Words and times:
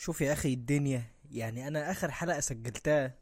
شوف 0.00 0.20
يا 0.20 0.32
أخي 0.32 0.52
الدنيا 0.52 1.02
يعني 1.30 1.68
أنا 1.68 1.90
آخر 1.90 2.10
حلقة 2.10 2.40
سجلتها 2.40 3.14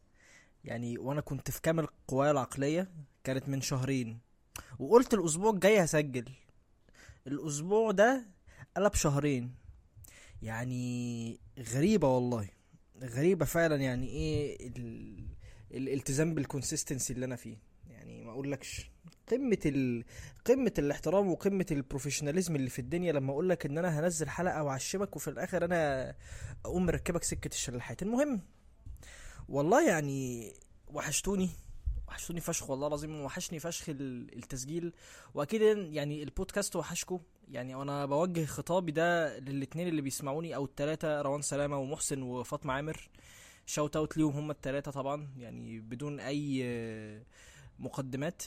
يعني 0.64 0.98
وأنا 0.98 1.20
كنت 1.20 1.50
في 1.50 1.60
كامل 1.62 1.86
قوايا 2.08 2.30
العقلية 2.30 2.90
كانت 3.24 3.48
من 3.48 3.60
شهرين 3.60 4.18
وقلت 4.78 5.14
الأسبوع 5.14 5.50
الجاي 5.50 5.84
هسجل. 5.84 6.32
الأسبوع 7.26 7.90
ده 7.90 8.26
قلب 8.76 8.94
شهرين. 8.94 9.54
يعني 10.42 11.40
غريبة 11.74 12.08
والله 12.08 12.48
غريبة 13.02 13.44
فعلا 13.44 13.76
يعني 13.76 14.08
إيه 14.08 14.66
ال... 14.66 15.18
الالتزام 15.70 16.34
بال 16.34 16.46
consistency 16.46 17.12
اللي 17.12 17.26
أنا 17.26 17.36
فيه. 17.36 17.56
يعني 17.90 18.24
ما 18.24 18.30
أقولكش. 18.30 18.90
قمة 19.30 19.58
ال... 19.66 20.04
قمة 20.44 20.72
الاحترام 20.78 21.28
وقمة 21.30 21.66
ال 21.70 21.76
professionalism 21.76 22.56
اللي 22.56 22.70
في 22.70 22.78
الدنيا. 22.78 23.12
لما 23.12 23.32
أقول 23.32 23.48
لك 23.48 23.66
إن 23.66 23.78
أنا 23.78 24.00
هنزل 24.00 24.28
حلقة 24.28 24.62
وأعشمك 24.62 25.16
وفي 25.16 25.28
الآخر 25.28 25.64
أنا 25.64 26.14
أقوم 26.64 26.86
مركبك 26.86 27.24
سكة 27.24 27.48
الشلاحات 27.48 28.02
المهم 28.02 28.40
والله 29.48 29.88
يعني 29.88 30.52
وحشتوني 30.88 31.50
وحشتوني 32.08 32.40
فشخ 32.40 32.70
والله 32.70 32.86
العظيم 32.86 33.20
وحشني 33.20 33.58
فشخ 33.58 33.88
ال- 33.88 34.36
التسجيل. 34.38 34.92
وأكيد 35.34 35.62
يعني 35.92 36.22
البودكاست 36.22 36.76
وحشكو. 36.76 37.20
يعني 37.48 37.74
وأنا 37.74 38.06
بوجه 38.06 38.44
خطابي 38.44 38.92
ده 38.92 39.38
للاتنين 39.38 39.88
اللي 39.88 40.02
بيسمعوني 40.02 40.54
أو 40.56 40.64
التلاتة 40.64 41.20
روان 41.22 41.42
سلامة 41.42 41.78
ومحسن 41.78 42.22
وفاطمة 42.22 42.72
عامر. 42.72 43.08
shout 43.66 43.96
out 43.96 44.16
ليهم 44.16 44.32
هما 44.32 44.52
التلاتة 44.52 44.90
طبعا 44.90 45.28
يعني 45.38 45.80
بدون 45.80 46.20
أي 46.20 46.64
مقدمات. 47.78 48.42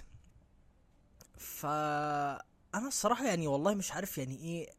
فأنا 1.42 2.88
الصراحة 2.88 3.26
يعني 3.28 3.48
والله 3.48 3.74
مش 3.76 3.92
عارف 3.92 4.18
يعني 4.18 4.36
إيه 4.38 4.70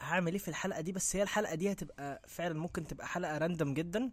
هعمل 0.00 0.32
إيه 0.32 0.38
في 0.38 0.48
الحلقة 0.48 0.80
دي 0.80 0.92
بس 0.92 1.16
هي 1.16 1.22
الحلقة 1.22 1.54
دي 1.54 1.72
هتبقى 1.72 2.22
فعلا 2.28 2.54
ممكن 2.60 2.86
تبقى 2.86 3.06
حلقة 3.06 3.38
random 3.38 3.74
جدا 3.74 4.10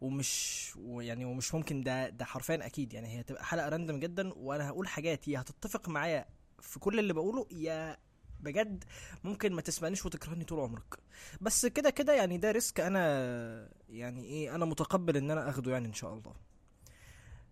ومش 0.00 0.72
ويعني 0.76 1.24
ومش 1.24 1.54
ممكن 1.54 1.82
ده 1.82 2.08
ده 2.08 2.24
حرفيا 2.24 2.66
أكيد 2.66 2.92
يعني 2.92 3.08
هي 3.16 3.20
هتبقى 3.20 3.44
حلقة 3.44 3.68
random 3.68 4.00
جدا 4.00 4.32
وأنا 4.34 4.68
هقول 4.68 4.88
حاجات 4.88 5.28
يا 5.28 5.40
هتتفق 5.40 5.88
معايا 5.88 6.24
في 6.60 6.78
كل 6.78 6.98
اللي 6.98 7.12
بقوله 7.12 7.46
يا 7.52 7.96
بجد 8.40 8.84
ممكن 9.24 9.52
ما 9.52 9.60
تسمعنيش 9.62 10.06
وتكرهني 10.06 10.44
طول 10.44 10.60
عمرك. 10.60 10.98
بس 11.40 11.66
كده 11.66 11.90
كده 11.90 12.12
يعني 12.14 12.38
ده 12.38 12.50
risk 12.50 12.80
أنا 12.80 13.68
يعني 13.88 14.24
إيه 14.24 14.54
أنا 14.54 14.64
متقبل 14.64 15.16
إن 15.16 15.30
أنا 15.30 15.48
أخده 15.50 15.72
يعني 15.72 15.88
إن 15.88 15.92
شاء 15.92 16.14
الله. 16.14 16.34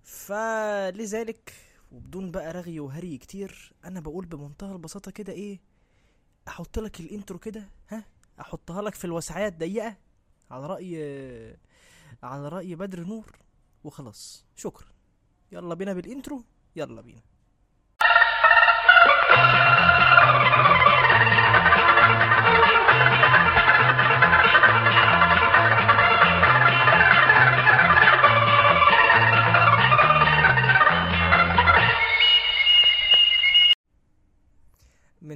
فلذلك 0.05 1.53
وبدون 1.92 2.31
بقى 2.31 2.53
رغي 2.53 2.81
وهري 2.81 3.19
كتير 3.19 3.73
أنا 3.84 4.01
بقول 4.01 4.27
بمنتهى 4.27 4.73
البساطة 4.73 5.11
كده 5.11 5.33
إيه 5.33 5.61
أحط 6.48 6.79
لك 6.79 7.01
ال 7.01 7.07
intro 7.07 7.39
كده 7.39 7.69
ها؟ 7.89 8.05
أحطها 8.41 8.83
لك 8.83 8.95
في 8.95 9.05
الوسعات 9.05 9.59
ضيقة 9.59 9.97
على 10.51 10.67
رأي 10.67 10.97
على 12.23 12.48
رأي 12.48 12.75
بدر 12.75 13.01
نور 13.05 13.39
وخلاص. 13.84 14.45
شكرا. 14.57 14.87
يلا 15.53 15.75
بينا 15.75 15.92
بال 15.92 16.07
intro 16.07 16.45
يلا 16.77 17.01
بينا. 17.01 17.23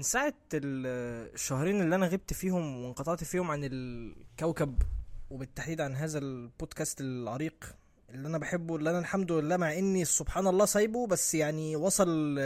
من 0.00 0.04
ساعة 0.04 0.34
ال- 0.54 1.30
الشهرين 1.34 1.80
اللي 1.80 1.94
أنا 1.96 2.06
غبت 2.06 2.32
فيهم 2.32 2.84
وانقطعت 2.84 3.24
فيهم 3.24 3.50
عن 3.50 3.60
الكوكب 3.64 4.82
وبالتحديد 5.30 5.80
عن 5.80 5.94
هذا 5.94 6.18
البودكاست 6.18 7.00
العريق 7.00 7.76
اللي 8.10 8.28
أنا 8.28 8.38
بحبه 8.38 8.76
اللي 8.76 8.90
أنا 8.90 8.98
الحمد 8.98 9.32
لله 9.32 9.56
مع 9.56 9.78
إني 9.78 10.04
سبحان 10.04 10.46
الله 10.46 10.64
سايبه 10.66 11.06
بس 11.06 11.34
يعني 11.34 11.76
وصل 11.76 12.38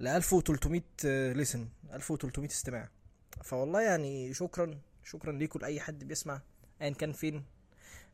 ل 0.00 0.08
1300 0.08 0.82
لسن 1.32 1.68
1300 1.92 2.48
استماع. 2.48 2.88
فوالله 3.44 3.80
يعني 3.80 4.34
شكرا 4.34 4.78
شكرا 5.04 5.32
ليكم 5.32 5.58
لأي 5.60 5.80
حد 5.80 6.04
بيسمع 6.04 6.40
أيا 6.82 6.90
كان 6.90 7.12
فين. 7.12 7.44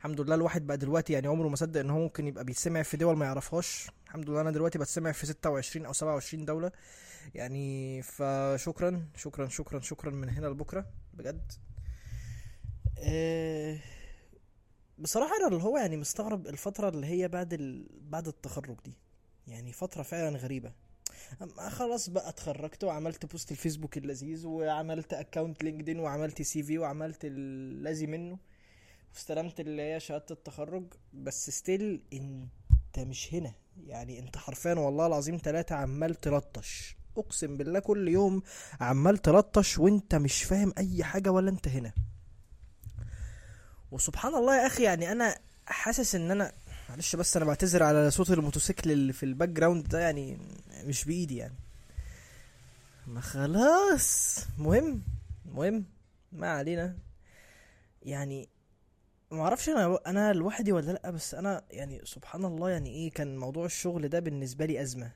الحمد 0.07 0.21
لله 0.21 0.35
الواحد 0.35 0.67
بقى 0.67 0.77
دلوقتي 0.77 1.13
يعني 1.13 1.27
عمره 1.29 1.49
ما 1.49 1.57
صدق 1.57 1.81
إن 1.81 1.91
هو 1.91 1.99
ممكن 1.99 2.27
يبقى 2.27 2.45
بيتسمع 2.45 2.83
في 2.83 2.97
دول 2.97 3.17
ما 3.17 3.25
يعرفهاش. 3.27 3.87
الحمد 4.07 4.31
لله 4.31 4.41
أنا 4.41 4.51
دلوقتي 4.51 4.79
بتسمع 4.79 5.13
في 5.13 5.27
26 5.27 5.87
أو 5.87 5.93
27 5.93 6.45
دولة. 6.45 6.73
يعني 7.35 8.03
فشكرا 8.03 9.07
شكرا 9.17 9.49
شكرا 9.49 9.81
شكرا 9.81 10.11
من 10.11 10.29
هنا 10.29 10.47
لبكرة 10.47 10.87
بجد. 11.15 11.53
آه، 12.99 13.79
بصراحة 14.99 15.37
أنا 15.37 15.49
اللي 15.49 15.63
هو 15.63 15.79
يعني 15.79 15.97
مستغرب 15.97 16.47
الفترة 16.47 16.89
اللي 16.89 17.07
هي 17.07 17.29
بعد 17.29 17.53
ال... 17.53 17.87
بعد 18.01 18.27
التخرج 18.29 18.77
دي. 18.85 18.93
يعني 19.49 19.73
فترة 19.73 20.03
فعلا 20.03 20.37
غريبة. 20.39 20.73
أما 21.43 21.69
خلاص 21.69 22.11
بقى 22.11 22.29
اتخرجت 22.29 22.85
وعملت 22.85 23.27
post 23.27 23.51
الفيسبوك 23.53 23.97
اللذيذ 23.99 24.47
وعملت 24.47 25.13
account 25.13 25.65
LinkedIn 25.65 26.01
وعملت 26.01 26.43
CV 26.43 26.79
وعملت 26.79 27.19
اللازم 27.25 28.11
منه. 28.11 28.39
واستلمت 29.17 29.61
اللي 29.61 29.83
هي 29.83 30.01
شهادة 30.01 30.27
التخرج 30.31 30.85
بس 31.13 31.51
still 31.51 32.03
انت 32.13 32.99
مش 32.99 33.35
هنا. 33.35 33.53
يعني 33.87 34.19
انت 34.19 34.37
حرفيا 34.39 34.75
والله 34.75 35.07
العظيم 35.07 35.39
تلاتة 35.39 35.75
عمال 35.75 36.15
تلطش. 36.15 36.97
اقسم 37.17 37.57
بالله 37.57 37.79
كل 37.79 38.09
يوم 38.09 38.43
عمال 38.81 39.19
تلطش 39.19 39.79
وانت 39.79 40.15
مش 40.15 40.43
فاهم 40.43 40.73
اي 40.79 41.05
حاجة 41.05 41.31
ولا 41.31 41.51
انت 41.51 41.69
هنا. 41.69 41.93
وسبحان 43.91 44.35
الله 44.35 44.57
يا 44.63 44.67
أخي 44.67 44.83
يعني 44.83 45.13
أنا 45.13 45.39
حاسس 45.67 46.15
ان 46.15 46.31
أنا 46.31 46.53
معلش 46.89 47.17
بس 47.17 47.37
أنا 47.37 47.47
بعتذر 47.47 47.83
على 47.83 48.11
صوت 48.11 48.31
الموتوسيكل 48.31 48.91
اللي 48.93 49.13
في 49.13 49.23
ال 49.23 49.49
background 49.49 49.89
ده 49.89 49.99
يعني 50.01 50.39
مش 50.85 51.05
بإيدي 51.05 51.37
يعني. 51.37 51.55
ما 53.07 53.21
خلاص 53.21 54.39
مهم 54.59 55.03
مهم 55.55 55.85
ما 56.33 56.51
علينا. 56.51 56.97
يعني 58.03 58.49
ما 59.31 59.43
أعرفش 59.43 59.69
أنا 59.69 59.99
أنا 60.07 60.33
لوحدي 60.33 60.73
ولا 60.73 60.93
لأ 60.93 61.11
بس 61.11 61.35
أنا 61.35 61.63
يعني 61.71 62.01
سبحان 62.05 62.45
الله 62.45 62.71
يعني 62.71 62.91
إيه 62.91 63.11
كان 63.11 63.37
موضوع 63.37 63.65
الشغل 63.65 64.09
ده 64.09 64.21
بالنسبة 64.21 64.67
لي 64.67 64.83
أزمة. 64.83 65.13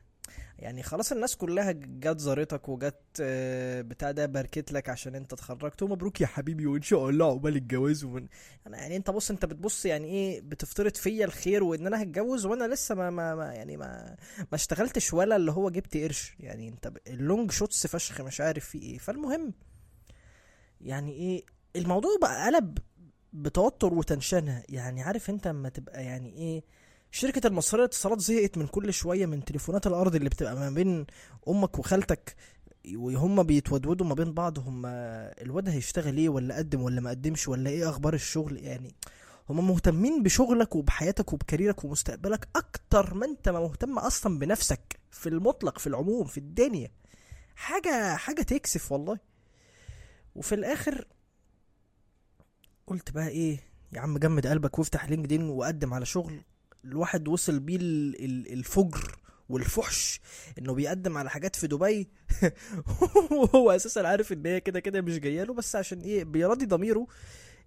يعني 0.59 0.83
خلاص 0.83 1.13
الناس 1.13 1.37
كلها 1.37 1.73
جت 1.73 2.19
زارتك 2.21 2.69
وجت 2.69 3.01
آه، 3.21 3.81
بتاع 3.83 4.11
ده 4.11 4.27
باركت 4.27 4.73
لك 4.73 4.89
عشان 4.89 5.15
انت 5.15 5.33
اتخرجت 5.33 5.83
ومبروك 5.83 6.21
يا 6.21 6.27
حبيبي 6.27 6.67
وان 6.67 6.83
شاء 6.83 7.09
الله 7.09 7.27
عقبال 7.27 7.57
الجواز 7.57 8.05
ومن 8.05 8.27
أنا 8.67 8.79
يعني 8.79 8.97
انت 8.97 9.11
بص 9.11 9.31
انت 9.31 9.45
بتبص 9.45 9.87
يعني 9.87 10.09
إيه 10.09 10.41
بتفترض 10.41 10.97
فيا 10.97 11.25
الخير 11.25 11.65
وإن 11.65 11.87
أنا 11.87 12.03
هتجوز 12.03 12.47
وأنا 12.47 12.75
لسه 12.75 12.95
ما, 12.95 13.11
ما, 13.11 13.35
ما 13.35 13.53
يعني 13.55 13.77
ما 13.77 14.17
ما 14.39 14.55
اشتغلتش 14.55 15.13
ولا 15.15 15.37
اللي 15.37 15.53
هو 15.53 15.71
جبت 15.71 15.97
قرش. 15.97 16.37
يعني 16.41 16.69
انت 16.69 16.93
ال 17.07 17.16
long 17.16 17.51
shots 17.51 17.87
فشخ 17.87 18.21
مش 18.21 18.41
عارف 18.41 18.65
فيه 18.65 18.83
إيه. 18.83 18.99
فالمهم 18.99 19.53
يعني 20.81 21.13
إيه 21.13 21.45
الموضوع 21.77 22.11
بقى 22.23 22.47
قلب 22.47 22.79
بتوتر 23.33 23.95
وتنشنة. 23.95 24.63
يعني 24.69 25.03
عارف 25.03 25.31
انت 25.31 25.47
اما 25.47 25.69
تبقى 25.69 26.05
يعني 26.05 26.37
إيه 26.37 26.63
شركة 27.11 27.47
المصرية 27.47 27.81
للاتصالات 27.81 28.21
زهقت 28.21 28.59
من 28.59 28.67
كل 28.67 28.93
شوية 28.93 29.27
من 29.27 29.45
تليفونات 29.45 29.87
الأرض 29.87 30.15
اللي 30.15 30.29
بتبقى 30.29 30.55
ما 30.55 30.71
بين 30.71 31.07
أمك 31.49 31.79
وخالتك 31.79 32.37
وهم 32.95 33.43
بيتودودوا 33.43 34.07
ما 34.07 34.15
بين 34.15 34.33
بعض 34.35 34.59
هم 34.59 34.83
الواد 34.87 35.69
هيشتغل 35.69 36.17
إيه 36.17 36.29
ولا 36.29 36.57
قدم 36.57 36.81
ولا 36.83 37.01
ما 37.01 37.11
قدمش 37.11 37.49
ولا 37.49 37.71
إيه 37.71 37.91
أخبار 37.91 38.15
الشغل؟ 38.15 38.59
يعني 38.65 38.95
هم 39.51 39.69
مهتمين 39.69 40.23
بشغلك 40.23 40.77
وبحياتك 40.77 41.33
وبكاريرك 41.33 41.85
ومستقبلك 41.85 42.49
أكتر 42.57 43.15
ما 43.15 43.27
أنت 43.27 43.49
مهتم 43.49 43.99
أصلا 43.99 44.39
بنفسك 44.39 45.01
في 45.11 45.29
المطلق 45.29 45.79
في 45.79 45.87
العموم 45.87 46.25
في 46.25 46.39
الدنيا. 46.39 46.91
حاجة 47.57 48.17
حاجة 48.17 48.43
تكسف 48.43 48.93
والله. 48.93 49.19
وفي 50.35 50.55
الآخر 50.55 51.07
قلت 52.91 53.11
بقى 53.11 53.29
إيه 53.29 53.59
يا 53.93 54.01
عم 54.01 54.19
جمد 54.19 54.47
قلبك 54.47 54.79
وافتح 54.79 55.09
لينكدين 55.11 55.49
وقدم 55.49 55.95
على 55.95 56.07
شغل. 56.07 56.41
الواحد 56.85 57.29
وصل 57.29 57.61
بيه 57.61 57.77
ال- 57.77 58.25
ال- 58.25 58.53
الفجر 58.53 59.17
والفحش 59.49 60.21
إنه 60.59 60.75
بيقدم 60.75 61.17
على 61.19 61.31
حاجات 61.31 61.57
في 61.57 61.67
دبي. 61.67 62.09
وهو 63.31 63.71
أساسا 63.71 64.01
عارف 64.01 64.33
إن 64.33 64.47
هي 64.47 64.61
كده 64.61 64.81
كده 64.81 65.01
مش 65.01 65.19
جاية 65.19 65.43
له 65.45 65.55
بس 65.55 65.77
عشان 65.77 66.01
إيه 66.01 66.25
بيراضي 66.25 66.67
ضميره. 66.67 67.07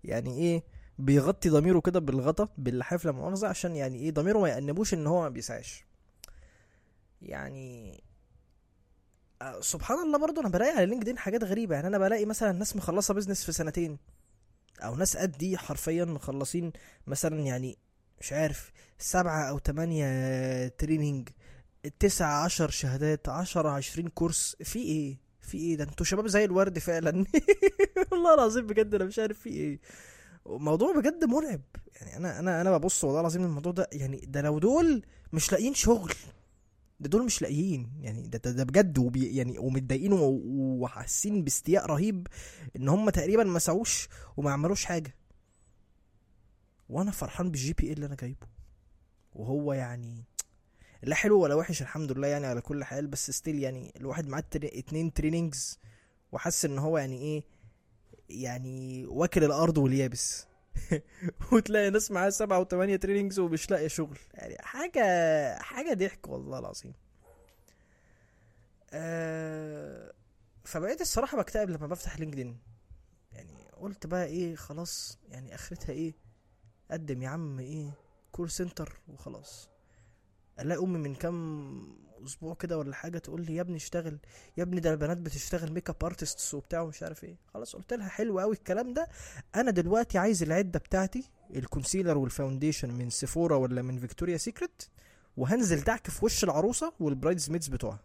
يعني 0.04 0.38
إيه 0.38 0.64
بيغطي 1.00 1.50
ضميره 1.50 1.80
كده 1.80 2.00
بالغطا 2.00 2.50
باللحاف 2.58 3.06
لا 3.06 3.12
مؤاخذة 3.12 3.48
عشان 3.48 3.75
يعني 3.75 4.00
إيه 4.00 4.12
ضميره 4.12 4.40
ما 4.40 4.50
يأنبوش 4.50 4.94
إن 4.94 5.08
هو 5.08 5.22
ما 5.22 5.30
بيسعاش. 5.30 5.86
يعني 7.22 8.04
آه، 9.42 9.60
سبحان 9.62 10.00
الله 10.00 10.18
برضو 10.18 10.42
أنا 10.42 10.50
بلاقي 10.50 10.72
على 10.78 10.86
LinkedIn 10.86 11.18
حاجات 11.18 11.44
غريبة. 11.44 11.75
يعني 11.75 11.88
أنا 11.88 11.98
بلاقي 11.98 12.25
مثلا 12.25 12.52
ناس 12.52 12.75
مخلصة 12.75 13.14
business 13.14 13.46
في 13.46 13.52
سنتين. 13.52 13.98
أو 14.80 14.96
ناس 14.96 15.18
قدي 15.18 15.58
حرفيا 15.58 16.06
مخلصين 16.06 16.72
مثلا 17.08 17.40
يعني 17.40 17.78
مش 18.22 18.34
عارف 18.34 18.72
سبعة 18.98 19.50
أو 19.50 19.58
تمانية 19.58 20.68
training 20.68 21.30
تسعة 22.00 22.44
عشر 22.44 22.70
شهادات 22.70 23.30
عشرة 23.30 23.70
عشرين 23.70 24.08
course 24.08 24.56
في 24.64 24.80
إيه؟ 24.80 25.18
في 25.42 25.58
إيه؟ 25.58 25.75
ده 25.78 25.84
أنتوا 25.84 26.06
شباب 26.06 26.28
زي 26.28 26.46
الورد 26.46 26.80
فعلا. 26.80 27.25
والله 28.12 28.34
العظيم 28.34 28.68
بجد 28.68 28.96
أنا 28.96 29.06
مش 29.06 29.20
عارف 29.20 29.40
في 29.40 29.50
إيه. 29.50 29.80
موضوع 30.46 31.00
بجد 31.00 31.24
مرعب. 31.24 31.62
يعني 31.96 32.18
أنا 32.18 32.40
أنا 32.40 32.62
أنا 32.62 32.78
ببص 32.78 33.04
والله 33.04 33.20
العظيم 33.20 33.44
الموضوع 33.44 33.72
ده 33.72 33.88
يعني 33.92 34.18
ده 34.28 34.42
لو 34.42 34.60
دول 34.60 35.06
مش 35.34 35.52
لاقيين 35.52 35.74
شغل. 35.74 36.14
ده 37.04 37.10
دول 37.10 37.26
مش 37.26 37.42
لاقيين. 37.42 37.92
يعني 38.02 38.28
ده 38.28 38.52
ده, 38.52 38.64
بجد 38.64 38.98
وبي 38.98 39.36
يعني 39.36 39.60
ومتضايقين 39.60 40.14
وحاسين 40.14 41.44
باستياء 41.44 41.86
رهيب 41.86 42.28
إن 42.76 42.90
هم 42.90 43.10
تقريبا 43.10 43.44
ما 43.44 43.60
سعوش 43.60 44.10
وما 44.38 44.52
عملوش 44.52 44.86
حاجة. 44.86 45.16
وأنا 46.90 47.12
فرحان 47.12 47.52
بال 47.52 47.74
GPA 47.74 47.94
اللي 47.94 48.06
أنا 48.06 48.16
جايبه. 48.16 48.48
وهو 49.34 49.74
يعني 49.74 50.24
لا 51.04 51.16
حلو 51.16 51.40
ولا 51.40 51.56
وحش 51.56 51.82
الحمد 51.82 52.12
لله 52.12 52.28
يعني 52.28 52.46
على 52.46 52.62
كل 52.62 52.84
حال 52.84 53.08
بس 53.08 53.32
still 53.31 53.60
يعني 53.60 53.94
الواحد 53.98 54.28
معاه 54.28 54.44
اتنين 54.56 55.14
trainings 55.14 55.80
وحس 56.32 56.66
إن 56.66 56.78
هو 56.80 56.98
يعني 56.98 57.18
إيه 57.22 57.44
يعني 58.30 59.06
واكل 59.06 59.44
الأرض 59.44 59.78
واليابس. 59.78 60.48
وتلاقي 61.52 61.90
ناس 61.90 62.12
معاها 62.12 62.30
سبعة 62.30 62.60
وثمانية 62.60 62.96
trainings 62.96 63.40
ومش 63.40 63.72
لاقي 63.72 63.90
شغل. 63.90 64.18
يعني 64.34 64.58
حاجة 64.62 65.02
حاجة 65.60 65.94
ضحك 65.94 66.28
والله 66.28 66.60
العظيم. 66.60 66.94
أه 68.94 70.14
فبقيت 70.66 71.02
الصراحة 71.02 71.38
بكتئب 71.38 71.70
لما 71.70 71.88
بفتح 71.88 72.20
LinkedIn 72.20 72.60
يعني 73.31 73.68
قلت 73.78 74.08
بقى 74.08 74.25
إيه 74.25 74.56
خلاص 74.56 75.18
يعني 75.30 75.56
آخرتها 75.56 75.94
إيه؟ 75.94 76.14
قدم 76.92 77.22
يا 77.22 77.30
عم 77.30 77.60
إيه 77.60 77.92
call 78.31 78.50
center 78.50 79.00
وخلاص. 79.08 79.70
الاقي 80.60 80.84
امي 80.84 80.98
من 81.00 81.16
كام 81.16 82.04
أسبوع 82.26 82.54
كده 82.54 82.78
ولا 82.78 82.96
حاجة 82.96 83.18
تقول 83.18 83.42
لي 83.42 83.56
يا 83.56 83.62
ابني 83.62 83.76
اشتغل 83.76 84.18
يا 84.58 84.64
ابني 84.64 84.80
ده 84.80 84.92
البنات 84.92 85.18
بتشتغل 85.18 85.72
makeup 85.72 86.04
artists 86.06 86.54
وبتاع 86.54 86.82
ومش 86.82 87.04
عارف 87.04 87.24
إيه. 87.24 87.36
خلاص 87.54 87.76
قلت 87.76 87.94
لها 87.94 88.08
حلو 88.08 88.40
قوي 88.40 88.54
الكلام 88.56 88.94
ده. 88.94 89.08
أنا 89.56 89.72
دلوقتي 89.72 90.18
عايز 90.18 90.44
العده 90.44 90.80
بتاعتي 90.80 91.24
ال 91.56 91.62
concealer 91.62 92.18
وال 92.18 92.30
foundation 92.30 92.94
من 92.94 93.10
Sephora 93.10 93.56
ولا 93.56 93.82
من 93.82 93.98
Victoria's 94.00 94.38
Secret 94.38 94.84
وهنزل 95.38 95.84
دعك 95.84 96.10
في 96.10 96.26
وش 96.26 96.44
العروسة 96.44 96.94
وال 97.00 97.50
bridesmaids 97.50 97.68
بتوعها 97.68 98.00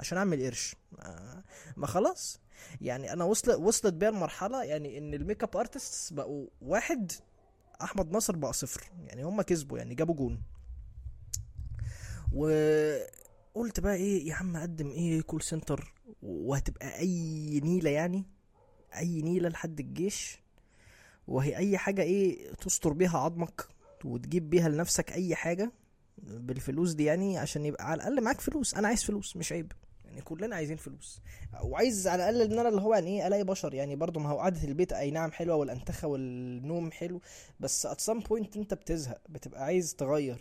عشان 0.00 0.18
أعمل 0.18 0.44
قرش. 0.46 0.76
ما, 1.76 1.86
خلاص. 1.86 2.40
يعني 2.80 3.12
أنا 3.12 3.24
وصل 3.24 3.62
وصلت 3.62 3.94
بيا 3.94 4.08
المرحلة 4.08 4.64
يعني 4.64 4.98
إن 4.98 5.14
ال 5.14 5.42
makeup 5.42 5.56
artists 5.56 6.12
بقوا 6.12 6.46
واحد 6.60 7.12
أحمد 7.82 8.10
ناصر 8.12 8.36
بقى 8.36 8.52
صفر. 8.52 8.90
يعني 9.06 9.22
هم 9.24 9.42
كسبوا 9.42 9.78
يعني 9.78 9.94
جابوا 9.94 10.14
جون. 10.14 10.42
وقلت 12.32 13.80
بقى 13.80 13.94
إيه 13.94 14.28
يا 14.28 14.34
عم 14.34 14.56
أقدم 14.56 14.90
إيه 14.90 15.20
call 15.22 15.42
center 15.42 15.94
وهتبقى 16.22 16.98
أي 16.98 17.60
نيلة 17.64 17.90
يعني 17.90 18.24
أي 18.96 19.22
نيلة 19.22 19.48
لحد 19.48 19.80
الجيش. 19.80 20.40
وهي 21.28 21.56
أي 21.56 21.78
حاجة 21.78 22.02
إيه 22.02 22.52
تستر 22.52 22.92
بيها 22.92 23.18
عظمك 23.18 23.68
وتجيب 24.04 24.50
بيها 24.50 24.68
لنفسك 24.68 25.12
أي 25.12 25.34
حاجة 25.34 25.72
بالفلوس 26.18 26.92
دي 26.92 27.04
يعني 27.04 27.38
عشان 27.38 27.64
يبقى 27.66 27.90
على 27.90 27.94
الأقل 28.02 28.24
معاك 28.24 28.40
فلوس. 28.40 28.74
أنا 28.74 28.88
عايز 28.88 29.04
فلوس 29.04 29.36
مش 29.36 29.52
عيب. 29.52 29.72
يعني 30.04 30.22
كلنا 30.22 30.56
عايزين 30.56 30.76
فلوس. 30.76 31.20
وعايز 31.62 32.08
على 32.08 32.30
الأقل 32.30 32.52
إن 32.52 32.58
أنا 32.58 32.68
اللي 32.68 32.80
هو 32.80 32.94
يعني 32.94 33.20
إيه 33.20 33.26
ألاقي 33.26 33.44
بشر. 33.44 33.74
يعني 33.74 33.96
برضو 33.96 34.20
ما 34.20 34.28
هو 34.28 34.38
قعدة 34.38 34.64
البيت 34.64 34.92
أي 34.92 35.10
نعم 35.10 35.32
حلوة 35.32 35.56
والأنتخة 35.56 36.08
والنوم 36.08 36.90
حلو 36.90 37.20
بس 37.60 37.86
at 37.86 38.12
some 38.12 38.20
point 38.22 38.56
أنت 38.56 38.74
بتزهق 38.74 39.20
بتبقى 39.28 39.64
عايز 39.64 39.94
تغير. 39.94 40.38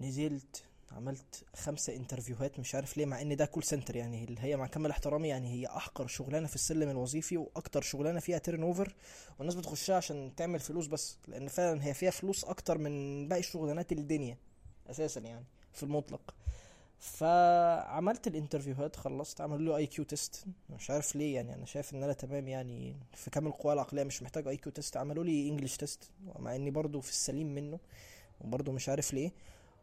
نزلت 0.00 0.62
عملت 0.92 1.44
خمسة 1.56 1.96
interviewهات 1.96 2.58
مش 2.58 2.74
عارف 2.74 2.96
ليه 2.96 3.06
مع 3.06 3.20
إن 3.22 3.36
ده 3.36 3.44
call 3.46 3.62
center 3.62 3.96
يعني 3.96 4.24
اللي 4.24 4.40
هي 4.40 4.56
مع 4.56 4.66
كامل 4.66 4.90
احترامي 4.90 5.28
يعني 5.28 5.52
هي 5.52 5.66
أحقر 5.66 6.06
شغلانة 6.06 6.46
في 6.46 6.54
السلم 6.54 6.88
الوظيفي 6.90 7.36
وأكتر 7.36 7.82
شغلانة 7.82 8.20
فيها 8.20 8.38
turnover 8.38 8.94
والناس 9.38 9.54
بتخشها 9.54 9.96
عشان 9.96 10.32
تعمل 10.36 10.60
فلوس 10.60 10.86
بس 10.86 11.18
لأن 11.28 11.48
فعلا 11.48 11.84
هي 11.84 11.94
فيها 11.94 12.10
فلوس 12.10 12.44
أكتر 12.44 12.78
من 12.78 13.28
باقي 13.28 13.42
شغلانات 13.42 13.92
الدنيا 13.92 14.38
أساسا 14.90 15.20
يعني 15.20 15.44
في 15.72 15.82
المطلق. 15.82 16.34
فعملت 16.98 18.26
ال 18.26 18.32
interviewهات 18.32 18.96
خلصت 18.96 19.40
عملوا 19.40 19.58
لي 19.58 19.76
IQ 19.76 20.04
test 20.04 20.44
مش 20.70 20.90
عارف 20.90 21.16
ليه 21.16 21.34
يعني 21.34 21.54
أنا 21.54 21.66
شايف 21.66 21.94
إن 21.94 22.02
أنا 22.02 22.12
تمام 22.12 22.48
يعني 22.48 22.96
في 23.14 23.30
كامل 23.30 23.46
القوى 23.46 23.72
العقلية 23.72 24.04
مش 24.04 24.22
محتاج 24.22 24.48
IQ 24.48 24.72
test 24.72 24.96
عملوا 24.96 25.24
لي 25.24 25.48
English 25.48 25.76
test 25.76 26.10
مع 26.38 26.54
إني 26.56 26.70
برضو 26.70 27.00
في 27.00 27.10
السليم 27.10 27.54
منه 27.54 27.78
وبرضو 28.40 28.72
مش 28.72 28.88
عارف 28.88 29.14
ليه. 29.14 29.30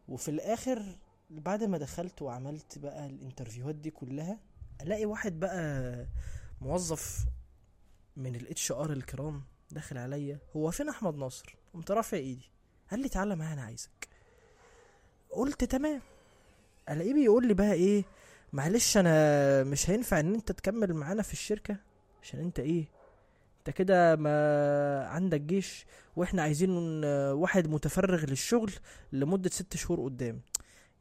وفي 0.07 0.29
الآخر 0.31 0.83
بعد 1.29 1.63
ما 1.63 1.77
دخلت 1.77 2.21
وعملت 2.21 2.79
بقى 2.79 3.05
ال 3.05 3.11
interviewهات 3.11 3.75
دي 3.75 3.89
كلها 3.91 4.39
ألاقي 4.81 5.05
واحد 5.05 5.39
بقى 5.39 6.05
موظف 6.61 7.25
من 8.17 8.35
ال 8.35 8.71
HR 8.71 8.91
الكرام 8.93 9.43
داخل 9.71 9.97
عليا 9.97 10.39
هو 10.55 10.71
فين 10.71 10.89
أحمد 10.89 11.15
ناصر؟ 11.15 11.55
قمت 11.73 11.91
رافع 11.91 12.17
إيدي. 12.17 12.49
قال 12.91 12.99
لي 12.99 13.09
تعالى 13.09 13.35
معايا 13.35 13.53
أنا 13.53 13.61
عايزك. 13.63 14.07
قلت 15.29 15.63
تمام. 15.63 16.01
ألاقيه 16.89 17.13
بيقول 17.13 17.47
لي 17.47 17.53
بقى 17.53 17.73
إيه 17.73 18.03
معلش 18.53 18.97
أنا 18.97 19.63
مش 19.63 19.89
هينفع 19.89 20.19
إن 20.19 20.33
أنت 20.33 20.51
تكمل 20.51 20.93
معانا 20.93 21.21
في 21.23 21.33
الشركة 21.33 21.77
عشان 22.21 22.39
أنت 22.39 22.59
إيه 22.59 22.85
انت 23.67 23.75
كده 23.75 24.15
ما 24.15 25.07
عندك 25.07 25.41
جيش 25.41 25.85
وإحنا 26.15 26.41
عايزين 26.41 26.69
واحد 27.33 27.67
متفرغ 27.67 28.25
للشغل 28.25 28.71
لمدة 29.11 29.49
ست 29.49 29.77
شهور 29.77 30.03
قدام. 30.03 30.41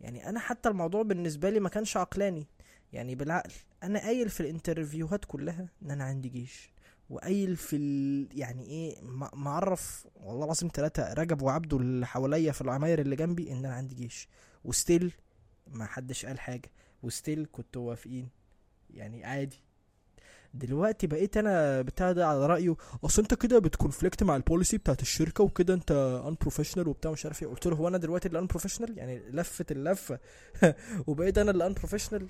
يعني 0.01 0.29
أنا 0.29 0.41
حتى 0.41 0.69
الموضوع 0.69 1.03
بالنسبة 1.03 1.51
لي 1.51 1.61
ما 1.61 1.69
كانش 1.69 1.97
عقلاني. 1.97 2.47
يعني 2.93 3.15
بالعقل 3.15 3.53
أنا 3.83 3.99
قايل 3.99 4.29
في 4.31 4.41
ال 4.41 4.48
interviewهات 4.48 5.25
كلها 5.25 5.69
إن 5.83 5.91
أنا 5.91 6.05
عندي 6.05 6.29
جيش. 6.29 6.73
وقايل 7.11 7.57
في 7.57 7.77
ال... 7.77 8.29
يعني 8.39 8.67
إيه 8.67 8.97
معرف 9.33 10.07
والله 10.17 10.45
العظيم 10.45 10.71
ثلاثة 10.75 11.13
رجب 11.13 11.43
وعبده 11.43 11.77
اللي 11.77 12.07
حواليا 12.07 12.53
في 12.53 12.61
العماير 12.61 13.01
اللي 13.01 13.17
جنبي 13.17 13.53
إن 13.53 13.57
أنا 13.57 13.75
عندي 13.75 13.95
جيش. 13.95 14.29
و 14.65 14.73
still 14.73 15.13
ما 15.67 15.87
حدش 15.87 16.27
قال 16.27 16.41
حاجة. 16.41 16.71
و 17.03 17.10
still 17.10 17.47
كنتوا 17.53 17.83
موافقين 17.83 18.29
يعني 18.91 19.25
عادي. 19.25 19.63
دلوقتي 20.55 21.07
بقيت 21.07 21.37
أنا 21.37 21.83
بتاع 21.83 22.13
ده 22.13 22.27
على 22.29 22.47
رأيه. 22.47 22.77
أصل 23.05 23.23
أنت 23.23 23.35
كده 23.35 23.59
بت 23.59 23.72
conflict 23.72 24.23
مع 24.23 24.37
ال 24.37 24.43
policy 24.43 24.79
بتاعت 24.79 25.03
الشركة 25.03 25.45
وكده 25.45 25.75
أنت 25.75 25.91
unprofessional 26.29 26.89
وبتاع 26.89 27.11
مش 27.11 27.25
عارف 27.27 27.43
إيه. 27.43 27.49
قلت 27.49 27.67
له 27.67 27.77
هو 27.77 27.89
أنا 27.89 27.99
دلوقتي 27.99 28.29
اللي 28.29 28.39
unprofessional 28.39 28.99
يعني 28.99 29.19
لفت 29.31 29.73
اللفة. 29.73 30.19
وبقيت 31.07 31.39
أنا 31.39 31.51
اللي 31.51 31.67
unprofessional 31.67 32.29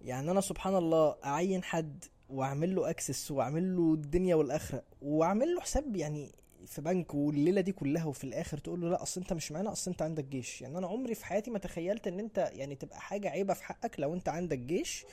يعني 0.00 0.30
أنا 0.30 0.40
سبحان 0.40 0.76
الله 0.76 1.16
أعين 1.24 1.62
حد 1.62 2.04
وأعمل 2.28 2.74
له 2.74 2.90
access 2.90 3.30
وأعمل 3.30 3.76
له 3.76 3.94
الدنيا 3.94 4.34
والآخرة 4.34 4.82
وأعمل 5.02 5.54
له 5.54 5.60
حساب 5.60 5.96
يعني 5.96 6.32
في 6.66 6.80
بنك 6.80 7.14
والليلة 7.14 7.60
دي 7.60 7.72
كلها 7.72 8.04
وفي 8.04 8.24
الآخر 8.24 8.58
تقول 8.58 8.80
له 8.80 8.88
لا 8.88 9.02
أصل 9.02 9.20
أنت 9.20 9.32
مش 9.32 9.52
معانا 9.52 9.72
أصل 9.72 9.90
أنت 9.90 10.02
عندك 10.02 10.24
جيش. 10.24 10.62
يعني 10.62 10.78
أنا 10.78 10.86
عمري 10.86 11.14
في 11.14 11.26
حياتي 11.26 11.50
ما 11.50 11.58
تخيلت 11.58 12.06
إن 12.06 12.20
أنت 12.20 12.50
يعني 12.52 12.74
تبقى 12.74 13.00
حاجة 13.00 13.28
عيبة 13.28 13.54
في 13.54 13.64
حقك 13.64 14.00
لو 14.00 14.14
أنت 14.14 14.28
عندك 14.28 14.58
جيش. 14.58 15.04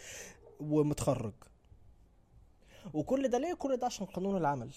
ومتخرج. 0.59 1.33
وكل 2.93 3.27
ده 3.27 3.37
ليه؟ 3.37 3.53
كل 3.53 3.77
ده 3.77 3.85
عشان 3.85 4.05
قانون 4.05 4.37
العمل. 4.37 4.71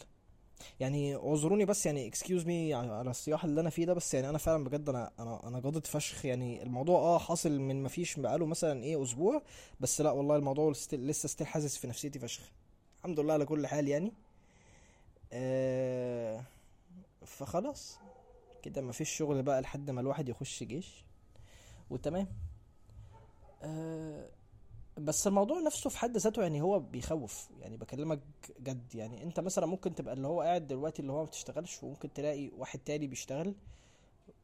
يعني 0.81 1.15
اعذروني 1.17 1.65
بس 1.65 1.87
يعني 1.87 2.07
excuse 2.07 2.47
me 2.47 2.75
على 2.75 3.11
الصياح 3.11 3.45
اللي 3.45 3.61
أنا 3.61 3.71
فيه 3.71 3.85
ده 3.87 3.95
بس 3.95 4.15
يعني 4.15 4.29
أنا 4.29 4.39
فعلا 4.39 4.65
بجد 4.65 4.89
أنا 4.89 5.11
أنا 5.19 5.47
أنا 5.49 5.61
جادد 5.61 5.87
فشخ. 5.87 6.25
يعني 6.25 6.63
الموضوع 6.63 6.99
آه 7.01 7.19
حاصل 7.19 7.59
من 7.61 7.83
ما 7.83 7.89
فيش 7.89 8.21
بقاله 8.21 8.47
مثلا 8.47 8.83
إيه 8.85 9.03
أسبوع 9.03 9.43
بس 9.81 10.01
لا 10.01 10.11
والله 10.11 10.37
الموضوع 10.37 10.71
لسه 10.93 11.29
still 11.29 11.47
حاسس 11.47 11.77
في 11.77 11.87
نفسيتي 11.87 12.19
فشخ. 12.19 12.43
الحمد 12.99 13.21
لله 13.21 13.33
على 13.33 13.45
كل 13.47 13.67
حال 13.67 13.89
يعني. 13.89 14.13
آه 15.33 16.43
فخلاص. 17.25 17.99
كده 18.63 18.83
ما 18.83 18.93
فيش 18.93 19.11
شغل 19.11 19.43
بقى 19.43 19.61
لحد 19.61 19.91
ما 19.91 20.01
الواحد 20.01 20.29
يخش 20.29 20.63
جيش. 20.63 21.05
وتمام. 21.91 22.27
آه 23.63 24.29
بس 24.99 25.27
الموضوع 25.27 25.61
نفسه 25.61 25.91
في 25.91 25.99
حد 25.99 26.17
ذاته 26.17 26.43
يعني 26.43 26.61
هو 26.63 26.81
بيخوف. 26.81 27.49
يعني 27.61 27.77
بكلمك 27.77 28.21
جد 28.61 28.95
يعني 28.95 29.23
انت 29.23 29.41
مثلا 29.41 29.67
ممكن 29.67 29.95
تبقى 29.95 30.15
اللي 30.15 30.27
هو 30.27 30.41
قاعد 30.41 30.67
دلوقتي 30.67 31.03
اللي 31.03 31.13
هو 31.13 31.19
ما 31.19 31.25
بتشتغلش 31.25 31.83
وممكن 31.83 32.13
تلاقي 32.13 32.51
واحد 32.57 32.79
تاني 32.79 33.07
بيشتغل 33.07 33.55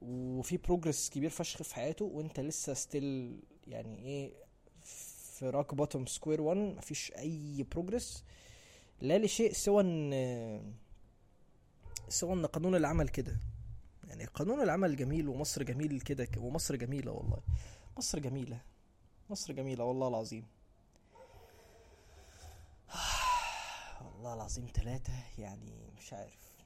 وفي 0.03 0.57
progress 0.57 1.11
كبير 1.11 1.31
فشخ 1.31 1.63
في 1.63 1.75
حياته 1.75 2.05
وانت 2.05 2.41
لسه 2.41 2.75
still 2.75 3.41
يعني 3.67 3.99
إيه 3.99 4.33
في 5.39 5.51
rock 5.51 5.75
bottom 5.75 6.07
square 6.07 6.41
1 6.41 6.57
مفيش 6.59 7.13
أي 7.19 7.67
progress 7.73 8.25
لا 9.01 9.19
لشيء 9.19 9.53
سوى 9.53 9.83
إن 9.83 10.75
سوى 12.09 12.33
إن 12.33 12.47
قانون 12.47 12.75
العمل 12.75 13.09
كده. 13.09 13.37
يعني 14.09 14.25
قانون 14.25 14.61
العمل 14.63 14.97
جميل 14.97 15.29
ومصر 15.29 15.63
جميل 15.63 16.01
كده 16.01 16.29
ومصر 16.39 16.77
جميلة 16.77 17.13
والله. 17.13 17.39
مصر 17.99 18.19
جميلة. 18.19 18.61
مصر 19.33 19.53
جميلة 19.53 19.85
والله 19.85 20.09
العظيم. 20.09 20.47
والله 24.05 24.35
العظيم 24.35 24.67
ثلاثة 24.75 25.12
يعني 25.39 25.91
مش 25.99 26.12
عارف. 26.12 26.57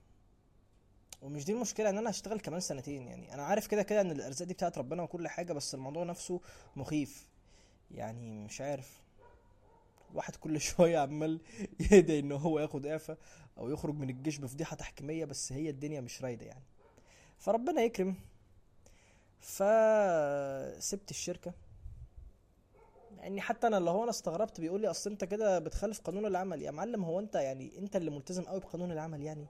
ومش 1.22 1.44
دي 1.44 1.52
المشكلة 1.52 1.90
إن 1.90 1.98
أنا 1.98 2.10
هشتغل 2.10 2.40
كمان 2.40 2.60
سنتين 2.60 3.02
يعني 3.08 3.34
أنا 3.34 3.42
عارف 3.42 3.66
كده 3.66 3.82
كده 3.82 4.00
إن 4.00 4.10
الأرزاق 4.10 4.48
دي 4.48 4.54
بتاعت 4.54 4.78
ربنا 4.78 5.02
وكل 5.02 5.28
حاجة 5.28 5.52
بس 5.52 5.74
الموضوع 5.74 6.04
نفسه 6.04 6.40
مخيف. 6.76 7.28
يعني 7.90 8.38
مش 8.44 8.60
عارف. 8.60 9.00
واحد 10.14 10.36
كل 10.36 10.60
شوية 10.70 10.98
عمال 10.98 11.40
يدعي 11.92 12.18
إن 12.18 12.32
هو 12.32 12.58
ياخد 12.58 12.86
إعفاء 12.86 13.18
أو 13.58 13.70
يخرج 13.70 13.94
من 13.94 14.10
الجيش 14.10 14.38
بفضيحة 14.38 14.76
تحكيمية 14.76 15.24
بس 15.24 15.52
هي 15.52 15.70
الدنيا 15.70 16.00
مش 16.00 16.22
رايدة 16.22 16.46
يعني. 16.46 16.64
فربنا 17.38 17.82
يكرم. 17.82 18.14
فسبت 19.40 21.10
الشركة. 21.10 21.65
يعني 23.18 23.40
حتى 23.40 23.66
أنا 23.66 23.78
اللي 23.78 23.90
هو 23.90 24.02
أنا 24.02 24.10
استغربت 24.10 24.60
بيقول 24.60 24.80
لي 24.80 24.90
أصل 24.90 25.10
أنت 25.10 25.24
كده 25.24 25.58
بتخالف 25.58 26.00
قانون 26.00 26.26
العمل. 26.26 26.62
يا 26.62 26.70
معلم 26.70 27.04
هو 27.04 27.20
أنت 27.20 27.34
يعني 27.34 27.78
أنت 27.78 27.96
اللي 27.96 28.10
ملتزم 28.10 28.42
قوي 28.42 28.60
بقانون 28.60 28.92
العمل 28.92 29.22
يعني؟ 29.22 29.46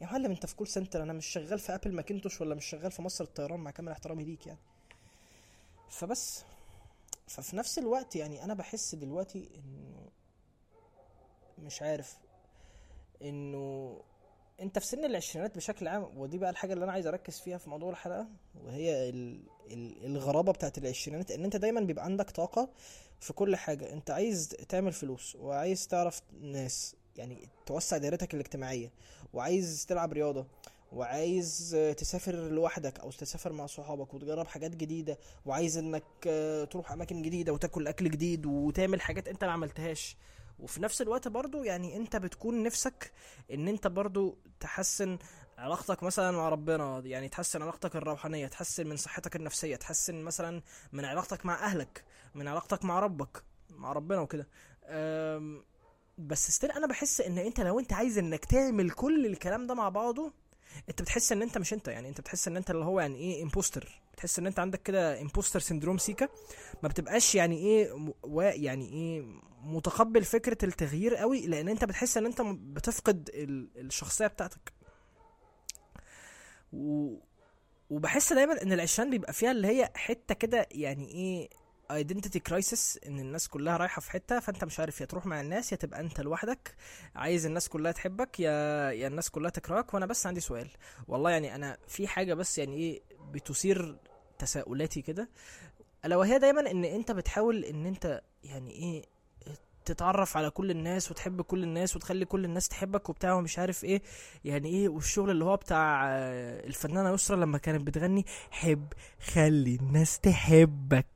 يا 0.00 0.06
معلم 0.06 0.30
أنت 0.30 0.46
في 0.46 0.56
call 0.56 0.66
center 0.66 1.02
أنا 1.02 1.12
مش 1.12 1.26
شغال 1.26 1.58
في 1.58 1.74
Apple 1.74 1.92
Macintosh 1.92 2.40
ولا 2.40 2.54
مش 2.54 2.64
شغال 2.64 2.90
في 2.90 3.02
مصر 3.02 3.24
الطيران 3.24 3.60
مع 3.60 3.70
كامل 3.70 3.92
احترامي 3.92 4.24
ليك 4.24 4.46
يعني. 4.46 4.58
فبس. 5.88 6.44
ففي 7.26 7.56
نفس 7.56 7.78
الوقت 7.78 8.16
يعني 8.16 8.44
أنا 8.44 8.54
بحس 8.54 8.94
دلوقتي 8.94 9.50
إنه 9.54 10.10
مش 11.58 11.82
عارف 11.82 12.18
إنه 13.22 14.00
انت 14.60 14.78
في 14.78 14.86
سن 14.86 15.04
العشرينات 15.04 15.56
بشكل 15.56 15.88
عام 15.88 16.18
ودي 16.18 16.38
بقى 16.38 16.50
الحاجة 16.50 16.72
اللي 16.72 16.84
أنا 16.84 16.92
عايز 16.92 17.06
أركز 17.06 17.38
فيها 17.40 17.58
في 17.58 17.70
موضوع 17.70 17.90
الحلقة 17.90 18.26
وهي 18.64 19.08
ال... 19.08 19.40
ال... 19.70 20.04
الغرابة 20.06 20.52
بتاعت 20.52 20.78
العشرينات 20.78 21.30
إن 21.30 21.44
أنت 21.44 21.56
دايما 21.56 21.80
بيبقى 21.80 22.04
عندك 22.04 22.30
طاقة 22.30 22.68
في 23.20 23.32
كل 23.32 23.56
حاجة. 23.56 23.92
أنت 23.92 24.10
عايز 24.10 24.48
تعمل 24.48 24.92
فلوس 24.92 25.36
وعايز 25.36 25.88
تعرف 25.88 26.22
ناس 26.40 26.96
يعني 27.16 27.48
توسع 27.66 27.96
دائرتك 27.96 28.34
الاجتماعية 28.34 28.92
وعايز 29.32 29.86
تلعب 29.88 30.12
رياضة 30.12 30.46
وعايز 30.92 31.76
تسافر 31.96 32.34
لوحدك 32.34 33.00
أو 33.00 33.10
تسافر 33.10 33.52
مع 33.52 33.66
صحابك 33.66 34.14
وتجرب 34.14 34.46
حاجات 34.46 34.76
جديدة 34.76 35.18
وعايز 35.46 35.78
إنك 35.78 36.02
تروح 36.70 36.92
أماكن 36.92 37.22
جديدة 37.22 37.52
وتاكل 37.52 37.86
أكل 37.86 38.10
جديد 38.10 38.46
وتعمل 38.46 39.00
حاجات 39.00 39.28
أنت 39.28 39.44
ما 39.44 39.50
عملتهاش. 39.50 40.16
وفي 40.58 40.82
نفس 40.82 41.02
الوقت 41.02 41.28
برضو 41.28 41.62
يعني 41.62 41.96
انت 41.96 42.16
بتكون 42.16 42.62
نفسك 42.62 43.12
ان 43.52 43.68
انت 43.68 43.86
برضو 43.86 44.38
تحسن 44.60 45.18
علاقتك 45.58 46.02
مثلا 46.02 46.30
مع 46.30 46.48
ربنا 46.48 47.02
يعني 47.04 47.28
تحسن 47.28 47.62
علاقتك 47.62 47.96
الروحانية 47.96 48.46
تحسن 48.46 48.86
من 48.86 48.96
صحتك 48.96 49.36
النفسية 49.36 49.76
تحسن 49.76 50.22
مثلا 50.22 50.62
من 50.92 51.04
علاقتك 51.04 51.46
مع 51.46 51.54
أهلك 51.64 52.04
من 52.34 52.48
علاقتك 52.48 52.84
مع 52.84 53.00
ربك 53.00 53.42
مع 53.70 53.92
ربنا 53.92 54.20
وكده. 54.20 54.48
بس 56.18 56.50
still 56.50 56.70
أنا 56.70 56.86
بحس 56.86 57.20
إن 57.20 57.38
أنت 57.38 57.60
لو 57.60 57.78
أنت 57.80 57.92
عايز 57.92 58.18
إنك 58.18 58.44
تعمل 58.44 58.90
كل 58.90 59.26
الكلام 59.26 59.66
ده 59.66 59.74
مع 59.74 59.88
بعضه 59.88 60.32
أنت 60.88 61.02
بتحس 61.02 61.32
إن 61.32 61.42
أنت 61.42 61.58
مش 61.58 61.72
أنت 61.72 61.88
يعني 61.88 62.08
أنت 62.08 62.20
بتحس 62.20 62.48
إن 62.48 62.56
أنت 62.56 62.70
اللي 62.70 62.84
هو 62.84 63.00
يعني 63.00 63.16
إيه 63.18 63.42
imposter 63.42 64.00
بتحس 64.12 64.38
إن 64.38 64.46
أنت 64.46 64.58
عندك 64.58 64.82
كده 64.82 65.20
imposter 65.20 65.60
syndrome 65.60 65.98
سيكا 65.98 66.28
ما 66.82 66.88
بتبقاش 66.88 67.34
يعني 67.34 67.56
إيه 67.58 68.12
و 68.22 68.40
يعني 68.42 68.88
إيه 68.88 69.24
متقبل 69.66 70.24
فكرة 70.24 70.58
التغيير 70.64 71.14
قوي 71.16 71.46
لأن 71.46 71.68
أنت 71.68 71.84
بتحس 71.84 72.16
إن 72.16 72.26
أنت 72.26 72.40
بتفقد 72.46 73.30
ال- 73.34 73.68
الشخصية 73.76 74.26
بتاعتك. 74.26 74.72
و 76.72 77.14
وبحس 77.90 78.32
دايما 78.32 78.62
إن 78.62 78.72
العشرين 78.72 79.10
بيبقى 79.10 79.32
فيها 79.32 79.50
اللي 79.50 79.68
هي 79.68 79.90
حتة 79.94 80.34
كده 80.34 80.66
يعني 80.70 81.08
إيه 81.08 81.48
identity 81.90 82.40
crisis 82.40 82.98
إن 83.06 83.20
الناس 83.20 83.48
كلها 83.48 83.76
رايحة 83.76 84.00
في 84.00 84.10
حتة 84.10 84.40
فأنت 84.40 84.64
مش 84.64 84.80
عارف 84.80 85.00
يا 85.00 85.06
تروح 85.06 85.26
مع 85.26 85.40
الناس 85.40 85.72
يا 85.72 85.76
تبقى 85.76 86.00
أنت 86.00 86.20
لوحدك. 86.20 86.74
عايز 87.14 87.46
الناس 87.46 87.68
كلها 87.68 87.92
تحبك 87.92 88.40
يا 88.40 88.50
يا 88.90 89.06
الناس 89.08 89.30
كلها 89.30 89.50
تكرهك 89.50 89.94
وأنا 89.94 90.06
بس 90.06 90.26
عندي 90.26 90.40
سؤال. 90.40 90.70
والله 91.08 91.30
يعني 91.30 91.54
أنا 91.54 91.78
في 91.88 92.08
حاجة 92.08 92.34
بس 92.34 92.58
يعني 92.58 92.76
إيه 92.76 93.02
بتثير 93.32 93.96
تساؤلاتي 94.38 95.02
كده. 95.02 95.28
ألا 96.04 96.16
وهي 96.16 96.38
دايما 96.38 96.70
إن 96.70 96.84
أنت 96.84 97.12
بتحاول 97.12 97.64
إن 97.64 97.86
أنت 97.86 98.22
يعني 98.44 98.70
إيه 98.70 99.02
تتعرف 99.86 100.36
على 100.36 100.50
كل 100.50 100.70
الناس 100.70 101.10
وتحب 101.10 101.42
كل 101.42 101.62
الناس 101.62 101.96
وتخلي 101.96 102.24
كل 102.24 102.44
الناس 102.44 102.68
تحبك 102.68 103.08
وبتاع 103.08 103.34
ومش 103.34 103.58
عارف 103.58 103.84
إيه. 103.84 104.02
يعني 104.44 104.68
إيه؟ 104.68 104.88
والشغل 104.88 105.30
اللي 105.30 105.44
هو 105.44 105.56
بتاع 105.56 106.06
آه، 106.08 106.66
الفنانة 106.66 107.10
يسرا 107.10 107.36
لما 107.36 107.58
كانت 107.58 107.82
بتغني 107.82 108.26
حب 108.50 108.86
خلي 109.32 109.74
الناس 109.76 110.18
تحبك 110.20 111.06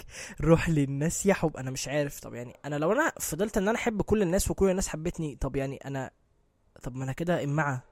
روح 0.41 0.69
للناس 0.69 1.27
يا 1.27 1.35
حب. 1.35 1.57
أنا 1.57 1.71
مش 1.71 1.89
عارف. 1.89 2.21
طب 2.21 2.35
يعني 2.35 2.57
أنا 2.65 2.77
لو 2.77 2.93
أنا 2.93 3.13
فضلت 3.21 3.57
إن 3.59 3.69
أنا 3.69 3.79
أحب 3.79 4.03
كل 4.03 4.23
الناس 4.23 4.51
وكل 4.51 4.71
الناس 4.71 4.89
حبتني 4.89 5.37
طب 5.41 5.57
يعني 5.57 5.77
أنا 5.77 6.11
طب 6.83 6.97
ما 6.97 7.05
أنا 7.05 7.13
كده 7.13 7.45
إمعة. 7.45 7.83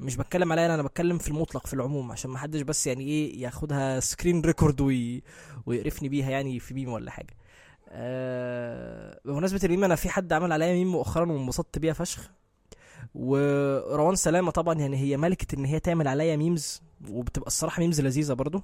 مش 0.00 0.16
بتكلم 0.16 0.52
عليا 0.52 0.74
أنا 0.74 0.82
بتكلم 0.82 1.18
في 1.18 1.28
المطلق 1.28 1.66
في 1.66 1.74
العموم 1.74 2.12
عشان 2.12 2.30
ما 2.30 2.38
حدش 2.38 2.60
بس 2.60 2.86
يعني 2.86 3.04
إيه 3.04 3.42
ياخدها 3.42 4.00
screen 4.00 4.40
record 4.40 4.80
وي... 4.80 5.22
ويقرفني 5.66 6.08
بيها 6.08 6.30
يعني 6.30 6.60
في 6.60 6.74
ميم 6.74 6.88
ولا 6.88 7.10
حاجة. 7.10 7.34
أه... 7.88 9.20
بمناسبة 9.24 9.60
الميم 9.64 9.84
أنا 9.84 9.94
في 9.96 10.08
حد 10.08 10.32
عمل 10.32 10.52
عليا 10.52 10.72
ميم 10.72 10.92
مؤخرا 10.92 11.32
وانبسطت 11.32 11.78
بيها 11.78 11.92
فشخ. 11.92 12.30
وروان 13.14 14.14
سلامة 14.16 14.50
طبعا 14.50 14.74
يعني 14.74 14.96
هي 14.96 15.16
ملكة 15.16 15.54
إن 15.56 15.64
هي 15.64 15.80
تعمل 15.80 16.08
عليا 16.08 16.36
memes 16.36 16.82
وبتبقى 17.10 17.46
الصراحة 17.46 17.80
memes 17.80 18.00
لذيذة 18.00 18.32
برضو. 18.32 18.62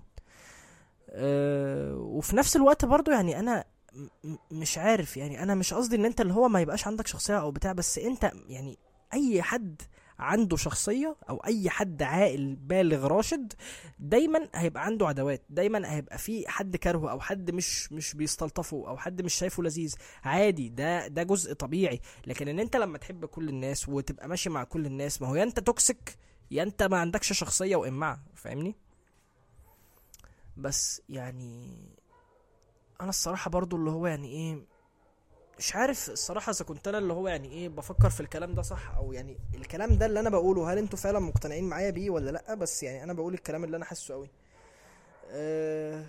أه... 1.11 1.97
وفي 1.97 2.37
نفس 2.37 2.57
الوقت 2.57 2.85
برضو 2.85 3.11
يعني 3.11 3.39
أنا 3.41 3.65
مش 4.51 4.79
عارف 4.79 5.17
يعني 5.17 5.43
أنا 5.43 5.55
مش 5.55 5.75
قصدي 5.75 5.97
إن 5.97 6.05
أنت 6.05 6.21
اللي 6.21 6.33
هو 6.33 6.49
ما 6.49 6.61
يبقاش 6.61 6.87
عندك 6.87 7.07
شخصية 7.07 7.41
أو 7.41 7.51
بتاع 7.51 7.73
بس 7.73 7.99
أنت 7.99 8.33
يعني 8.49 8.79
أي 9.13 9.43
حد 9.43 9.83
عنده 10.19 10.57
شخصية 10.57 11.17
أو 11.31 11.37
أي 11.37 11.71
حد 11.71 12.03
عاقل 12.03 12.55
بالغ 12.57 13.07
راشد 13.07 13.53
دايما 13.99 14.49
هيبقى 14.55 14.85
عنده 14.85 15.09
عداوات 15.09 15.43
دايما 15.51 15.93
هيبقى 15.95 16.19
في 16.19 16.49
حد 16.49 16.77
كرهه 16.77 17.11
أو 17.11 17.21
حد 17.21 17.51
مش 17.51 17.93
مش 17.93 18.15
بيستلطفه 18.15 18.89
أو 18.89 18.97
حد 18.97 19.23
مش 19.23 19.35
شايفه 19.35 19.63
لذيذ. 19.63 19.95
عادي 20.25 20.69
ده 20.69 21.07
ده 21.09 21.23
جزء 21.23 21.53
طبيعي. 21.53 22.01
لكن 22.27 22.49
إن 22.49 22.59
أنت 22.59 22.77
لما 22.77 22.99
تحب 22.99 23.25
كل 23.27 23.49
الناس 23.49 23.89
وتبقى 23.89 24.29
ماشي 24.29 24.51
مع 24.51 24.65
كل 24.65 24.87
الناس 24.87 25.23
ما 25.23 25.29
هو 25.29 25.35
يا 25.35 25.43
أنت 25.43 25.61
توكسيك 25.61 26.17
يا 26.51 26.63
أنت 26.63 26.83
ما 26.83 26.99
عندكش 26.99 27.33
شخصية 27.33 27.77
وامعه 27.77 28.23
فاهمني؟ 28.35 28.77
بس 30.57 31.03
يعني 31.09 31.79
أنا 33.01 33.09
الصراحة 33.09 33.51
برضو 33.51 33.77
اللي 33.77 33.91
هو 33.91 34.07
يعني 34.07 34.29
إيه 34.29 34.74
مش 35.59 35.77
عارف 35.77 36.11
الصراحة 36.11 36.51
إذا 36.51 36.65
كنت 36.65 36.89
أنا 36.89 36.99
اللي 36.99 37.13
هو 37.13 37.29
يعني 37.29 37.49
إيه 37.53 37.69
بفكر 37.69 38.11
في 38.11 38.21
الكلام 38.21 38.55
ده 38.55 38.63
صح 38.63 38.91
أو 38.97 39.13
يعني 39.13 39.39
الكلام 39.55 39.99
ده 39.99 40.07
اللي 40.07 40.21
أنا 40.21 40.31
بقوله 40.31 40.73
هل 40.73 40.79
أنتوا 40.79 40.99
فعلا 40.99 41.19
مقتنعين 41.19 41.65
معايا 41.69 41.91
بيه 41.91 42.11
ولا 42.11 42.31
لأ؟ 42.31 42.55
بس 42.55 42.83
يعني 42.83 43.03
أنا 43.03 43.13
بقول 43.13 43.35
الكلام 43.35 43.65
اللي 43.65 43.77
أنا 43.77 43.85
حاسه 43.85 44.15
قوي 44.15 44.29
أه 45.31 46.05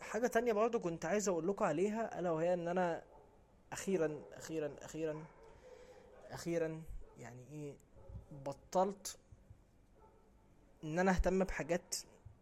حاجة 0.00 0.26
تانية 0.26 0.52
برضو 0.52 0.80
كنت 0.80 1.04
عايز 1.04 1.28
أقول 1.28 1.48
لكم 1.48 1.64
عليها 1.64 2.18
ألا 2.18 2.30
وهي 2.30 2.54
إن 2.54 2.68
أنا 2.68 3.02
أخيرا 3.72 4.20
أخيرا 4.32 4.70
أخيرا 4.82 5.24
أخيرا 6.30 6.82
يعني 7.18 7.44
إيه 7.52 7.74
بطلت 8.46 9.16
إن 10.84 10.98
أنا 10.98 11.10
أهتم 11.10 11.44
بحاجات 11.44 11.96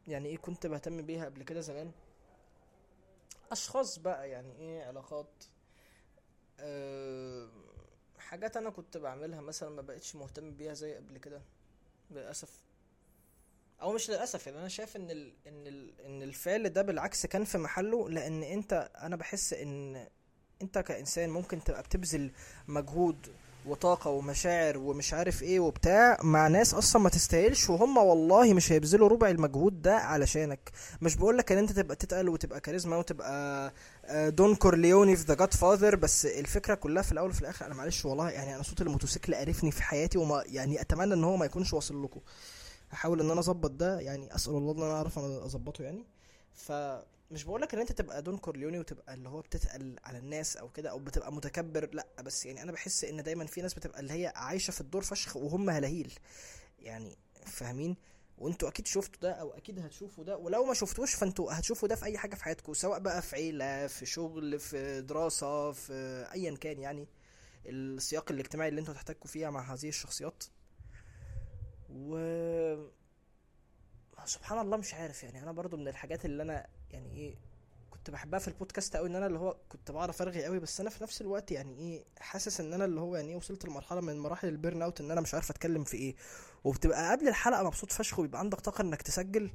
يعني 0.08 0.28
إيه 0.28 0.36
كنت 0.38 0.66
بهتم 0.66 1.02
بيها 1.02 1.24
قبل 1.24 1.42
كده 1.42 1.60
زمان. 1.60 1.90
أشخاص 3.52 3.98
بقى 3.98 4.30
يعني 4.30 4.52
إيه 4.58 4.84
علاقات 4.84 5.44
أه 6.60 7.48
حاجات 8.18 8.56
أنا 8.56 8.70
كنت 8.70 8.96
بعملها 8.96 9.40
مثلا 9.40 9.68
ما 9.70 9.82
بقتش 9.82 10.16
مهتم 10.16 10.50
بيها 10.54 10.74
زي 10.74 10.94
قبل 10.94 11.18
كده 11.18 11.42
للأسف. 12.10 12.64
أو 13.82 13.92
مش 13.92 14.10
للأسف 14.10 14.46
يعني 14.46 14.58
أنا 14.58 14.68
شايف 14.68 14.96
إن 14.96 15.10
ال 15.10 15.32
إن 15.46 15.66
ال 15.66 16.00
إن 16.00 16.22
الفعل 16.22 16.68
ده 16.68 16.82
بالعكس 16.82 17.26
كان 17.26 17.44
في 17.44 17.58
محله 17.58 18.10
لأن 18.10 18.42
أنت 18.42 18.90
أنا 18.98 19.16
بحس 19.16 19.52
إن 19.52 20.06
أنت 20.62 20.78
كإنسان 20.78 21.30
ممكن 21.30 21.64
تبقى 21.64 21.82
بتبذل 21.82 22.32
مجهود 22.68 23.26
وطاقة 23.66 24.10
ومشاعر 24.10 24.78
ومش 24.78 25.14
عارف 25.14 25.42
إيه 25.42 25.60
وبتاع 25.60 26.18
مع 26.22 26.48
ناس 26.48 26.74
أصلا 26.74 27.02
ما 27.02 27.08
تستاهلش 27.08 27.70
وهم 27.70 27.96
والله 27.96 28.54
مش 28.54 28.72
هيبذلوا 28.72 29.08
ربع 29.08 29.28
المجهود 29.30 29.82
ده 29.82 29.96
علشانك. 29.96 30.70
مش 31.02 31.16
بقولك 31.16 31.52
إن 31.52 31.58
أنت 31.58 31.72
تبقى 31.72 31.96
تتقل 31.96 32.28
وتبقى 32.28 32.60
كاريزما 32.60 32.96
وتبقى 32.96 33.72
آه، 34.04 34.28
دون 34.28 34.54
كورليوني 34.54 35.16
في 35.16 35.24
The 35.24 35.34
Godfather 35.34 35.96
بس 35.96 36.26
الفكرة 36.26 36.74
كلها 36.74 37.02
في 37.02 37.12
الأول 37.12 37.30
وفي 37.30 37.40
الآخر 37.40 37.66
أنا 37.66 37.74
معلش 37.74 38.04
والله 38.04 38.30
يعني 38.30 38.54
أنا 38.54 38.62
صوت 38.62 38.80
الموتوسيكل 38.82 39.34
قرفني 39.34 39.70
في 39.70 39.82
حياتي 39.82 40.18
وما 40.18 40.42
يعني 40.46 40.80
أتمنى 40.80 41.14
إن 41.14 41.24
هو 41.24 41.36
ما 41.36 41.44
يكونش 41.46 41.72
واصل 41.72 42.04
لكم. 42.04 42.20
هحاول 42.90 43.20
إن 43.20 43.30
أنا 43.30 43.40
أظبط 43.40 43.70
ده 43.70 44.00
يعني 44.00 44.34
أسأل 44.34 44.52
الله 44.52 44.72
إن 44.72 44.82
أنا 44.82 44.92
أعرف 44.94 45.18
أظبطه 45.18 45.84
يعني. 45.84 46.04
فمش 47.34 47.44
بقولك 47.44 47.74
إن 47.74 47.80
أنت 47.80 47.92
تبقى 47.92 48.22
دون 48.22 48.38
كورليوني 48.38 48.78
وتبقى 48.78 49.14
اللي 49.14 49.28
هو 49.28 49.40
بتتقل 49.40 49.96
على 50.04 50.18
الناس 50.18 50.56
أو 50.56 50.68
كده 50.68 50.90
أو 50.90 50.98
بتبقى 50.98 51.32
متكبر 51.32 51.88
لأ 51.92 52.06
بس 52.22 52.46
يعني 52.46 52.62
أنا 52.62 52.72
بحس 52.72 53.04
إن 53.04 53.22
دايما 53.22 53.46
في 53.46 53.62
ناس 53.62 53.74
بتبقى 53.74 54.00
اللي 54.00 54.12
هي 54.12 54.32
عايشة 54.36 54.70
في 54.70 54.80
الدور 54.80 55.02
فشخ 55.02 55.36
وهم 55.36 55.70
هلاهيل. 55.70 56.12
يعني 56.78 57.16
فاهمين؟ 57.46 57.96
وأنتوا 58.38 58.68
أكيد 58.68 58.86
شفتوا 58.86 59.20
ده 59.22 59.32
أو 59.32 59.50
أكيد 59.50 59.78
هتشوفوا 59.78 60.24
ده 60.24 60.36
ولو 60.36 60.64
ما 60.64 60.74
شفتوش 60.74 61.14
فأنتوا 61.14 61.52
هتشوفوا 61.58 61.88
ده 61.88 61.94
في 61.94 62.04
أي 62.04 62.18
حاجة 62.18 62.34
في 62.34 62.44
حياتكم 62.44 62.74
سواء 62.74 62.98
بقى 62.98 63.22
في 63.22 63.36
عيلة 63.36 63.86
في 63.86 64.06
شغل 64.06 64.58
في 64.58 65.00
دراسة 65.00 65.72
في 65.72 65.92
ايا 66.34 66.56
كان 66.56 66.78
يعني 66.78 67.08
السياق 67.66 68.32
الاجتماعي 68.32 68.68
اللي 68.68 68.80
أنتوا 68.80 68.94
هتحتكوا 68.94 69.30
فيها 69.30 69.50
مع 69.50 69.74
هذه 69.74 69.88
الشخصيات. 69.88 70.44
و 71.90 72.16
سبحان 74.26 74.58
الله 74.58 74.76
مش 74.76 74.94
عارف 74.94 75.22
يعني 75.24 75.42
أنا 75.42 75.52
برضو 75.52 75.76
من 75.76 75.88
الحاجات 75.88 76.24
اللي 76.24 76.42
أنا 76.42 76.66
يعني 76.94 77.10
إيه 77.16 77.34
كنت 77.90 78.10
بحبها 78.10 78.38
في 78.40 78.48
البودكاست 78.48 78.96
قوي 78.96 79.08
إن 79.08 79.16
أنا 79.16 79.26
اللي 79.26 79.38
هو 79.38 79.56
كنت 79.68 79.90
بعرف 79.90 80.22
أرغي 80.22 80.44
قوي 80.44 80.58
بس 80.58 80.80
أنا 80.80 80.90
في 80.90 81.02
نفس 81.02 81.20
الوقت 81.20 81.52
يعني 81.52 81.78
إيه 81.78 82.04
حاسس 82.20 82.60
إن 82.60 82.72
أنا 82.72 82.84
اللي 82.84 83.00
هو 83.00 83.16
يعني 83.16 83.28
إيه 83.28 83.36
وصلت 83.36 83.64
لمرحلة 83.64 84.00
من 84.00 84.18
مراحل 84.18 84.48
ال 84.48 84.55
burn 84.55 84.82
out 84.82 85.00
إن 85.00 85.10
أنا 85.10 85.20
مش 85.20 85.34
عارف 85.34 85.50
أتكلم 85.50 85.84
في 85.84 85.96
إيه. 85.96 86.14
وبتبقى 86.64 87.10
قبل 87.12 87.28
الحلقة 87.28 87.62
مبسوط 87.62 87.92
فشخ 87.92 88.18
وبيبقى 88.18 88.38
عندك 88.40 88.60
طاقة 88.60 88.82
إنك 88.82 89.02
تسجل 89.02 89.50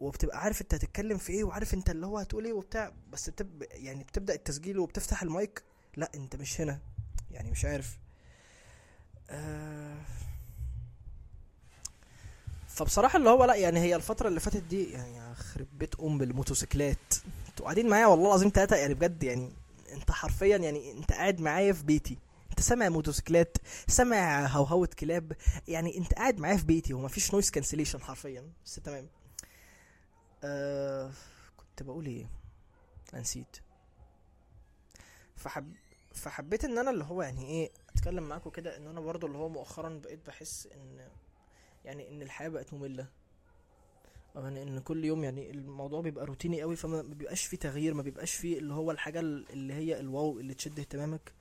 وبتبقى 0.00 0.38
عارف 0.40 0.60
أنت 0.62 0.74
هتتكلم 0.74 1.18
في 1.18 1.32
إيه 1.32 1.44
وعارف 1.44 1.74
أنت 1.74 1.90
اللي 1.90 2.06
هو 2.06 2.18
هتقول 2.18 2.44
إيه 2.44 2.52
وبتاع 2.52 2.92
بس 3.10 3.30
بتب 3.30 3.62
يعني 3.70 4.04
بتبدأ 4.04 4.34
التسجيل 4.34 4.78
وبتفتح 4.78 5.22
المايك 5.22 5.62
لأ 5.96 6.10
أنت 6.14 6.36
مش 6.36 6.60
هنا 6.60 6.80
يعني 7.30 7.50
مش 7.50 7.64
عارف. 7.64 7.98
آه 9.30 9.96
فبصراحة 12.76 13.16
اللي 13.18 13.30
هو 13.30 13.44
لا 13.44 13.54
يعني 13.54 13.80
هي 13.80 13.96
الفترة 13.96 14.28
اللي 14.28 14.40
فاتت 14.40 14.62
دي 14.62 14.90
يعني 14.90 15.32
يخرب 15.32 15.66
بيت 15.78 16.00
أم 16.00 16.18
بالموتوسيكلات. 16.18 17.14
أنتوا 17.48 17.64
قاعدين 17.64 17.88
معايا 17.88 18.06
والله 18.06 18.26
العظيم 18.26 18.50
تلاتة 18.50 18.76
يعني 18.76 18.94
بجد 18.94 19.22
يعني 19.22 19.52
انت 19.92 20.10
حرفيا 20.10 20.56
يعني 20.56 20.92
انت 20.92 21.12
قاعد 21.12 21.40
معايا 21.40 21.72
في 21.72 21.84
بيتي. 21.84 22.18
انت 22.50 22.60
سامع 22.60 22.88
موتوسيكلات 22.88 23.56
سامع 23.88 24.46
هوهوة 24.46 24.88
كلاب 24.98 25.32
يعني 25.68 25.98
انت 25.98 26.14
قاعد 26.14 26.38
معايا 26.38 26.56
في 26.56 26.64
بيتي 26.64 26.94
ومفيش 26.94 27.32
noise 27.32 27.50
cancellation 27.50 28.00
حرفيا. 28.00 28.50
بس 28.64 28.74
تمام. 28.74 29.08
آه 30.44 31.10
كنت 31.56 31.82
بقول 31.82 32.06
إيه؟ 32.06 32.26
نسيت. 33.14 33.56
فحب 35.36 35.72
فحبيت 36.14 36.64
إن 36.64 36.78
أنا 36.78 36.90
اللي 36.90 37.04
هو 37.04 37.22
يعني 37.22 37.46
إيه 37.46 37.70
أتكلم 37.96 38.22
معاكم 38.28 38.50
كده 38.50 38.76
إن 38.76 38.86
أنا 38.86 39.00
برضو 39.00 39.26
اللي 39.26 39.38
هو 39.38 39.48
مؤخرا 39.48 39.88
بقيت 40.04 40.26
بحس 40.26 40.68
إن 40.74 41.08
يعني 41.86 42.08
إن 42.08 42.22
الحياة 42.22 42.48
بقت 42.48 42.74
مملة. 42.74 43.06
يعني 44.36 44.62
إن 44.62 44.78
كل 44.78 45.04
يوم 45.04 45.24
يعني 45.24 45.50
الموضوع 45.50 46.00
بيبقى 46.00 46.26
روتيني 46.26 46.62
قوي 46.62 46.76
فما 46.76 47.02
ما 47.02 47.14
بيبقاش 47.14 47.44
فيه 47.46 47.56
تغيير 47.56 47.94
ما 47.94 48.02
بيبقاش 48.02 48.34
فيه 48.34 48.58
اللي 48.58 48.74
هو 48.74 48.90
الحاجة 48.90 49.20
اللي 49.20 49.74
هي 49.74 50.00
ال 50.00 50.10
wow 50.10 50.40
اللي 50.40 50.54
تشد 50.54 50.78
اهتمامك. 50.78 51.32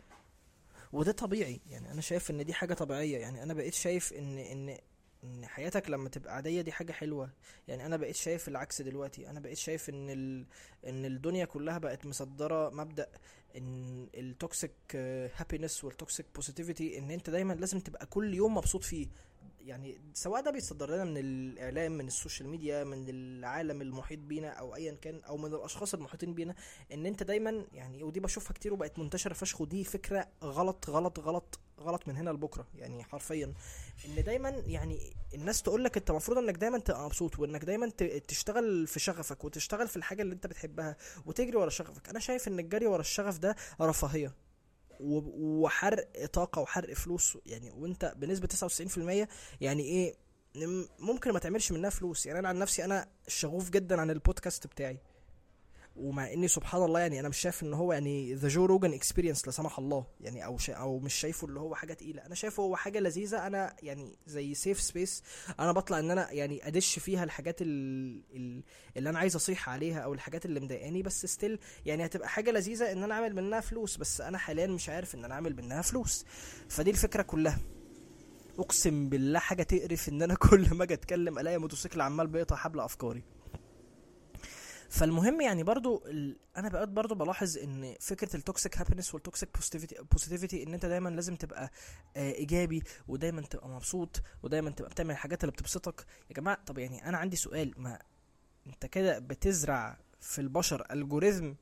وده 0.93 1.11
طبيعي. 1.11 1.59
يعني 1.69 1.91
أنا 1.91 2.01
شايف 2.01 2.31
إن 2.31 2.45
دي 2.45 2.53
حاجة 2.53 2.73
طبيعية. 2.73 3.17
يعني 3.17 3.43
أنا 3.43 3.53
بقيت 3.53 3.73
شايف 3.73 4.13
إن 4.13 4.37
إن 4.37 4.77
إن 5.23 5.45
حياتك 5.45 5.89
لما 5.89 6.09
تبقى 6.09 6.35
عادية 6.35 6.61
دي 6.61 6.71
حاجة 6.71 6.91
حلوة. 6.91 7.29
يعني 7.67 7.85
أنا 7.85 7.97
بقيت 7.97 8.15
شايف 8.15 8.47
العكس 8.47 8.81
دلوقتي. 8.81 9.29
أنا 9.29 9.39
بقيت 9.39 9.57
شايف 9.57 9.89
إن 9.89 10.09
ال... 10.09 10.45
إن 10.87 11.05
الدنيا 11.05 11.45
كلها 11.45 11.77
بقت 11.77 12.05
مصدرة 12.05 12.69
مبدأ 12.69 13.07
إن 13.57 14.07
ال 14.15 14.24
toxic 14.24 14.71
happiness 15.35 15.83
وال 15.83 15.95
toxic 15.95 16.25
positivity 16.35 16.97
إن 16.97 17.11
أنت 17.11 17.29
دايما 17.29 17.53
لازم 17.53 17.79
تبقى 17.79 18.05
كل 18.05 18.33
يوم 18.33 18.57
مبسوط 18.57 18.83
فيه. 18.83 19.07
يعني 19.65 20.01
سواء 20.13 20.41
ده 20.41 20.51
بيتصدر 20.51 20.89
لنا 20.95 21.03
من 21.03 21.17
الإعلام 21.17 21.91
من 21.91 22.07
ال 22.07 22.13
social 22.13 22.49
media 22.49 22.83
من 22.83 23.05
العالم 23.09 23.81
المحيط 23.81 24.19
بينا 24.19 24.49
أو 24.49 24.75
ايا 24.75 24.93
كان 25.01 25.21
أو 25.23 25.37
من 25.37 25.53
الأشخاص 25.53 25.93
المحيطين 25.93 26.33
بينا 26.33 26.55
إن 26.93 27.05
أنت 27.05 27.23
دايما 27.23 27.65
يعني 27.73 28.03
ودي 28.03 28.19
بشوفها 28.19 28.53
كتير 28.53 28.73
وبقت 28.73 28.99
منتشرة 28.99 29.33
فشخ 29.33 29.61
ودي 29.61 29.83
فكرة 29.83 30.27
غلط 30.43 30.89
غلط 30.89 31.19
غلط 31.19 31.59
غلط 31.79 32.07
من 32.07 32.17
هنا 32.17 32.29
لبكرة 32.29 32.67
يعني 32.75 33.03
حرفيا. 33.03 33.53
إن 34.05 34.23
دايما 34.23 34.49
يعني 34.49 35.13
الناس 35.33 35.61
تقول 35.61 35.83
لك 35.83 35.97
أنت 35.97 36.09
المفروض 36.09 36.37
إنك 36.37 36.55
دايما 36.57 36.79
تبقى 36.79 37.05
مبسوط 37.05 37.39
وإنك 37.39 37.65
دايما 37.65 37.89
تشتغل 38.27 38.87
في 38.87 38.99
شغفك 38.99 39.43
وتشتغل 39.43 39.87
في 39.87 39.97
الحاجة 39.97 40.21
اللي 40.21 40.33
أنت 40.33 40.47
بتحبها 40.47 40.97
وتجري 41.25 41.55
ورا 41.57 41.69
شغفك. 41.69 42.09
أنا 42.09 42.19
شايف 42.19 42.47
إن 42.47 42.59
الجري 42.59 42.85
ورا 42.87 43.01
الشغف 43.01 43.37
ده 43.37 43.55
رفاهية. 43.81 44.44
وحرق 44.99 46.25
طاقة 46.25 46.61
وحرق 46.61 46.93
فلوس 46.93 47.37
يعني 47.45 47.71
وانت 47.71 48.13
بنسبة 48.17 48.47
99% 48.47 49.27
يعني 49.61 49.83
إيه 49.83 50.15
ممكن 50.99 51.31
ما 51.31 51.39
تعملش 51.39 51.71
منها 51.71 51.89
فلوس. 51.89 52.25
يعني 52.25 52.39
أنا 52.39 52.47
عن 52.49 52.59
نفسي 52.59 52.85
أنا 52.85 53.07
شغوف 53.27 53.69
جدا 53.69 54.01
عن 54.01 54.11
البودكاست 54.11 54.67
بتاعي. 54.67 54.97
ومع 55.95 56.33
إني 56.33 56.47
سبحان 56.47 56.83
الله 56.83 56.99
يعني 56.99 57.19
أنا 57.19 57.29
مش 57.29 57.37
شايف 57.37 57.63
إن 57.63 57.73
هو 57.73 57.93
يعني 57.93 58.33
The 58.33 58.47
Joe 58.47 58.65
Rogan 58.65 58.93
Experience 58.93 59.45
لا 59.45 59.51
سمح 59.51 59.79
الله 59.79 60.05
يعني 60.21 60.45
أو 60.45 60.57
شيء 60.57 60.77
أو 60.77 60.99
مش 60.99 61.13
شايفه 61.13 61.47
اللي 61.47 61.59
هو 61.59 61.75
حاجة 61.75 61.93
تقيلة. 61.93 62.25
أنا 62.25 62.35
شايفه 62.35 62.63
هو 62.63 62.75
حاجة 62.75 62.99
لذيذة. 62.99 63.47
أنا 63.47 63.75
يعني 63.83 64.17
زي 64.27 64.53
safe 64.53 64.81
space 64.81 65.23
أنا 65.59 65.71
بطلع 65.71 65.99
إن 65.99 66.11
أنا 66.11 66.31
يعني 66.31 66.67
أدش 66.67 66.99
فيها 66.99 67.23
الحاجات 67.23 67.61
ال- 67.61 68.21
ال- 68.35 68.63
اللي 68.97 69.09
أنا 69.09 69.19
عايز 69.19 69.35
أصيح 69.35 69.69
عليها 69.69 69.99
أو 69.99 70.13
الحاجات 70.13 70.45
اللي 70.45 70.59
مضايقاني. 70.59 71.03
بس 71.03 71.25
still 71.25 71.59
يعني 71.85 72.05
هتبقى 72.05 72.29
حاجة 72.29 72.51
لذيذة 72.51 72.91
إن 72.91 73.03
أنا 73.03 73.13
أعمل 73.13 73.35
منها 73.35 73.59
فلوس. 73.59 73.97
بس 73.97 74.21
أنا 74.21 74.37
حاليا 74.37 74.67
مش 74.67 74.89
عارف 74.89 75.15
إن 75.15 75.25
أنا 75.25 75.33
أعمل 75.33 75.55
منها 75.55 75.81
فلوس. 75.81 76.25
فدي 76.69 76.91
الفكرة 76.91 77.21
كلها. 77.21 77.59
أقسم 78.59 79.09
بالله 79.09 79.39
حاجة 79.39 79.63
تقرف 79.63 80.09
إن 80.09 80.21
أنا 80.21 80.35
كل 80.49 80.73
ما 80.75 80.83
أجي 80.83 80.93
أتكلم 80.93 81.39
ألاقي 81.39 81.57
موتوسيكل 81.57 82.01
عمال 82.01 82.27
بيقطع 82.27 82.55
حبل 82.55 82.79
أفكاري. 82.79 83.23
فالمهم 84.95 85.41
يعني 85.41 85.63
برضو 85.63 86.03
ال... 86.05 86.37
أنا 86.57 86.69
بقيت 86.69 86.89
برضو 86.89 87.15
بلاحظ 87.15 87.57
إن 87.57 87.95
فكرة 87.99 88.35
ال 88.35 88.42
toxic 88.42 88.77
happiness 88.77 89.13
وال 89.13 89.23
toxic 89.23 89.49
positivity 90.11 90.63
إن 90.63 90.73
أنت 90.73 90.85
دايما 90.85 91.09
لازم 91.09 91.35
تبقى 91.35 91.71
آه 92.17 92.31
إيجابي 92.31 92.83
ودايما 93.07 93.41
تبقى 93.41 93.69
مبسوط 93.69 94.21
ودايما 94.43 94.69
تبقى 94.69 94.89
بتعمل 94.91 95.11
الحاجات 95.11 95.43
اللي 95.43 95.51
بتبسطك. 95.51 96.05
يا 96.29 96.35
جماعة 96.35 96.63
طب 96.65 96.77
يعني 96.77 97.09
أنا 97.09 97.17
عندي 97.17 97.35
سؤال 97.35 97.73
ما 97.77 97.99
أنت 98.67 98.85
كده 98.85 99.19
بتزرع 99.19 99.97
في 100.21 100.41
البشر 100.41 100.85
algorithm 100.91 101.55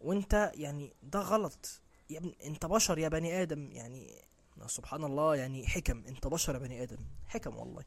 وأنت 0.00 0.52
يعني 0.54 0.92
ده 1.02 1.20
غلط؟ 1.20 1.82
يا 2.10 2.18
ابني 2.18 2.38
أنت 2.44 2.66
بشر 2.66 2.98
يا 2.98 3.08
بني 3.08 3.42
آدم 3.42 3.70
يعني 3.72 4.22
سبحان 4.66 5.04
الله 5.04 5.36
يعني 5.36 5.66
حكم. 5.66 6.04
أنت 6.08 6.26
بشر 6.26 6.54
يا 6.54 6.58
بني 6.58 6.82
آدم 6.82 6.98
حكم 7.26 7.56
والله. 7.56 7.84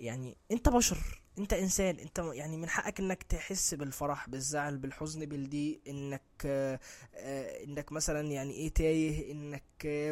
يعني 0.00 0.36
أنت 0.50 0.68
بشر 0.68 1.22
انت 1.38 1.52
انسان 1.52 1.98
انت 1.98 2.18
يعني 2.18 2.56
من 2.56 2.68
حقك 2.68 3.00
انك 3.00 3.22
تحس 3.22 3.74
بالفرح 3.74 4.28
بالزعل 4.28 4.78
بالحزن 4.78 5.24
بالضيق 5.26 5.80
انك 5.88 6.22
آه، 6.46 6.80
آه، 7.14 7.64
انك 7.64 7.92
مثلا 7.92 8.20
يعني 8.32 8.52
إيه 8.54 8.68
تايه 8.68 9.32
انك 9.32 9.62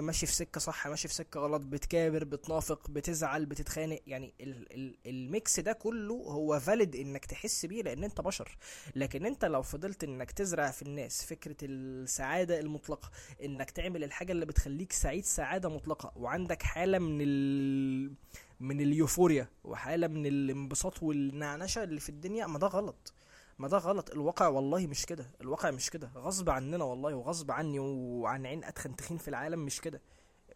ماشي 0.00 0.26
في 0.26 0.32
سكة 0.32 0.60
صح 0.60 0.86
ماشي 0.88 1.08
في 1.08 1.14
سكة 1.14 1.40
غلط 1.40 1.60
بتكابر 1.60 2.24
بتنافق 2.24 2.90
بتزعل 2.90 3.46
بتتخانق. 3.46 4.00
يعني 4.06 4.34
ال 4.40 4.72
ال 4.72 4.96
ال 5.06 5.20
mix 5.20 5.60
ده 5.60 5.72
كله 5.72 6.14
هو 6.14 6.60
valid 6.60 6.96
انك 6.96 7.24
تحس 7.26 7.66
بيه 7.66 7.82
لأن 7.82 8.04
انت 8.04 8.20
بشر. 8.20 8.56
لكن 8.96 9.26
انت 9.26 9.44
لو 9.44 9.62
فضلت 9.62 10.04
انك 10.04 10.30
تزرع 10.30 10.70
في 10.70 10.82
الناس 10.82 11.24
فكرة 11.24 11.56
السعادة 11.62 12.60
المطلقة 12.60 13.10
انك 13.44 13.70
تعمل 13.70 14.04
الحاجة 14.04 14.32
اللي 14.32 14.46
بتخليك 14.46 14.92
سعيد 14.92 15.24
سعادة 15.24 15.68
مطلقة 15.68 16.12
وعندك 16.16 16.62
حالة 16.62 16.98
من 16.98 17.18
ال 17.20 18.12
من 18.60 18.80
اليوفوريا 18.80 19.48
وحالة 19.64 20.06
من 20.06 20.26
الانبساط 20.26 21.02
والنعنشة 21.02 21.82
اللي 21.82 22.00
في 22.00 22.08
الدنيا 22.08 22.46
ما 22.46 22.58
ده 22.58 22.66
غلط. 22.66 23.12
ما 23.58 23.68
ده 23.68 23.78
غلط. 23.78 24.10
الواقع 24.10 24.48
والله 24.48 24.86
مش 24.86 25.06
كده. 25.06 25.30
الواقع 25.40 25.70
مش 25.70 25.90
كده. 25.90 26.10
غصب 26.16 26.50
عننا 26.50 26.84
والله 26.84 27.14
وغصب 27.14 27.50
عني 27.50 27.78
وعن 27.78 28.46
عين 28.46 28.64
أتخن 28.64 28.96
تخين 28.96 29.16
في 29.18 29.28
العالم 29.28 29.58
مش 29.64 29.80
كده. 29.80 30.00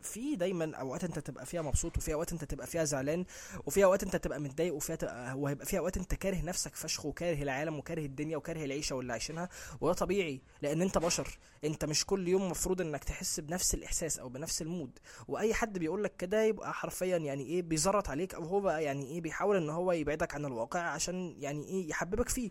في 0.02 0.36
دايما 0.36 0.76
أوقات 0.76 1.04
أنت 1.04 1.18
تبقى 1.18 1.46
فيها 1.46 1.62
مبسوط 1.62 1.96
وفي 1.96 2.14
أوقات 2.14 2.32
أنت 2.32 2.44
تبقى 2.44 2.66
فيها 2.66 2.84
زعلان 2.84 3.24
وفي 3.66 3.84
أوقات 3.84 4.02
أنت 4.02 4.16
تبقى 4.16 4.40
متضايق 4.40 4.74
وفيها 4.74 4.96
تبقى 4.96 5.38
وهيبقى 5.38 5.66
في 5.66 5.78
أوقات 5.78 5.96
أنت 5.96 6.14
كاره 6.14 6.40
نفسك 6.44 6.74
فشخ 6.74 7.06
وكاره 7.06 7.42
العالم 7.42 7.78
وكاره 7.78 8.04
الدنيا 8.06 8.36
وكاره 8.36 8.64
العيشة 8.64 8.96
واللي 8.96 9.12
عايشينها. 9.12 9.48
وده 9.80 9.92
طبيعي 9.94 10.40
لأن 10.62 10.82
أنت 10.82 10.98
بشر. 10.98 11.38
أنت 11.64 11.84
مش 11.84 12.06
كل 12.06 12.28
يوم 12.28 12.48
مفروض 12.50 12.80
إنك 12.80 13.04
تحس 13.04 13.40
بنفس 13.40 13.74
الإحساس 13.74 14.18
أو 14.18 14.28
بنفس 14.28 14.62
المود. 14.62 14.98
وأي 15.28 15.54
حد 15.54 15.78
بيقول 15.78 16.04
لك 16.04 16.16
كده 16.16 16.42
يبقى 16.42 16.74
حرفيا 16.74 17.16
يعني 17.16 17.46
إيه 17.46 17.62
بيزرط 17.62 18.08
عليك 18.08 18.34
أو 18.34 18.44
هو 18.44 18.60
بقى 18.60 18.84
يعني 18.84 19.06
إيه 19.06 19.20
بيحاول 19.20 19.56
إن 19.56 19.70
هو 19.70 19.92
يبعدك 19.92 20.34
عن 20.34 20.44
الواقع 20.44 20.80
عشان 20.80 21.34
يعني 21.38 21.64
إيه 21.68 21.88
يحببك 21.88 22.28
فيه. 22.28 22.50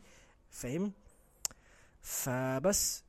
فاهم؟ 0.50 0.92
فبس. 2.02 3.04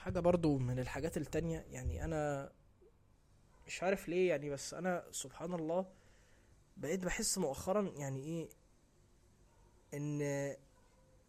حاجة 0.00 0.20
برضو 0.20 0.58
من 0.58 0.78
الحاجات 0.78 1.16
التانية 1.16 1.66
يعني 1.70 2.04
أنا 2.04 2.52
مش 3.66 3.82
عارف 3.82 4.08
ليه 4.08 4.28
يعني 4.28 4.50
بس 4.50 4.74
أنا 4.74 5.04
سبحان 5.12 5.54
الله 5.54 5.86
بقيت 6.76 7.04
بحس 7.04 7.38
مؤخرا 7.38 7.92
يعني 7.96 8.20
إيه 8.24 8.48
إن 9.94 10.22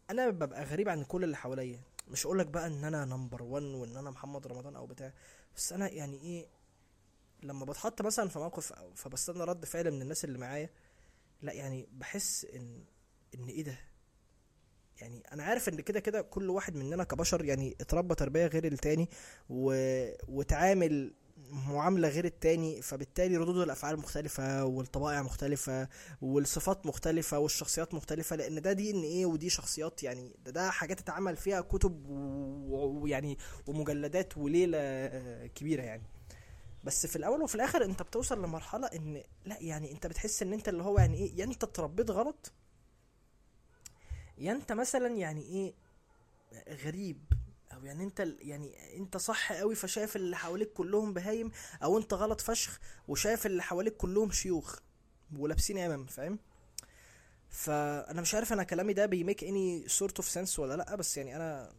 أنا 0.10 0.30
ببقى 0.30 0.64
غريب 0.64 0.90
عن 0.90 1.04
كل 1.04 1.24
اللي 1.24 1.38
حواليا. 1.38 1.82
مش 2.08 2.26
اقولك 2.26 2.48
بقى 2.48 2.68
إن 2.68 2.84
أنا 2.84 3.06
نمبر 3.06 3.44
ون 3.44 3.74
وإن 3.76 3.98
أنا 3.98 4.12
محمد 4.12 4.48
رمضان 4.48 4.76
أو 4.76 4.86
بتاع 4.86 5.14
بس 5.56 5.74
أنا 5.74 5.90
يعني 5.90 6.18
إيه 6.22 6.48
لما 7.44 7.66
بتحط 7.66 8.02
مثلا 8.02 8.30
في 8.30 8.40
موقف 8.40 8.74
أو 8.74 8.94
فبستنى 8.94 9.44
رد 9.44 9.66
فعل 9.66 9.92
من 9.92 10.02
الناس 10.02 10.26
اللي 10.26 10.38
معايا 10.38 10.70
لا 11.42 11.54
يعني 11.54 11.88
بحس 11.92 12.46
إن 12.46 12.84
إن 13.36 13.48
إيه 13.48 13.64
ده؟ 13.64 13.78
يعني 15.02 15.24
أنا 15.34 15.44
عارف 15.44 15.70
إن 15.70 15.76
كده 15.82 16.00
كده 16.00 16.22
كل 16.22 16.50
واحد 16.50 16.76
مننا 16.76 17.04
كبشر 17.04 17.46
يعني 17.46 17.76
اتربى 17.82 18.16
تربية 18.16 18.46
غير 18.48 18.66
التاني 18.66 19.10
و... 19.50 19.74
وتعامل 20.28 21.14
معاملة 21.52 22.08
غير 22.08 22.26
التاني 22.26 22.82
فبالتالي 22.82 23.38
ردود 23.38 23.58
الأفعال 23.58 23.98
مختلفة 23.98 24.66
والطبائع 24.66 25.22
مختلفة 25.22 25.88
والصفات 26.22 26.86
مختلفة 26.86 27.40
والشخصيات 27.40 27.94
مختلفة 27.94 28.36
لأن 28.36 28.62
ده 28.62 28.74
دي 28.74 28.92
إن 28.92 29.02
إيه 29.02 29.26
ودي 29.26 29.50
شخصيات 29.50 30.04
يعني 30.04 30.36
ده 30.46 30.52
ده 30.52 30.70
حاجات 30.70 31.00
اتعمل 31.00 31.36
فيها 31.36 31.62
كتب 31.62 32.06
و- 32.10 33.02
ويعني 33.04 33.38
ومجلدات 33.68 34.38
وليلة 34.38 34.78
آه، 34.82 35.48
كبيرة 35.48 35.82
يعني. 35.82 36.04
بس 36.84 37.06
في 37.06 37.16
الأول 37.16 37.42
وفي 37.42 37.56
الآخر 37.56 37.84
أنت 37.86 38.02
بتوصل 38.02 38.44
لمرحلة 38.44 38.88
إن 38.88 39.22
لأ 39.46 39.58
يعني 39.62 39.92
أنت 39.92 40.08
بتحس 40.08 40.42
إن 40.42 40.54
أنت 40.54 40.70
اللي 40.70 40.84
هو 40.84 40.98
يعني 41.00 41.18
إيه 41.18 41.40
يعني 41.40 41.54
أنت 41.54 41.64
اتربيت 41.64 42.12
غلط 42.12 42.52
يا 44.42 44.52
انت 44.52 44.72
مثلا 44.72 45.08
يعني 45.08 45.42
إيه 45.42 45.74
غريب 46.86 47.18
أو 47.74 47.86
يعني 47.86 48.04
انت 48.04 48.20
يعني 48.40 48.98
انت 48.98 49.18
صح 49.18 49.54
قوي 49.54 49.76
فشايف 49.76 50.16
اللي 50.16 50.36
حواليك 50.38 50.74
كلهم 50.74 51.14
بهايم 51.14 51.52
أو 51.84 51.98
انت 51.98 52.14
غلط 52.14 52.42
فشخ 52.42 52.80
وشايف 53.08 53.46
اللي 53.46 53.64
حواليك 53.64 53.98
كلهم 53.98 54.32
شيوخ 54.32 54.80
ولابسين 55.38 55.78
إمام 55.78 56.06
فاهم؟ 56.06 56.40
فأنا 57.50 58.22
مش 58.22 58.36
عارف 58.36 58.54
أنا 58.54 58.64
كلامي 58.64 58.94
ده 58.94 59.06
بي 59.06 59.18
make 59.18 59.44
any 59.44 59.88
sort 59.88 60.18
of 60.18 60.30
sense 60.30 60.60
ولا 60.60 60.78
لأ 60.78 60.96
بس 60.96 61.18
يعني 61.18 61.36
أنا 61.36 61.72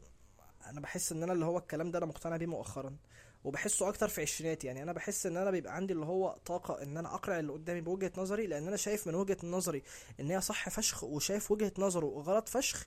أنا 0.67 0.81
بحس 0.81 1.13
إن 1.13 1.23
أنا 1.23 1.33
اللي 1.33 1.45
هو 1.45 1.59
الكلام 1.59 1.91
ده 1.91 1.99
أنا 1.99 2.07
مقتنع 2.07 2.37
بيه 2.37 2.47
مؤخرا. 2.47 2.97
وبحسه 3.45 3.89
أكتر 3.89 4.09
في 4.09 4.23
عشريناتي. 4.23 4.67
يعني 4.67 4.83
أنا 4.83 4.93
بحس 4.93 5.27
إن 5.27 5.37
أنا 5.37 5.51
بيبقى 5.51 5.75
عندي 5.77 5.93
اللي 5.93 6.07
هو 6.07 6.39
طاقة 6.47 6.83
إن 6.83 6.97
أنا 6.97 7.15
أقرأ 7.15 7.39
اللي 7.41 7.53
قدامي 7.53 7.81
بوجهة 7.81 8.13
نظري 8.17 8.47
لأن 8.47 8.67
أنا 8.69 8.77
شايف 8.77 9.07
من 9.07 9.15
وجهة 9.15 9.37
نظري 9.45 9.83
إن 10.21 10.31
هي 10.31 10.41
صح 10.41 10.69
فشخ 10.69 11.05
وشايف 11.05 11.51
وجهة 11.51 11.73
نظره 11.79 12.07
غلط 12.07 12.49
فشخ 12.49 12.87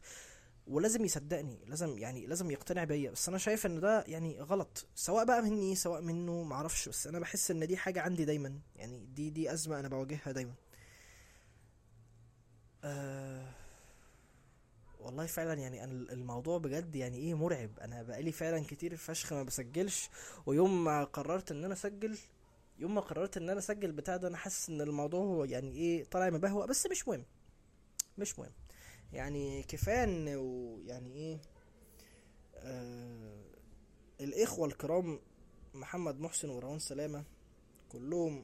ولازم 0.67 1.05
يصدقني 1.05 1.59
لازم 1.67 1.97
يعني 1.97 2.25
لازم 2.27 2.51
يقتنع 2.51 2.83
بيا. 2.83 3.11
بس 3.11 3.29
أنا 3.29 3.37
شايف 3.37 3.65
إن 3.65 3.79
ده 3.79 4.03
يعني 4.07 4.41
غلط 4.41 4.85
سواء 4.95 5.25
بقى 5.25 5.41
مني 5.41 5.75
سواء 5.75 6.01
منه 6.01 6.43
معرفش. 6.43 6.89
بس 6.89 7.07
أنا 7.07 7.19
بحس 7.19 7.51
إن 7.51 7.67
دي 7.67 7.77
حاجة 7.77 8.01
عندي 8.01 8.25
دايما. 8.25 8.59
يعني 8.75 9.05
دي 9.05 9.29
دي 9.29 9.53
أزمة 9.53 9.79
أنا 9.79 9.87
بواجهها 9.87 10.31
دايما. 10.31 10.53
أه. 12.83 13.64
والله 15.05 15.25
فعلا 15.25 15.53
يعني 15.53 15.83
أنا 15.83 15.91
الموضوع 16.13 16.57
بجد 16.57 16.95
يعني 16.95 17.17
إيه 17.17 17.33
مرعب. 17.33 17.79
أنا 17.79 18.03
بقالي 18.03 18.31
فعلا 18.31 18.63
كتير 18.67 18.95
فشخ 18.95 19.33
ما 19.33 19.43
بسجلش 19.43 20.09
ويوم 20.45 20.83
ما 20.83 21.03
قررت 21.03 21.51
إن 21.51 21.63
أنا 21.63 21.73
أسجل 21.73 22.17
يوم 22.79 22.95
ما 22.95 23.01
قررت 23.01 23.37
إن 23.37 23.49
أنا 23.49 23.59
أسجل 23.59 23.91
بتاع 23.91 24.17
ده 24.17 24.27
أنا 24.27 24.37
حاسس 24.37 24.69
إن 24.69 24.81
الموضوع 24.81 25.19
هو 25.19 25.43
يعني 25.43 25.71
إيه 25.71 26.03
طالع 26.03 26.29
مبهوأ 26.29 26.65
بس 26.65 26.87
مش 26.91 27.07
مهم 27.07 27.25
مش 28.17 28.39
مهم. 28.39 28.51
يعني 29.13 29.63
كفاية 29.63 30.03
إن 30.03 30.27
يعني 30.87 31.11
إيه 31.15 31.41
آه 32.55 33.41
الإخوة 34.21 34.67
الكرام 34.67 35.19
محمد 35.73 36.19
محسن 36.19 36.49
وروان 36.49 36.79
سلامة 36.79 37.23
كلهم 37.91 38.43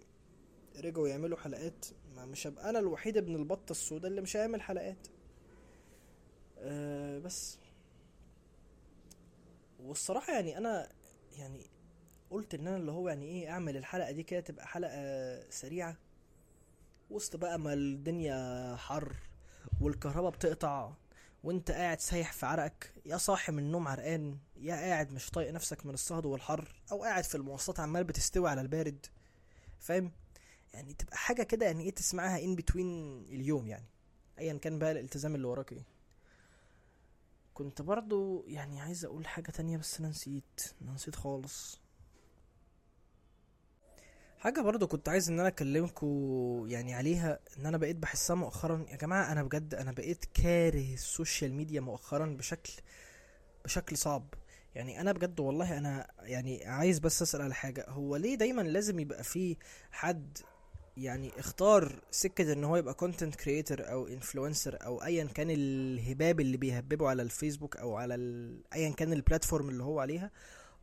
رجعوا 0.83 1.07
يعملوا 1.07 1.37
حلقات. 1.37 1.85
ما 2.15 2.25
مش 2.25 2.47
هبقى 2.47 2.69
أنا 2.69 2.79
الوحيد 2.79 3.17
ابن 3.17 3.35
البطة 3.35 3.71
السوداء 3.71 4.11
اللي 4.11 4.21
مش 4.21 4.37
هيعمل 4.37 4.61
حلقات. 4.61 5.07
أه 6.61 7.19
بس. 7.19 7.57
والصراحة 9.79 10.33
يعني 10.33 10.57
أنا 10.57 10.89
يعني 11.37 11.65
قلت 12.31 12.53
إن 12.53 12.67
أنا 12.67 12.77
اللي 12.77 12.91
هو 12.91 13.09
يعني 13.09 13.25
إيه 13.25 13.49
أعمل 13.49 13.77
الحلقة 13.77 14.11
دي 14.11 14.23
كده 14.23 14.39
تبقى 14.39 14.67
حلقة 14.67 15.49
سريعة. 15.49 15.97
وسط 17.09 17.35
بقى 17.35 17.59
ما 17.59 17.73
الدنيا 17.73 18.75
حر 18.75 19.15
والكهرباء 19.81 20.31
بتقطع 20.31 20.93
وأنت 21.43 21.71
قاعد 21.71 21.99
سايح 21.99 22.33
في 22.33 22.45
عرقك 22.45 22.93
يا 23.05 23.17
صاحي 23.17 23.51
من 23.51 23.59
النوم 23.59 23.87
عرقان 23.87 24.37
يا 24.57 24.75
قاعد 24.75 25.11
مش 25.13 25.29
طايق 25.29 25.51
نفسك 25.51 25.85
من 25.85 25.93
الصهد 25.93 26.25
والحر 26.25 26.81
أو 26.91 27.03
قاعد 27.03 27.23
في 27.23 27.35
المواصلات 27.35 27.79
عمال 27.79 28.03
بتستوي 28.03 28.49
على 28.49 28.61
البارد. 28.61 29.05
فاهم؟ 29.79 30.11
يعني 30.73 30.93
تبقى 30.93 31.17
حاجة 31.17 31.43
كده 31.43 31.65
يعني 31.65 31.83
إيه 31.83 31.91
تسمعها 31.95 32.43
in 32.43 32.55
between 32.55 33.21
اليوم 33.29 33.67
يعني. 33.67 33.85
ايا 34.39 34.53
كان 34.57 34.79
بقى 34.79 34.91
الالتزام 34.91 35.35
اللي 35.35 35.47
وراك 35.47 35.71
إيه. 35.71 35.83
كنت 37.63 37.81
برضو 37.81 38.43
يعني 38.47 38.81
عايز 38.81 39.05
أقول 39.05 39.27
حاجة 39.27 39.51
تانية 39.51 39.77
بس 39.77 39.99
أنا 39.99 40.09
نسيت 40.09 40.61
أنا 40.81 40.91
نسيت 40.93 41.15
خالص. 41.15 41.81
حاجة 44.39 44.61
برضو 44.61 44.87
كنت 44.87 45.09
عايز 45.09 45.29
إن 45.29 45.39
أنا 45.39 45.47
اكلمكوا 45.47 46.67
يعني 46.67 46.93
عليها 46.93 47.39
إن 47.57 47.65
أنا 47.65 47.77
بقيت 47.77 47.95
بحسها 47.95 48.35
مؤخرا. 48.35 48.85
يا 48.91 48.95
جماعة 48.95 49.31
أنا 49.31 49.43
بجد 49.43 49.75
أنا 49.75 49.91
بقيت 49.91 50.25
كاره 50.33 50.93
ال 50.93 51.02
social 51.02 51.53
media 51.53 51.81
مؤخرا 51.81 52.25
بشكل 52.25 52.73
بشكل 53.65 53.97
صعب. 53.97 54.33
يعني 54.75 55.01
أنا 55.01 55.11
بجد 55.11 55.39
والله 55.39 55.77
أنا 55.77 56.07
يعني 56.19 56.65
عايز 56.65 56.99
بس 56.99 57.21
أسأل 57.21 57.41
على 57.41 57.53
حاجة. 57.53 57.85
هو 57.89 58.15
ليه 58.15 58.35
دايما 58.35 58.61
لازم 58.61 58.99
يبقى 58.99 59.23
في 59.23 59.57
حد 59.91 60.37
يعني 61.01 61.39
اختار 61.39 62.01
سكة 62.11 62.53
إن 62.53 62.63
هو 62.63 62.75
يبقى 62.77 62.93
content 62.93 63.35
creator 63.35 63.91
أو 63.91 64.07
influencer 64.07 64.77
أو 64.85 65.03
ايا 65.03 65.25
كان 65.25 65.47
الهباب 65.51 66.39
اللي 66.39 66.57
بيهببه 66.57 67.09
على 67.09 67.21
الفيسبوك 67.21 67.77
أو 67.77 67.95
على. 67.95 68.15
ايا 68.73 68.89
كان 68.89 69.13
ال 69.13 69.20
platform 69.20 69.69
اللي 69.69 69.83
هو 69.83 69.99
عليها 69.99 70.31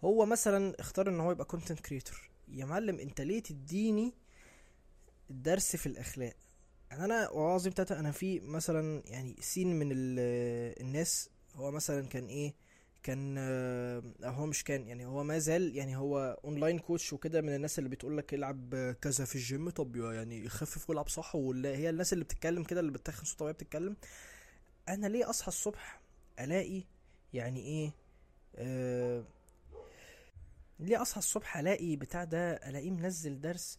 هو 0.05 0.27
مثلا 0.27 0.75
اختار 0.81 1.09
إن 1.09 1.21
هو 1.21 1.33
يبقى 1.33 1.45
content 1.45 1.81
creator 1.81 2.31
يا 2.49 2.65
معلم 2.65 2.99
أنت 2.99 3.21
ليه 3.21 3.43
تديني 3.43 4.15
الدرس 5.31 5.77
في 5.77 5.87
الأخلاق 5.87 6.33
يعني 6.91 7.05
أنا 7.05 7.31
والله 7.31 7.59
تلاته 7.71 7.99
أنا 8.01 8.11
في 8.13 8.41
مثلا 8.41 9.03
يعني 9.07 9.37
سين 9.41 9.79
من 9.79 9.93
ال- 9.93 10.81
الناس 10.81 11.31
هو 11.55 11.71
مثلا 11.71 12.07
كان 12.07 12.27
إيه 12.27 12.55
كان 13.03 13.35
آه، 13.39 14.03
هو 14.25 14.47
مش 14.47 14.65
كان 14.65 14.89
يعني 14.89 15.07
هو 15.07 15.25
ما 15.25 15.39
زال 15.39 15.77
يعني 15.77 15.97
هو 15.97 16.41
online 16.45 16.79
coach 16.79 17.13
وكده 17.13 17.41
من 17.41 17.55
الناس 17.55 17.79
اللي 17.79 17.91
بتقول 17.91 18.19
لك 18.19 18.35
العب 18.35 18.95
كذا 19.03 19.25
في 19.25 19.35
الجيم 19.35 19.71
طب 19.71 19.97
يعني 19.97 20.49
خفف 20.49 20.91
والعب 20.91 21.09
صح 21.09 21.35
ولا 21.35 21.69
هي 21.69 21.91
الناس 21.91 22.13
اللي 22.13 22.25
بتتكلم 22.25 22.63
كده 22.65 22.81
اللي 22.81 22.93
بتتخن 22.93 23.25
صوتها 23.25 23.45
وهي 23.45 23.53
بتتكلم. 23.53 23.97
أنا 24.89 25.07
ليه 25.07 25.31
أصحى 25.31 25.49
الصبح 25.49 26.01
ألاقي 26.41 26.83
يعني 27.33 27.61
إيه 27.61 27.93
آه 28.57 29.25
ليه 30.81 31.03
أصحى 31.03 31.19
الصبح 31.19 31.57
ألاقي 31.57 31.97
بتاع 31.97 32.25
ده 32.25 32.53
ألاقيه 32.53 32.91
منزل 32.91 33.41
درس. 33.41 33.79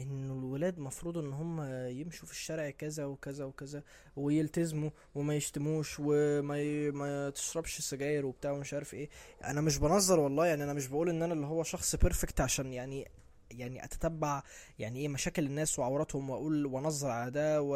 انه 0.00 0.32
الولاد 0.32 0.78
مفروض 0.78 1.18
إن 1.18 1.32
هم 1.32 1.62
يمشوا 1.88 2.26
في 2.26 2.32
الشارع 2.32 2.70
كذا 2.70 3.04
وكذا 3.04 3.44
وكذا 3.44 3.82
ويلتزموا 4.16 4.90
وما 5.14 5.34
يشتموش 5.34 5.96
وما 6.00 6.58
ي... 6.60 6.90
ما 6.90 7.30
تشربش 7.30 7.80
سجاير 7.80 8.26
وبتاع 8.26 8.50
ومش 8.50 8.74
عارف 8.74 8.94
إيه. 8.94 9.08
أنا 9.44 9.60
مش 9.60 9.78
بنظر 9.78 10.20
والله 10.20 10.46
يعني 10.46 10.64
أنا 10.64 10.72
مش 10.72 10.86
بقول 10.86 11.08
إن 11.10 11.22
أنا 11.22 11.34
اللي 11.34 11.46
هو 11.46 11.62
شخص 11.62 11.96
بيرفكت 11.96 12.40
عشان 12.40 12.72
يعني 12.72 13.08
يعني 13.50 13.84
أتتبع 13.84 14.42
يعني 14.78 14.98
إيه 14.98 15.08
مشاكل 15.08 15.46
الناس 15.46 15.78
وعوراتهم 15.78 16.30
وأقول 16.30 16.66
وأنظر 16.66 17.10
على 17.10 17.30
ده 17.30 17.62
و... 17.62 17.74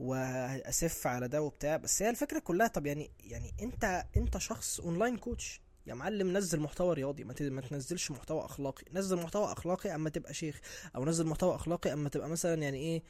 وأسف 0.00 1.06
على 1.06 1.28
ده 1.28 1.42
وبتاع. 1.42 1.76
بس 1.76 2.02
هي 2.02 2.10
الفكرة 2.10 2.38
كلها 2.38 2.66
طب 2.66 2.86
يعني 2.86 3.10
يعني 3.24 3.54
أنت 3.62 4.04
أنت 4.16 4.38
شخص 4.38 4.80
اونلاين 4.80 5.16
كوتش 5.16 5.60
يا 5.86 5.94
معلم 5.94 6.36
نزل 6.36 6.60
محتوى 6.60 6.94
رياضي 6.94 7.24
ما 7.24 7.32
تنزلش 7.60 8.10
محتوى 8.10 8.44
أخلاقي. 8.44 8.84
نزل 8.92 9.16
محتوى 9.16 9.52
أخلاقي 9.52 9.94
أما 9.94 10.10
تبقى 10.10 10.34
شيخ 10.34 10.60
أو 10.96 11.04
نزل 11.04 11.26
محتوى 11.26 11.54
أخلاقي 11.54 11.92
أما 11.92 12.08
تبقى 12.08 12.28
مثلا 12.28 12.62
يعني 12.62 12.78
إيه 12.78 13.02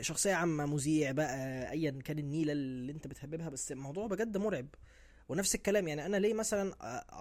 شخصية 0.00 0.34
عامة 0.34 0.66
مذيع 0.66 1.10
بقى 1.12 1.70
ايا 1.70 1.90
كان 1.90 2.18
النيلة 2.18 2.52
اللي 2.52 2.92
أنت 2.92 3.06
بتحببها 3.06 3.48
بس 3.48 3.72
الموضوع 3.72 4.06
بجد 4.06 4.36
مرعب. 4.36 4.66
ونفس 5.28 5.54
الكلام 5.54 5.88
يعني 5.88 6.06
أنا 6.06 6.16
ليه 6.16 6.34
مثلا 6.34 6.74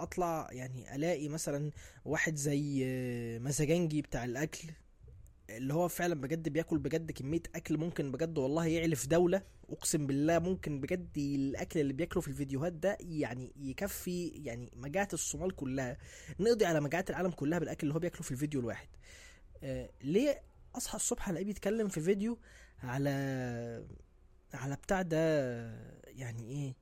أطلع 0.04 0.48
يعني 0.52 0.96
ألاقي 0.96 1.30
مثلا 1.30 1.72
واحد 2.06 2.36
زي 2.36 2.86
مزاجنجي 3.40 4.02
بتاع 4.02 4.26
الأكل 4.26 4.68
اللي 5.58 5.74
هو 5.74 5.88
فعلا 5.88 6.16
بجد 6.16 6.50
بياكل 6.50 6.78
بجد 6.78 7.12
كمية 7.12 7.42
أكل 7.56 7.78
ممكن 7.78 8.12
بجد 8.12 8.38
والله 8.38 8.66
يعلف 8.66 9.08
دولة. 9.08 9.42
أقسم 9.70 10.08
بالله 10.08 10.40
ممكن 10.40 10.82
بجد 10.82 11.18
الأكل 11.18 11.80
اللي 11.80 11.94
بياكله 11.94 12.22
في 12.22 12.28
الفيديوهات 12.28 12.74
ده 12.74 12.98
يعني 13.02 13.54
يكفي 13.56 14.28
يعني 14.28 14.72
مجاعة 14.76 15.08
الصومال 15.14 15.56
كلها. 15.56 15.98
نقضي 16.40 16.66
على 16.66 16.80
مجاعة 16.82 17.06
العالم 17.10 17.32
كلها 17.32 17.60
بالأكل 17.60 17.80
اللي 17.88 17.96
هو 17.96 18.00
بياكله 18.00 18.22
في 18.22 18.32
الفيديو 18.32 18.60
الواحد. 18.60 18.88
آه 19.64 19.90
ليه 20.04 20.42
أصحى 20.76 20.96
الصبح 20.96 21.30
ألاقيه 21.30 21.46
بيتكلم 21.46 21.88
في 21.88 22.02
فيديو 22.02 22.38
على 22.84 23.10
على 24.54 24.76
بتاع 24.76 25.02
ده 25.02 25.18
يعني 26.08 26.50
إيه؟ 26.50 26.76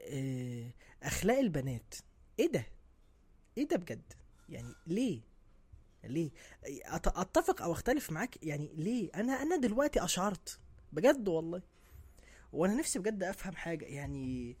آه، 0.00 0.70
أخلاق 1.02 1.38
البنات. 1.38 1.94
إيه 2.38 2.52
ده؟ 2.52 2.66
إيه 3.58 3.68
ده 3.68 3.76
بجد؟ 3.76 4.12
يعني 4.48 4.74
ليه؟ 4.86 5.20
ليه؟ 6.08 6.30
أتفق 7.06 7.62
أو 7.62 7.72
أختلف 7.72 8.10
معاك 8.12 8.38
يعني 8.42 8.70
ليه؟ 8.76 9.10
أنا 9.14 9.42
أنا 9.42 9.56
دلوقتي 9.56 10.04
أشعرت 10.04 10.58
بجد 10.92 11.28
والله. 11.28 11.62
وأنا 12.52 12.74
نفسي 12.74 12.98
بجد 12.98 13.22
أفهم 13.22 13.52
حاجة 13.56 13.84
يعني 13.84 14.56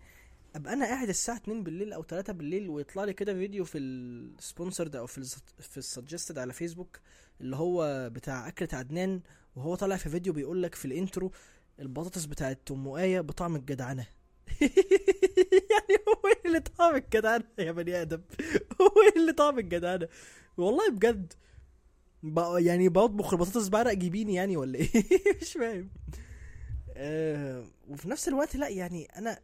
أبقى 0.54 0.72
أنا 0.72 0.84
قاعد 0.86 1.08
الساعة 1.08 1.36
2 1.36 1.62
بالليل 1.62 1.92
أو 1.92 2.02
3 2.02 2.32
بالليل 2.32 2.68
ويطلع 2.68 3.04
لي 3.04 3.12
كده 3.12 3.34
فيديو 3.34 3.64
في 3.64 3.78
ال 3.78 3.90
sponsored 3.90 4.96
أو 4.96 5.06
في 5.06 5.24
في 5.60 5.76
ال 5.78 5.84
suggested 5.84 6.38
على 6.38 6.52
فيسبوك 6.52 7.00
اللي 7.40 7.56
هو 7.56 8.10
بتاع 8.10 8.48
أكلة 8.48 8.68
عدنان 8.72 9.20
وهو 9.56 9.74
طالع 9.74 9.96
في 9.96 10.08
فيديو 10.10 10.32
بيقول 10.32 10.62
لك 10.62 10.74
في 10.74 10.84
ال 10.84 10.92
intro 10.92 11.30
البطاطس 11.80 12.24
بتاعت 12.24 12.58
أم 12.70 12.88
آية 12.88 13.20
بطعم 13.20 13.56
الجدعنة. 13.56 14.06
يعني 15.70 15.94
هو 16.08 16.28
إيه 16.28 16.40
اللي 16.46 16.60
طعم 16.60 16.96
الجدعنة 16.96 17.44
يا 17.58 17.72
بني 17.72 18.02
آدم؟ 18.02 18.22
هو 18.80 19.02
إيه 19.02 19.20
اللي 19.20 19.32
طعم 19.32 19.58
الجدعنة؟ 19.58 20.08
والله 20.56 20.90
بجد 20.90 21.32
يعني 22.58 22.88
بطبخ 22.88 23.32
البطاطس 23.34 23.68
بعرق 23.68 23.92
جبيني 23.92 24.34
يعني 24.34 24.56
ولا 24.56 24.78
إيه؟ 24.78 24.90
مش 25.42 25.52
فاهم. 25.52 25.90
آه 26.96 27.64
وفي 27.88 28.08
نفس 28.08 28.28
الوقت 28.28 28.56
لا 28.56 28.68
يعني 28.68 29.04
أنا 29.04 29.38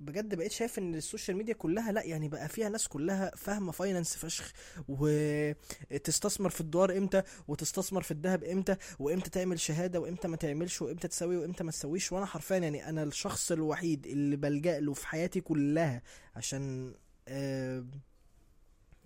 بجد 0.00 0.34
بقيت 0.34 0.52
شايف 0.52 0.78
إن 0.78 0.94
ال 0.94 1.00
social 1.00 1.36
media 1.36 1.54
كلها 1.54 1.92
لأ 1.92 2.02
يعني 2.04 2.28
بقى 2.28 2.48
فيها 2.48 2.68
ناس 2.68 2.88
كلها 2.88 3.32
فاهمة 3.36 3.72
finance 3.72 4.16
فشخ 4.16 4.52
وتستثمر 4.88 6.50
في 6.50 6.60
الدولار 6.60 6.98
إمتى 6.98 7.22
وتستثمر 7.48 8.02
في 8.02 8.10
الذهب 8.10 8.44
إمتى 8.44 8.76
وإمتى 8.98 9.30
تعمل 9.30 9.60
شهادة 9.60 10.00
وإمتى 10.00 10.28
ما 10.28 10.36
تعملش 10.36 10.82
وإمتى 10.82 11.08
تسوي 11.08 11.36
وإمتى 11.36 11.64
ما 11.64 11.70
تسويش 11.70 12.12
وأنا 12.12 12.26
حرفيا 12.26 12.56
يعني 12.58 12.88
أنا 12.88 13.02
الشخص 13.02 13.52
الوحيد 13.52 14.06
اللي 14.06 14.36
بلجأ 14.36 14.80
له 14.80 14.92
في 14.94 15.06
حياتي 15.06 15.40
كلها 15.40 16.02
عشان 16.36 16.94
آه، 17.28 17.84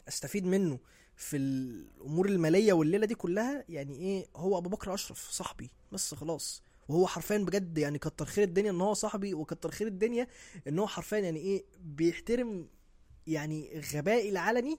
أستفيد 0.09 0.45
منه 0.47 0.79
في 1.17 1.37
الأمور 1.37 2.29
المالية 2.29 2.73
والليلة 2.73 3.07
دي 3.07 3.15
كلها 3.15 3.65
يعني 3.69 3.97
إيه 3.97 4.27
هو 4.37 4.59
أبو 4.59 4.69
بكر 4.69 4.95
أشرف 4.95 5.31
صاحبي 5.31 5.71
بس 5.93 6.15
خلاص. 6.15 6.63
وهو 6.89 7.07
حرفيا 7.07 7.39
بجد 7.39 7.79
يعني 7.79 7.99
كتر 7.99 8.25
خير 8.25 8.45
الدنيا 8.45 8.71
إن 8.71 8.81
هو 8.81 8.95
صاحبي 8.95 9.35
وكتر 9.35 9.71
خير 9.71 9.87
الدنيا 9.87 10.27
إن 10.69 10.79
هو 10.79 10.87
حرفيا 10.87 11.19
يعني 11.19 11.39
إيه 11.41 11.65
بيحترم 11.81 12.69
يعني 13.27 13.83
غبائي 13.95 14.29
العلني 14.31 14.79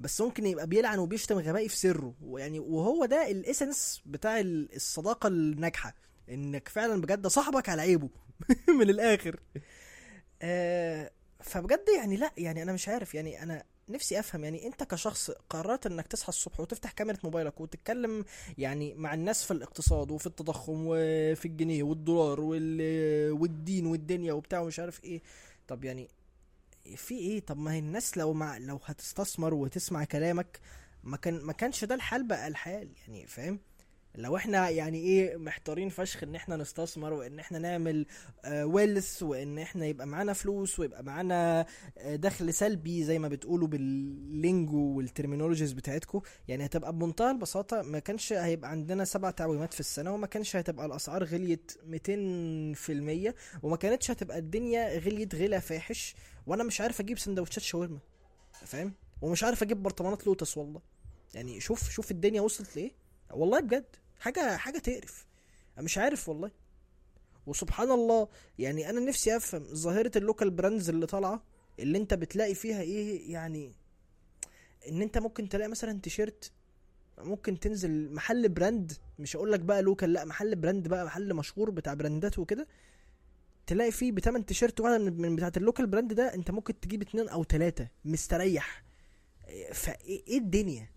بس 0.00 0.20
ممكن 0.20 0.46
يبقى 0.46 0.66
بيلعن 0.66 0.98
وبيشتم 0.98 1.38
غبائي 1.38 1.68
في 1.68 1.76
سره. 1.76 2.14
ويعني 2.22 2.58
وهو 2.58 3.04
ده 3.04 3.30
الإسنس 3.30 4.02
بتاع 4.06 4.40
ال- 4.40 4.74
الصداقة 4.76 5.26
الناجحة 5.26 5.94
إنك 6.30 6.68
فعلا 6.68 7.00
بجد 7.00 7.26
صاحبك 7.26 7.68
على 7.68 7.82
عيبه 7.82 8.08
من 8.78 8.90
الآخر. 8.90 9.40
آه 10.42 11.10
فبجد 11.40 11.84
يعني 11.96 12.16
لا 12.16 12.32
يعني 12.38 12.62
أنا 12.62 12.72
مش 12.72 12.88
عارف 12.88 13.14
يعني 13.14 13.42
أنا 13.42 13.64
نفسي 13.90 14.18
افهم 14.18 14.44
يعني 14.44 14.66
انت 14.66 14.82
كشخص 14.82 15.30
قررت 15.50 15.86
انك 15.86 16.06
تصحى 16.06 16.28
الصبح 16.28 16.60
وتفتح 16.60 16.90
كاميرا 16.92 17.18
موبايلك 17.24 17.60
وتتكلم 17.60 18.24
يعني 18.58 18.94
مع 18.94 19.14
الناس 19.14 19.44
في 19.44 19.50
الاقتصاد 19.50 20.10
وفي 20.10 20.26
التضخم 20.26 20.82
وفي 20.86 21.44
الجنيه 21.48 21.82
والدولار 21.82 22.40
وال... 22.40 23.32
والدين 23.32 23.86
والدنيا 23.86 24.32
وبتاع 24.32 24.60
ومش 24.60 24.80
عارف 24.80 25.04
إيه 25.04 25.22
طب 25.68 25.84
يعني 25.84 26.08
في 26.96 27.14
إيه؟ 27.18 27.40
طب 27.40 27.58
ما 27.58 27.72
هي 27.72 27.78
الناس 27.78 28.18
لو 28.18 28.32
مع 28.32 28.58
لو 28.58 28.80
هتستثمر 28.84 29.54
وتسمع 29.54 30.04
كلامك 30.04 30.60
ما 31.04 31.16
كان 31.16 31.34
ما 31.42 31.52
كانش 31.52 31.84
ده 31.84 31.94
الحال 31.94 32.28
بقى 32.28 32.48
الحال 32.48 32.88
يعني 33.06 33.26
فاهم؟ 33.26 33.58
لو 34.18 34.36
إحنا 34.36 34.68
يعني 34.70 34.98
إيه 34.98 35.36
محتارين 35.36 35.88
فشخ 35.88 36.22
ان 36.22 36.34
إحنا 36.34 36.56
نستثمر 36.56 37.12
وان 37.12 37.38
إحنا 37.38 37.58
نعمل 37.58 38.06
wealth 38.52 39.22
وان 39.22 39.58
إحنا 39.58 39.86
يبقى 39.86 40.06
معانا 40.06 40.32
فلوس 40.32 40.78
ويبقى 40.80 41.02
معانا 41.04 41.66
آه، 41.98 42.16
دخل 42.16 42.54
سلبي 42.54 43.04
زي 43.04 43.18
ما 43.18 43.28
بتقولوا 43.28 43.68
بال 43.68 44.05
lingo 44.05 44.96
وال 44.96 45.06
terminologies 45.06 45.72
بتاعتكم 45.72 46.20
يعني 46.48 46.64
هتبقى 46.64 46.92
بمنتهى 46.92 47.30
البساطة 47.30 47.82
ما 47.82 47.98
كانش 47.98 48.32
هيبقى 48.32 48.70
عندنا 48.70 49.04
سبع 49.04 49.30
تعويمات 49.30 49.74
في 49.74 49.80
السنة 49.80 50.14
وما 50.14 50.26
كانش 50.26 50.56
هتبقى 50.56 50.86
الأسعار 50.86 51.24
غليت 51.24 51.72
200% 53.28 53.32
وما 53.62 53.76
كانتش 53.76 54.10
هتبقى 54.10 54.38
الدنيا 54.38 54.98
غليت 54.98 55.34
غلا 55.34 55.58
فاحش 55.58 56.14
وأنا 56.46 56.64
مش 56.64 56.80
عارف 56.80 57.00
أجيب 57.00 57.18
سندوتشات 57.18 57.64
شاورما 57.64 57.98
فاهم؟ 58.52 58.94
ومش 59.22 59.44
عارف 59.44 59.62
أجيب 59.62 59.82
برطمانات 59.82 60.26
لوتس 60.26 60.56
والله. 60.58 60.80
يعني 61.34 61.60
شوف 61.60 61.90
شوف 61.90 62.10
الدنيا 62.10 62.40
وصلت 62.40 62.76
لإيه؟ 62.76 62.92
والله 63.32 63.60
بجد. 63.60 63.84
حاجة 64.20 64.56
حاجة 64.56 64.78
تقرف. 64.78 65.26
أنا 65.76 65.84
مش 65.84 65.98
عارف 65.98 66.28
والله. 66.28 66.50
وسبحان 67.46 67.90
الله 67.90 68.28
يعني 68.58 68.90
أنا 68.90 69.00
نفسي 69.00 69.36
أفهم 69.36 69.64
ظاهرة 69.64 70.10
ال 70.16 70.22
local 70.22 70.50
brands 70.50 70.88
اللي 70.88 71.06
طالعة 71.06 71.42
اللي 71.78 71.98
أنت 71.98 72.14
بتلاقي 72.14 72.54
فيها 72.54 72.80
إيه 72.80 73.32
يعني 73.32 73.72
إن 74.88 75.02
أنت 75.02 75.18
ممكن 75.18 75.48
تلاقي 75.48 75.68
مثلا 75.68 76.00
تيشيرت 76.00 76.52
ممكن 77.18 77.60
تنزل 77.60 78.12
محل 78.14 78.48
brand 78.48 78.92
مش 79.18 79.36
هقول 79.36 79.52
لك 79.52 79.60
بقى 79.60 79.82
local 79.82 80.12
لأ 80.12 80.24
محل 80.24 80.56
brand 80.56 80.88
بقى 80.88 81.04
محل 81.04 81.34
مشهور 81.34 81.70
بتاع 81.70 81.94
براندات 81.94 82.38
وكده 82.38 82.66
تلاقي 83.66 83.90
فيه 83.92 84.12
بتمن 84.12 84.46
تيشيرت 84.46 84.80
واحدة 84.80 84.98
من 84.98 85.36
بتاعة 85.36 85.52
ال 85.56 85.61
local 85.61 85.86
brand 85.86 86.12
ده 86.12 86.34
أنت 86.34 86.50
ممكن 86.50 86.80
تجيب 86.80 87.02
اتنين 87.02 87.28
أو 87.28 87.42
تلاتة 87.44 87.88
مستريح. 88.04 88.84
فإيه 89.72 90.22
إيه 90.28 90.38
الدنيا؟ 90.38 90.90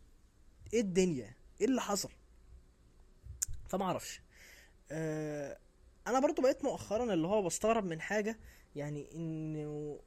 إيه 0.74 0.82
الدنيا؟ 0.82 1.36
إيه 1.62 1.68
اللي 1.68 1.82
حصل؟ 1.82 2.10
فما 3.72 3.86
أعرفش. 3.86 4.22
أه 4.92 5.58
أنا 6.08 6.20
برضو 6.20 6.42
بقيت 6.42 6.64
مؤخرا 6.64 7.14
اللي 7.14 7.28
هو 7.28 7.42
بستغرب 7.44 7.86
من 7.86 8.02
حاجة 8.02 8.40
يعني 8.76 9.08
انه 9.16 10.00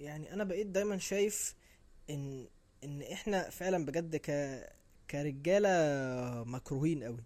يعني 0.00 0.32
أنا 0.32 0.44
بقيت 0.44 0.66
دايما 0.66 0.98
شايف 0.98 1.54
ان 2.10 2.48
ان 2.84 3.02
إحنا 3.02 3.50
فعلا 3.50 3.84
بجد 3.86 4.16
ك 4.16 4.30
كرجالة 5.10 5.68
مكروهين 6.46 7.04
قوي. 7.04 7.24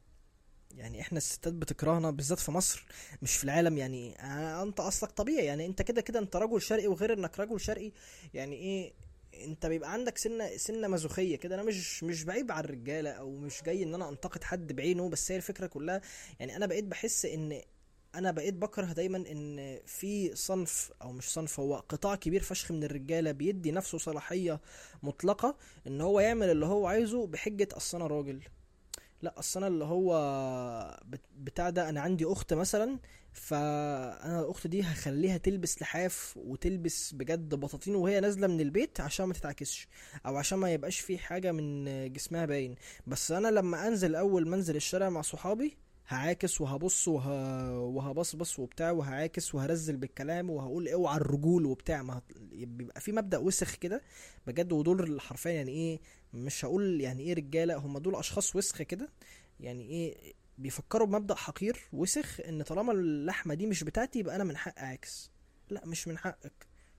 يعني 0.77 1.01
إحنا 1.01 1.19
الستات 1.19 1.53
بتكرهنا 1.55 2.11
بالذات 2.11 2.39
في 2.39 2.51
مصر 2.53 2.87
مش 3.23 3.37
في 3.37 3.45
العالم. 3.45 3.79
يعني 3.79 4.21
آه، 4.21 4.63
انت 4.63 4.81
اصلك 4.81 5.11
طبيعي 5.11 5.47
يعني 5.47 5.67
انت 5.67 5.83
كده 5.83 6.01
كده 6.01 6.19
انت 6.19 6.37
رجل 6.37 6.63
شرقي 6.63 6.87
وغير 6.87 7.13
انك 7.13 7.41
رجل 7.41 7.61
شرقي. 7.61 7.93
يعني 8.35 8.57
إيه 8.57 8.93
انت 9.35 9.67
بيبقى 9.67 9.93
عندك 9.93 10.19
سنة 10.19 10.57
سنة 10.57 10.89
مازوخية 10.89 11.37
كده. 11.37 11.55
أنا 11.55 11.63
مش 11.63 12.05
مش 12.05 12.25
بعيب 12.25 12.53
على 12.53 12.65
الرجالة 12.65 13.11
أو 13.11 13.31
مش 13.37 13.63
جاي 13.63 13.83
إن 13.83 13.95
أنا 13.95 14.09
أنتقد 14.09 14.45
حد 14.45 14.73
بعينه 14.73 15.09
بس 15.09 15.31
هي 15.33 15.37
الفكرة 15.37 15.67
كلها 15.67 16.01
يعني 16.41 16.57
أنا 16.57 16.67
بقيت 16.67 16.85
بحس 16.85 17.25
إن 17.27 17.63
أنا 18.15 18.31
بقيت 18.31 18.55
بكره 18.55 18.85
دايما 18.93 19.17
إن 19.19 19.79
في 19.87 20.37
صنف 20.37 20.93
أو 21.03 21.13
مش 21.13 21.33
صنف 21.33 21.61
هو 21.61 21.77
قطاع 21.77 22.15
كبير 22.15 22.43
فشخ 22.43 22.73
من 22.73 22.85
الرجالة 22.85 23.33
بيدي 23.33 23.71
نفسه 23.73 23.99
صلاحية 23.99 24.61
مطلقة 25.03 25.57
إن 25.87 26.01
هو 26.01 26.21
يعمل 26.21 26.51
اللي 26.51 26.67
هو 26.67 26.87
عايزه 26.87 27.27
بحجة 27.27 27.69
اصل 27.73 27.97
أنا 27.99 28.07
راجل. 28.07 28.41
لا 29.23 29.39
اصل 29.39 29.61
أنا 29.61 29.69
اللي 29.69 29.85
هو 29.85 30.11
بت- 31.05 31.21
بتاع 31.39 31.71
ده 31.71 31.89
أنا 31.89 32.01
عندي 32.01 32.25
أخت 32.25 32.55
مثلا 32.55 32.99
فأنا 33.33 34.41
الأخت 34.41 34.67
دي 34.67 34.83
هخليها 34.83 35.37
تلبس 35.37 35.83
لحاف 35.83 36.35
وتلبس 36.37 37.13
بجد 37.15 37.55
بطاطين 37.55 37.95
وهي 37.95 38.21
نازلة 38.21 38.47
من 38.47 38.61
البيت 38.61 39.01
عشان 39.01 39.27
ما 39.27 39.35
تتعكسش 39.35 39.89
أو 40.27 40.37
عشان 40.37 40.59
ما 40.59 40.73
يبقاش 40.73 41.01
في 41.01 41.19
حاجة 41.19 41.53
من 41.53 41.85
جسمها 42.13 42.47
باين 42.47 42.75
بس 43.07 43.33
أنا 43.33 43.49
لما 43.49 43.89
أنزل 43.89 44.15
أول 44.15 44.49
منزل 44.49 44.77
الشارع 44.77 45.09
مع 45.11 45.23
صحابي 45.23 45.77
هعاكس 46.09 46.61
وهبص 46.61 47.09
وه... 47.09 47.79
وهبصبص 47.81 48.59
وبتاع 48.59 48.91
وهعاكس 48.91 49.55
وهرزل 49.55 49.97
بالكلام 49.97 50.51
وهقول 50.51 50.89
أوعى 50.89 51.17
الرجول 51.17 51.67
وبتاع 51.67 52.03
ما. 52.03 52.23
بيبقى 52.51 53.01
في 53.01 53.13
مبدأ 53.13 53.39
وسخ 53.39 53.75
كده 53.75 54.03
بجد 54.47 54.73
ودول 54.73 55.21
حرفيا 55.21 55.51
يعني 55.53 55.71
إيه 55.71 56.01
مش 56.35 56.65
هقول 56.65 57.01
يعني 57.01 57.23
إيه 57.23 57.35
رجالة 57.35 57.77
هم 57.77 57.99
دول 57.99 58.15
أشخاص 58.17 58.57
وسخ 58.57 58.83
كده 58.83 59.09
يعني 59.61 59.83
إيه 59.91 60.33
بيفكروا 60.61 61.07
بمبدأ 61.07 61.35
حقير 61.35 61.89
وسخ 61.93 62.41
إن 62.41 62.63
طالما 62.63 62.93
اللحمة 62.93 63.55
دي 63.55 63.67
مش 63.67 63.85
بتاعتي 63.85 64.19
يبقى 64.19 64.37
أنا 64.37 64.45
من 64.45 64.57
حق 64.57 64.79
اعكس 64.79 65.31
لا 65.71 65.87
مش 65.87 66.09
من 66.09 66.19
حقك. 66.19 66.53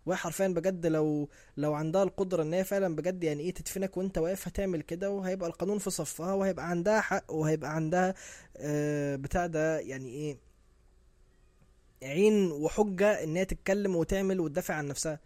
وهي 0.05 0.17
حرفيا 0.17 0.47
بجد 0.47 0.85
لو 0.85 1.29
لو 1.57 1.73
عندها 1.73 2.03
القدرة 2.03 2.43
إن 2.43 2.53
هي 2.53 2.63
فعلا 2.63 2.95
بجد 2.95 3.23
يعني 3.23 3.43
إيه 3.43 3.53
تدفنك 3.53 3.97
وأنت 3.97 4.17
واقف 4.17 4.47
هتعمل 4.47 4.81
كده 4.81 5.09
وهيبقى 5.11 5.49
القانون 5.49 5.77
في 5.77 5.89
صفها 5.89 6.33
وهيبقى 6.33 6.69
عندها 6.69 7.01
حق 7.01 7.31
وهيبقى 7.33 7.75
عندها 7.75 8.13
آه 8.57 9.15
بتاع 9.15 9.47
ده 9.47 9.79
يعني 9.79 10.07
إيه 10.09 10.37
عين 12.03 12.51
وحجة 12.51 13.23
إن 13.23 13.35
هي 13.37 13.45
تتكلم 13.45 13.95
وتعمل 13.95 14.39
وتدافع 14.39 14.73
عن 14.73 14.87
نفسها. 14.87 15.19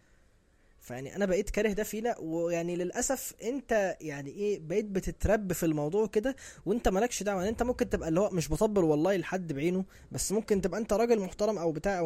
فيعني 0.86 1.15
أنا 1.15 1.26
بقيت 1.26 1.50
كاره 1.50 1.74
ده 1.74 1.84
فينا 1.84 2.17
ويعني 2.19 2.76
للأسف 2.76 3.34
أنت 3.43 3.98
يعني 4.02 4.30
إيه 4.32 4.60
بقيت 4.60 4.86
بتترب 4.86 5.54
في 5.54 5.65
الموضوع 5.65 6.08
كده 6.08 6.36
وأنت 6.65 6.88
مالكش 6.88 7.24
دعوة 7.24 7.39
يعني 7.39 7.50
أنت 7.52 7.63
ممكن 7.63 7.89
تبقى 7.89 8.10
اللي 8.10 8.19
هو 8.19 8.30
مش 8.30 8.52
بطبل 8.52 8.84
والله 8.84 9.17
لحد 9.17 9.54
بعينه 9.54 9.86
بس 10.12 10.32
ممكن 10.32 10.62
تبقى 10.62 10.80
أنت 10.80 10.93
راجل 10.93 11.19
محترم 11.19 11.58
أو 11.58 11.71
بتاع 11.71 12.02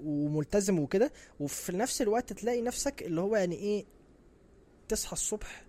وملتزم 0.00 0.78
وكده 0.78 1.12
وفي 1.40 1.76
نفس 1.76 2.02
الوقت 2.02 2.32
تلاقي 2.32 2.62
نفسك 2.62 3.02
اللي 3.02 3.20
هو 3.20 3.36
يعني 3.36 3.54
إيه 3.56 3.84
تصحى 4.88 5.12
الصبح 5.12 5.64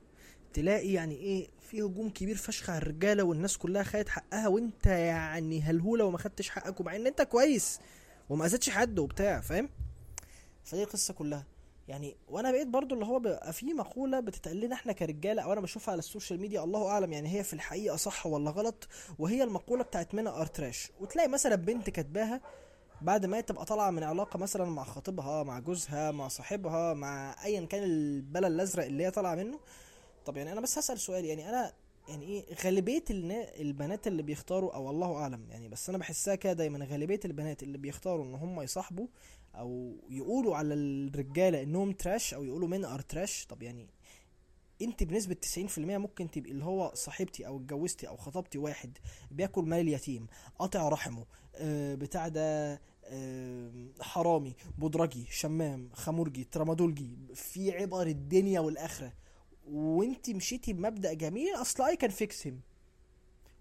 تلاقي 0.54 0.94
يعني 0.94 1.16
إيه 1.16 1.48
في 1.60 1.82
هجوم 1.82 2.10
كبير 2.10 2.36
فشخ 2.36 2.70
على 2.70 2.78
الرجالة 2.82 3.24
والناس 3.24 3.58
كلها 3.58 3.84
خدت 3.84 4.10
حقها 4.10 4.48
وأنت 4.48 4.86
يعني 4.86 5.62
هلهولة 5.62 6.06
وما 6.06 6.18
خدتش 6.18 6.50
حقك 6.50 6.80
ومع 6.80 6.96
إن 6.96 7.08
أنت 7.08 7.22
كويس 7.22 7.80
وما 8.30 8.46
أذيتش 8.46 8.70
حد 8.70 9.00
وبتاع 9.00 9.42
فاهم؟ 9.42 9.70
فدي 10.64 10.84
القصة 10.84 11.14
كلها. 11.14 11.46
يعني 11.90 12.18
وأنا 12.28 12.52
بقيت 12.52 12.68
برضو 12.68 12.96
اللي 12.96 13.06
هو 13.06 13.20
بقى 13.20 13.54
في 13.54 13.74
مقولة 13.74 14.20
بتتقال 14.20 14.60
لنا 14.60 14.76
إحنا 14.76 14.94
كرجالة 14.94 15.42
أو 15.42 15.54
أنا 15.54 15.62
بشوفها 15.62 15.92
على 15.92 16.00
ال 16.00 16.06
social 16.06 16.42
media 16.42 16.64
الله 16.64 16.88
اعلم 16.88 17.14
يعني 17.14 17.34
هي 17.40 17.44
في 17.44 17.54
الحقيقة 17.54 17.96
صح 17.96 18.26
ولا 18.26 18.52
غلط 18.52 18.88
وهي 19.20 19.44
المقولة 19.44 19.84
بتاعت 19.84 20.16
men 20.16 20.42
are 20.42 20.46
trash 20.46 20.92
وتلاقي 21.00 21.28
مثلا 21.30 21.56
بنت 21.56 21.90
كاتباها 21.90 22.42
بعد 23.02 23.26
ما 23.26 23.42
تبقى 23.42 23.66
طالعة 23.66 23.90
من 23.92 24.04
علاقة 24.04 24.38
مثلا 24.40 24.66
مع 24.66 24.84
خطيبها 24.84 25.44
مع 25.44 25.60
جوزها 25.60 26.12
مع 26.12 26.28
صاحبها 26.28 26.94
مع 26.94 27.36
ايا 27.46 27.66
كان 27.66 27.84
البلا 27.84 28.48
الأزرق 28.48 28.86
اللي 28.86 29.04
هي 29.06 29.12
طالعة 29.12 29.36
منه. 29.36 29.60
طب 30.26 30.38
يعني 30.38 30.52
أنا 30.52 30.62
بس 30.62 30.78
هسأل 30.78 31.00
سؤال 31.00 31.26
يعني 31.26 31.50
أنا 31.50 31.74
يعني 32.08 32.26
إيه 32.26 32.46
غالبية 32.66 33.04
البنات 33.60 34.08
اللي 34.08 34.24
بيختاروا 34.24 34.76
أو 34.76 34.90
الله 34.90 35.16
أعلم 35.16 35.46
يعني 35.50 35.70
بس 35.70 35.90
أنا 35.90 35.98
بحسها 35.98 36.36
كده 36.36 36.54
دايما 36.54 36.86
غالبية 36.86 37.20
البنات 37.26 37.64
اللي 37.64 37.78
بيختاروا 37.78 38.26
إن 38.26 38.36
هم 38.36 38.62
يصاحبوا 38.62 39.08
أو 39.56 40.02
يقولوا 40.10 40.56
على 40.56 40.74
الرجالة 40.74 41.64
إنهم 41.64 41.92
trash 41.92 42.34
أو 42.34 42.44
يقولوا 42.44 42.68
men 42.68 42.86
are 42.86 43.02
trash 43.02 43.46
طب 43.46 43.64
يعني 43.64 43.90
أنت 44.82 45.04
بنسبة 45.04 45.36
90% 45.76 45.78
ممكن 45.80 46.32
تبقي 46.32 46.52
اللي 46.52 46.66
هو 46.66 46.92
صاحبتي 46.96 47.48
أو 47.48 47.58
اتجوزتي 47.58 48.08
أو 48.08 48.18
خطبتي 48.18 48.58
واحد 48.58 48.98
بياكل 49.32 49.64
مال 49.64 49.80
اليتيم 49.80 50.28
قاطع 50.60 50.90
رحمه 50.90 51.26
آه 51.56 51.96
بتاع 51.96 52.28
ده 52.28 52.82
آه 53.06 53.72
حرامي 54.02 54.56
بودرجي 54.78 55.26
شمام 55.32 55.90
خمرجي 55.94 56.44
ترامادولجي 56.44 57.18
في 57.36 57.72
عبر 57.72 58.08
الدنيا 58.08 58.60
والآخرة. 58.60 59.14
وأنت 59.68 60.30
مشيتي 60.30 60.74
بمبدأ 60.74 61.14
جميل 61.14 61.56
أصل 61.56 61.84
اي 61.84 61.96
كان 61.96 62.10
فيكس 62.10 62.48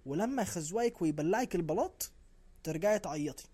ولما 0.06 0.42
يخزويك 0.42 1.02
ويبلعك 1.02 1.54
البلاط 1.54 2.10
ترجعي 2.62 2.98
تعيطي. 2.98 3.44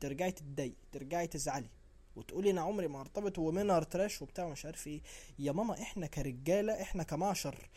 ترجعي 0.00 0.32
تتضايقي 0.32 0.76
ترجعي 0.92 1.26
تزعلي 1.26 1.68
وتقولي 2.16 2.50
أنا 2.50 2.60
عمري 2.60 2.88
ما 2.88 3.00
ارتبط 3.00 3.38
و 3.38 3.44
men 3.44 3.63
are 3.63 3.82
trash 3.82 4.22
وبتاع 4.22 4.44
ومش 4.44 4.66
عارف 4.66 4.86
إيه. 4.86 5.00
يا 5.38 5.52
ماما 5.52 5.82
إحنا 5.82 6.06
كرجالة 6.06 6.82
إحنا 6.82 7.02
كمعشر. 7.02 7.68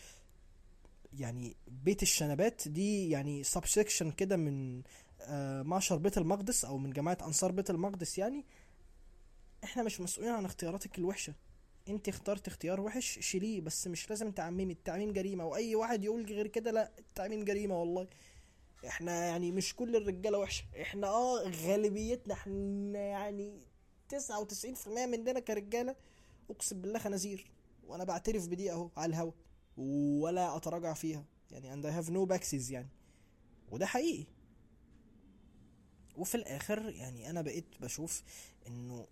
يعني 1.14 1.56
بيت 1.68 2.04
الشنبات 2.04 2.68
دي 2.68 3.10
يعني 3.10 3.44
subsection 3.44 4.12
كده 4.12 4.38
من 4.38 4.82
آه، 5.22 5.62
معشر 5.62 5.98
بيت 5.98 6.18
المقدس 6.18 6.66
أو 6.66 6.78
من 6.78 6.90
جماعة 6.94 7.18
أنصار 7.22 7.52
بيت 7.52 7.70
المقدس 7.70 8.18
يعني. 8.18 8.46
إحنا 9.64 9.84
مش 9.84 10.02
مسؤولين 10.02 10.32
عن 10.34 10.46
اختياراتك 10.46 10.98
الوحشة. 10.98 11.34
أنت 11.90 12.08
اخترت 12.10 12.48
اختيار 12.48 12.82
وحش 12.82 13.20
شيليه 13.20 13.62
بس 13.62 13.88
مش 13.88 14.10
لازم 14.10 14.32
تعممي 14.32 14.74
التعميم 14.74 15.14
جريمة. 15.14 15.46
وأي 15.46 15.76
واحد 15.76 16.04
يقول 16.04 16.26
غير 16.26 16.48
كده 16.48 16.72
لا 16.72 16.92
التعميم 17.00 17.46
جريمة 17.46 17.80
والله. 17.80 18.08
إحنا 18.88 19.26
يعني 19.26 19.52
مش 19.52 19.76
كل 19.76 19.96
الرجالة 19.96 20.38
وحشة. 20.38 20.64
إحنا 20.82 21.08
آه 21.08 21.50
غالبيتنا 21.50 22.34
إحنا 22.34 23.00
يعني 23.00 23.62
99% 24.14 24.88
مننا 24.88 25.40
كرجالة. 25.40 25.96
اقسم 26.50 26.82
بالله 26.82 27.00
خنازير. 27.00 27.52
وأنا 27.88 28.04
بعترف 28.04 28.48
بدي 28.48 28.72
اهو 28.72 28.90
على 28.98 29.10
الهوا. 29.10 29.32
ولا 29.78 30.58
اتراجع 30.58 30.94
فيها. 30.94 31.26
يعني 31.52 31.82
and 31.82 31.86
I 31.86 31.90
have 32.06 32.10
no 32.12 32.34
backsies 32.36 32.72
يعني. 32.72 32.90
وده 33.72 33.86
حقيقي. 33.86 34.26
وفي 36.18 36.36
الآخر 36.36 36.90
يعني 36.90 37.30
أنا 37.30 37.42
بقيت 37.42 37.66
بشوف 37.82 38.24
إنه 38.68 39.08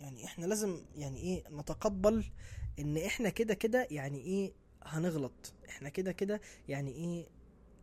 يعني 0.00 0.24
إحنا 0.24 0.46
لازم 0.46 0.84
يعني 0.96 1.18
إيه 1.20 1.44
نتقبل 1.50 2.24
إن 2.78 2.96
إحنا 2.96 3.28
كده 3.28 3.54
كده 3.54 3.88
يعني 3.90 4.18
إيه 4.20 4.52
هنغلط. 4.82 5.52
إحنا 5.68 5.88
كده 5.88 6.12
كده 6.12 6.40
يعني 6.68 6.90
إيه 6.92 7.26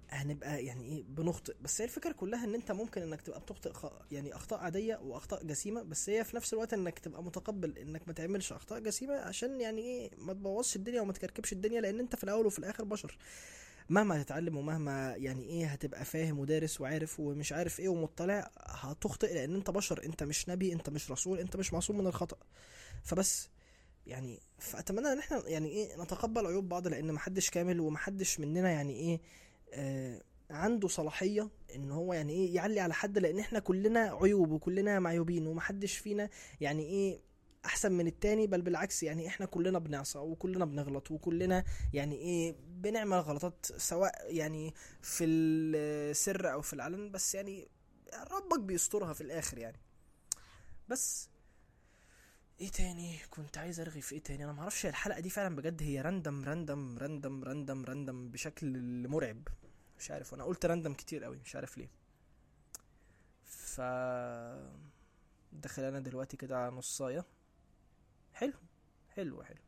هنبقى 0.10 0.65
يعني 0.65 0.84
إيه 0.86 1.04
بنخطئ. 1.04 1.56
بس 1.62 1.82
هي 1.82 1.86
الفكرة 1.86 2.12
كلها 2.12 2.46
إن 2.46 2.54
أنت 2.56 2.72
ممكن 2.72 3.02
إنك 3.02 3.22
تبقى 3.22 3.39
بتخطئ. 3.39 3.91
يعني 4.12 4.36
أخطاء 4.36 4.60
عادية 4.60 4.96
وأخطاء 4.96 5.44
جسيمة 5.44 5.84
بس 5.84 6.10
هي 6.10 6.24
في 6.24 6.36
نفس 6.36 6.54
الوقت 6.54 6.74
إنك 6.74 7.00
تبقى 7.00 7.24
متقبل 7.24 7.78
إنك 7.78 8.08
ما 8.08 8.13
تعملش 8.13 8.54
أخطاء 8.54 8.80
جسيمة 8.80 9.15
عشان 9.15 9.62
يعني 9.62 9.82
إيه 9.82 10.10
ما 10.18 10.34
تبوظش 10.34 10.76
الدنيا 10.76 11.02
وما 11.02 11.13
تكركبش 11.13 11.54
الدنيا 11.54 11.82
لأن 11.82 12.00
أنت 12.00 12.15
في 12.15 12.24
الأول 12.24 12.46
وفي 12.46 12.60
الآخر 12.60 12.84
بشر. 12.84 13.18
مهما 13.89 14.22
هتتعلم 14.22 14.58
ومهما 14.58 15.15
يعني 15.18 15.44
إيه 15.44 15.65
هتبقى 15.68 16.06
فاهم 16.06 16.39
ودارس 16.39 16.82
وعارف 16.82 17.20
ومش 17.20 17.52
عارف 17.54 17.80
إيه 17.80 17.89
ومطلع 17.89 18.52
هتخطئ 18.58 19.34
لأن 19.34 19.56
أنت 19.56 19.70
بشر. 19.70 20.04
أنت 20.06 20.24
مش 20.24 20.50
نبي 20.50 20.74
أنت 20.74 20.89
مش 20.89 21.12
رسول 21.12 21.39
أنت 21.39 21.56
مش 21.56 21.74
معصوم 21.74 21.98
من 21.98 22.08
الخطأ. 22.08 22.38
فبس 23.04 23.50
يعني 24.08 24.39
فأتمنى 24.60 25.08
إن 25.08 25.20
إحنا 25.20 25.44
يعني 25.48 25.68
إيه 25.70 26.04
نتقبل 26.04 26.46
عيوب 26.46 26.70
بعض 26.70 26.88
لأن 26.88 27.12
محدش 27.12 27.50
كامل 27.50 27.80
ومحدش 27.80 28.39
مننا 28.39 28.70
يعني 28.72 28.94
إيه 28.94 29.22
عنده 30.49 30.88
صلاحية 30.88 31.49
إن 31.75 31.91
هو 31.91 32.13
يعني 32.13 32.34
إيه 32.34 32.56
يعلي 32.56 32.80
على 32.80 32.93
حد 32.93 33.17
لأن 33.17 33.39
إحنا 33.39 33.60
كلنا 33.60 33.99
عيوب 34.21 34.51
وكلنا 34.51 34.99
معيوبين 34.99 35.47
ومحدش 35.47 35.97
فينا 35.97 36.30
يعني 36.62 36.84
إيه 36.84 37.21
أحسن 37.65 37.91
من 37.91 38.08
التاني 38.08 38.47
بل 38.47 38.62
بالعكس 38.62 39.04
يعني 39.04 39.28
إحنا 39.28 39.45
كلنا 39.45 39.80
بنعصى 39.80 40.19
وكلنا 40.19 40.65
بنغلط 40.65 41.12
وكلنا 41.12 41.63
يعني 41.93 42.15
إيه 42.15 42.56
بنعمل 42.67 43.17
غلطات 43.17 43.65
سواء 43.78 44.36
يعني 44.36 44.73
في 45.01 45.25
السر 45.25 46.54
أو 46.54 46.62
في 46.62 46.73
العلن 46.73 47.12
بس 47.12 47.36
يعني 47.36 47.67
ربك 48.32 48.60
بيسترها 48.60 49.13
في 49.13 49.21
الآخر 49.21 49.58
يعني. 49.58 49.78
بس 50.88 51.30
إيه 52.62 52.70
تاني؟ 52.72 53.18
كنت 53.30 53.58
عايز 53.58 53.80
أرغي 53.80 54.02
في 54.02 54.15
إيه 54.15 54.24
تاني؟ 54.24 54.44
أنا 54.44 54.54
معرفش 54.54 54.86
الحلقة 54.86 55.20
دي 55.20 55.30
فعلا 55.30 55.56
بجد 55.56 55.84
هي 55.84 56.02
random 56.02 56.44
random 56.44 56.98
random 56.98 57.44
random 57.44 57.86
random 57.86 58.30
بشكل 58.30 58.68
مرعب. 59.08 59.48
مش 60.00 60.12
عارف 60.12 60.34
أنا 60.34 60.44
قلت 60.44 60.65
random 60.65 60.94
كتير 60.94 61.24
قوي 61.24 61.39
مش 61.46 61.56
عارف 61.56 61.78
ليه. 61.78 61.89
ف 63.44 63.82
داخل 65.52 65.84
أنا 65.84 66.00
دلوقتي 66.00 66.38
كده 66.38 66.58
على 66.58 66.76
نصاية. 66.76 67.26
حلو 68.34 68.54
حلو 69.10 69.44
حلو. 69.44 69.62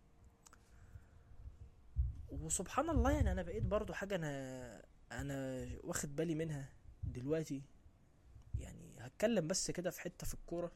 وسبحان 2.30 2.90
الله 2.90 3.12
يعني 3.12 3.32
أنا 3.32 3.42
بقيت 3.42 3.64
برضو 3.64 3.94
حاجة 3.94 4.16
أنا 4.16 4.86
أنا 5.12 5.68
واخد 5.84 6.16
بالي 6.16 6.36
منها 6.36 6.70
دلوقتي. 7.04 7.62
يعني 8.60 8.96
هتكلم 9.00 9.48
بس 9.48 9.72
كده 9.72 9.92
في 9.92 10.02
حتة 10.02 10.28
في 10.28 10.34
الكورة. 10.34 10.72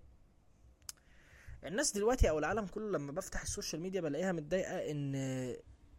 الناس 1.66 1.92
دلوقتي 1.92 2.30
أو 2.30 2.40
العالم 2.40 2.66
كله 2.66 2.92
لما 2.92 3.12
بفتح 3.12 3.42
ال 3.42 3.47
social 3.47 3.82
media 3.82 4.02
بلاقيها 4.02 4.32
متضايقة 4.32 4.92
إن 4.92 5.16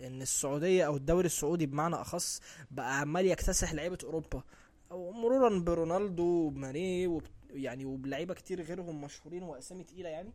إن 0.01 0.22
السعودية 0.22 0.87
أو 0.87 0.96
الدوري 0.96 1.27
السعودي 1.27 1.66
بمعنى 1.66 1.94
أخص 1.94 2.40
بقى 2.70 3.01
عمال 3.01 3.27
يكتسح 3.27 3.72
لعيبة 3.75 3.98
أوروبا. 4.05 4.42
أو 4.90 5.12
مرورا 5.12 5.59
برونالدو 5.59 6.25
وماني 6.25 7.20
يعني 7.51 7.85
وبلعيبة 7.85 8.35
كتير 8.35 8.62
غيرهم 8.62 9.01
مشهورين 9.01 9.42
وأسامي 9.42 9.85
تقيلة 9.85 10.09
يعني. 10.09 10.33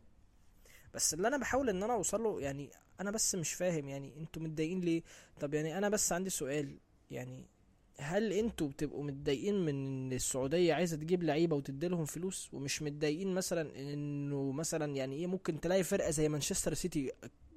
بس 0.94 1.14
اللي 1.14 1.28
أنا 1.28 1.36
بحاول 1.36 1.68
إن 1.68 1.82
أنا 1.82 1.92
أوصل 1.92 2.22
له 2.22 2.40
يعني 2.40 2.70
أنا 3.00 3.10
بس 3.10 3.34
مش 3.34 3.52
فاهم 3.54 3.88
يعني 3.88 4.16
أنتوا 4.16 4.42
متضايقين 4.42 4.80
ليه؟ 4.80 5.02
طب 5.40 5.54
يعني 5.54 5.78
أنا 5.78 5.88
بس 5.88 6.12
عندي 6.12 6.30
سؤال 6.30 6.78
يعني 7.10 7.46
هل 8.00 8.32
أنتوا 8.32 8.68
بتبقوا 8.68 9.04
متضايقين 9.04 9.54
من 9.64 9.68
إن 9.86 10.12
السعودية 10.12 10.74
عايزة 10.74 10.96
تجيب 10.96 11.22
لعيبة 11.22 11.56
وتديلهم 11.56 12.04
فلوس 12.04 12.48
ومش 12.54 12.82
متضايقين 12.82 13.34
مثلا 13.34 13.92
إنه 13.92 14.52
مثلا 14.52 14.96
يعني 14.96 15.16
إيه 15.16 15.26
ممكن 15.26 15.60
تلاقي 15.60 15.82
فرقة 15.84 16.10
زي 16.10 16.28
مانشستر 16.28 16.74
سيتي 16.74 17.12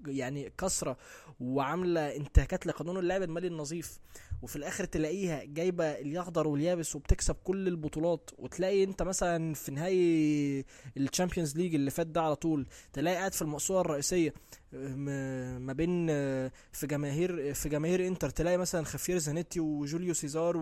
يعني 0.07 0.49
كسرة 0.57 0.97
وعاملة 1.39 2.15
انتهاكات 2.15 2.65
لقانون 2.67 2.97
اللعب 2.97 3.21
المالي 3.21 3.47
النظيف 3.47 3.99
وفي 4.41 4.55
الآخر 4.55 4.85
تلاقيها 4.85 5.43
جايبة 5.43 5.85
اليخضر 5.85 6.47
واليابس 6.47 6.95
وبتكسب 6.95 7.35
كل 7.43 7.67
البطولات 7.67 8.29
وتلاقي 8.37 8.83
انت 8.83 9.03
مثلا 9.03 9.53
في 9.53 9.71
نهائي 9.71 10.65
ال 10.97 11.03
Champions 11.03 11.57
League 11.57 11.75
اللي 11.75 11.91
فات 11.91 12.07
ده 12.07 12.21
على 12.21 12.35
طول 12.35 12.67
تلاقي 12.93 13.15
قاعد 13.17 13.33
في 13.33 13.41
المقصورة 13.41 13.81
الرئيسية 13.81 14.33
ما 14.71 15.73
بين 15.73 16.07
في 16.71 16.87
جماهير 16.87 17.53
في 17.53 17.69
جماهير 17.69 18.07
انتر 18.07 18.29
تلاقي 18.29 18.57
مثلا 18.57 18.85
خافيير 18.85 19.17
زانيتي 19.17 19.59
وجوليو 19.59 20.13
سيزار. 20.13 20.57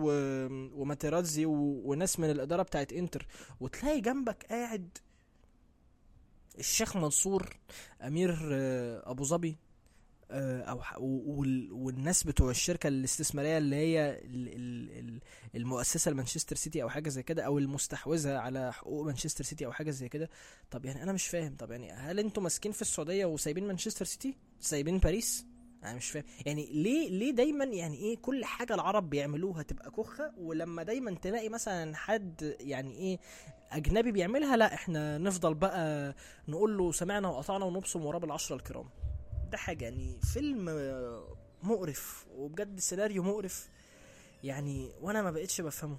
وماتيرازي. 0.74 1.44
وناس 1.46 2.20
من 2.20 2.30
الإدارة 2.30 2.62
بتاعت 2.62 2.92
انتر 2.92 3.26
وتلاقي 3.60 4.00
جنبك 4.00 4.46
قاعد 4.50 4.98
الشيخ 6.58 6.96
منصور 6.96 7.56
أمير 8.02 8.38
آه، 8.52 9.10
أبو 9.10 9.24
ظبي 9.24 9.56
آه، 10.30 10.62
أو 10.62 10.80
والناس 11.72 12.24
بتوع 12.24 12.50
الشركة 12.50 12.86
الاستثمارية 12.88 13.58
اللي 13.58 13.76
هي 13.76 14.10
ال- 14.24 14.48
ال- 14.48 14.98
ال- 14.98 15.20
المؤسسة 15.54 16.10
لمانشستر 16.10 16.56
سيتي 16.56 16.82
أو 16.82 16.88
حاجة 16.88 17.08
زي 17.08 17.22
كده 17.22 17.42
أو 17.42 17.58
المستحوذة 17.58 18.38
على 18.38 18.72
حقوق 18.72 19.06
مانشستر 19.06 19.44
سيتي 19.44 19.66
أو 19.66 19.72
حاجة 19.72 19.90
زي 19.90 20.08
كده. 20.08 20.30
طب 20.70 20.84
يعني 20.84 21.02
أنا 21.02 21.12
مش 21.12 21.26
فاهم 21.26 21.56
طب 21.56 21.70
يعني 21.70 21.92
هل 21.92 22.18
أنتوا 22.18 22.42
ماسكين 22.42 22.72
في 22.72 22.82
السعودية 22.82 23.24
وسايبين 23.26 23.66
مانشستر 23.66 24.04
سيتي؟ 24.04 24.36
سايبين 24.60 24.98
باريس؟ 24.98 25.46
أنا 25.84 25.94
مش 25.94 26.10
فاهم. 26.10 26.24
يعني 26.46 26.66
ليه 26.72 27.10
ليه 27.10 27.30
دايما 27.30 27.64
يعني 27.64 27.96
إيه 27.96 28.16
كل 28.16 28.44
حاجة 28.44 28.74
العرب 28.74 29.10
بيعملوها 29.10 29.62
تبقى 29.62 29.90
كخه 29.90 30.32
ولما 30.38 30.82
دايما 30.82 31.14
تلاقي 31.14 31.48
مثلا 31.48 31.96
حد 31.96 32.56
يعني 32.60 32.94
إيه 32.96 33.18
أجنبي 33.70 34.12
بيعملها 34.12 34.56
لا 34.56 34.74
إحنا 34.74 35.18
نفضل 35.18 35.54
بقى 35.54 36.14
نقول 36.48 36.78
له 36.78 36.92
سمعنا 36.92 37.28
وقطعنا 37.28 37.64
ونبصم 37.64 38.04
وراه 38.06 38.18
بالعشرة 38.18 38.56
الكرام. 38.56 38.88
ده 39.50 39.56
حاجة 39.58 39.84
يعني 39.84 40.20
فيلم 40.32 40.64
مقرف 41.62 42.26
وبجد 42.36 42.80
سيناريو 42.80 43.22
مقرف. 43.22 43.68
يعني 44.44 44.90
وأنا 45.00 45.22
ما 45.22 45.30
بقتش 45.30 45.60
بفهمه. 45.60 45.96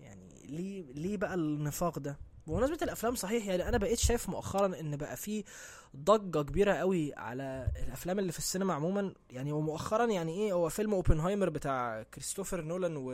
يعني 0.00 0.42
ليه 0.44 0.92
ليه 0.92 1.16
بقى 1.16 1.34
النفاق 1.34 1.98
ده؟ 1.98 2.16
بمناسبة 2.46 2.78
الأفلام 2.82 3.14
صحيح 3.14 3.46
يعني 3.46 3.68
أنا 3.68 3.78
بقيت 3.78 3.98
شايف 3.98 4.28
مؤخرا 4.28 4.80
إن 4.80 4.96
بقى 4.96 5.16
في 5.16 5.44
ضجة 5.96 6.42
كبيرة 6.42 6.72
قوي 6.74 7.14
على 7.14 7.68
الأفلام 7.86 8.18
اللي 8.18 8.32
في 8.32 8.38
السينما 8.38 8.74
عموما. 8.74 9.14
يعني 9.30 9.52
ومؤخرا 9.52 10.06
يعني 10.06 10.32
إيه 10.34 10.52
هو 10.52 10.68
فيلم 10.68 10.94
أوبنهايمر 10.94 11.48
بتاع 11.50 12.02
كريستوفر 12.02 12.60
نولان 12.60 12.96
و... 12.96 13.12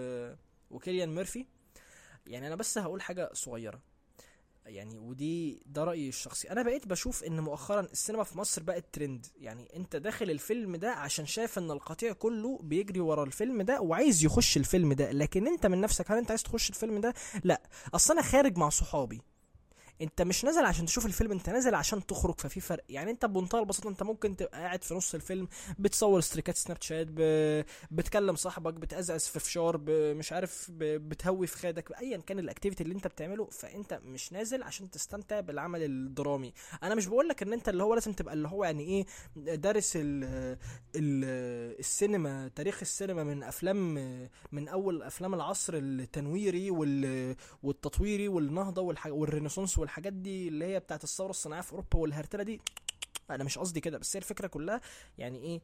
وكيليان 0.70 1.14
ميرفي. 1.14 1.46
يعني 2.26 2.46
أنا 2.46 2.56
بس 2.56 2.78
هقول 2.78 3.02
حاجة 3.02 3.30
صغيرة. 3.32 3.80
يعني 4.68 4.98
ودي 4.98 5.62
ده 5.66 5.84
رأيي 5.84 6.08
الشخصي. 6.08 6.50
أنا 6.50 6.62
بقيت 6.62 6.86
بشوف 6.86 7.24
إن 7.24 7.40
مؤخرا 7.40 7.80
السينما 7.80 8.24
في 8.24 8.38
مصر 8.38 8.62
بقت 8.62 8.84
ترند 8.92 9.26
يعني 9.40 9.68
أنت 9.76 9.96
داخل 9.96 10.30
الفيلم 10.30 10.76
ده 10.76 10.90
عشان 10.90 11.26
شايف 11.26 11.58
إن 11.58 11.70
القطيع 11.70 12.12
كله 12.12 12.58
بيجري 12.62 13.00
ورا 13.00 13.24
الفيلم 13.24 13.62
ده 13.62 13.80
وعايز 13.80 14.24
يخش 14.24 14.56
الفيلم 14.56 14.92
ده 14.92 15.12
لكن 15.12 15.46
أنت 15.46 15.66
من 15.66 15.80
نفسك 15.80 16.10
هل 16.10 16.18
أنت 16.18 16.30
عايز 16.30 16.42
تخش 16.42 16.70
الفيلم 16.70 17.00
ده؟ 17.00 17.14
لأ. 17.44 17.62
أصل 17.94 18.12
أنا 18.14 18.22
خارج 18.22 18.58
مع 18.58 18.68
صحابي. 18.68 19.20
انت 20.02 20.22
مش 20.22 20.44
نازل 20.44 20.64
عشان 20.64 20.86
تشوف 20.86 21.06
الفيلم 21.06 21.32
انت 21.32 21.50
نازل 21.50 21.74
عشان 21.74 22.06
تخرج 22.06 22.34
ففي 22.40 22.60
فرق. 22.60 22.84
يعني 22.88 23.10
انت 23.10 23.26
بمنتهى 23.26 23.60
البساطة 23.60 23.88
انت 23.88 24.02
ممكن 24.02 24.36
تبقى 24.36 24.60
قاعد 24.60 24.84
في 24.84 24.94
نص 24.94 25.14
الفيلم 25.14 25.48
بتصور 25.78 26.20
streak 26.20 26.51
ات 26.51 26.56
سناب 26.56 26.82
شات 26.82 27.06
ب... 27.10 27.20
بتكلم 27.90 28.36
صاحبك 28.36 28.74
بتأزأز 28.74 29.26
في 29.28 29.40
فشار 29.40 29.76
ب... 29.76 29.90
مش 29.90 30.32
عارف 30.32 30.70
ب... 30.70 30.84
بتهوي 31.08 31.46
في 31.46 31.56
خدك 31.58 31.92
ايا 32.00 32.16
كان 32.16 32.38
ال 32.38 32.43
activity 32.43 32.82
اللي 32.82 32.94
انت 32.94 33.06
بتعمله 33.06 33.44
فانت 33.46 34.00
مش 34.04 34.32
نازل 34.32 34.62
عشان 34.62 34.90
تستمتع 34.90 35.40
بالعمل 35.40 35.82
الدرامي. 35.82 36.52
أنا 36.82 36.94
مش 36.94 37.06
بقول 37.06 37.28
لك 37.28 37.42
إن 37.42 37.52
انت 37.52 37.68
اللي 37.68 37.82
هو 37.82 37.94
لازم 37.94 38.12
تبقى 38.12 38.34
اللي 38.34 38.48
هو 38.48 38.64
يعني 38.64 38.82
إيه 38.84 39.06
دارس 39.56 39.92
ال... 39.96 40.24
ال... 40.96 41.24
السينما 41.78 42.48
تاريخ 42.56 42.78
السينما 42.82 43.24
من 43.24 43.42
أفلام 43.42 43.94
من 44.52 44.68
أول 44.68 45.02
أفلام 45.02 45.34
العصر 45.34 45.74
التنويري 45.76 46.70
وال... 46.70 47.36
والتطويري 47.62 48.28
والنهضة 48.28 48.82
والح... 48.82 49.06
والرينيسانس 49.06 49.78
والحاجات 49.88 50.12
دي 50.12 50.48
اللي 50.48 50.64
هي 50.64 50.80
بتاعت 50.80 51.04
الثورة 51.04 51.30
الصناعية 51.30 51.62
في 51.62 51.72
أوروبا 51.72 51.98
والهرتلة 51.98 52.42
دي 52.42 52.60
أنا 53.30 53.44
مش 53.44 53.58
قصدي 53.58 53.80
كده 53.80 53.98
بس 53.98 54.16
هي 54.16 54.18
الفكرة 54.18 54.46
كلها 54.46 54.80
يعني 55.18 55.38
إيه؟ 55.38 55.60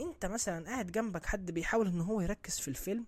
أنت 0.00 0.26
مثلا 0.26 0.66
قاعد 0.66 0.92
جنبك 0.92 1.26
حد 1.26 1.50
بيحاول 1.50 1.86
إن 1.86 2.00
هو 2.00 2.20
يركز 2.20 2.58
في 2.60 2.68
الفيلم 2.68 3.06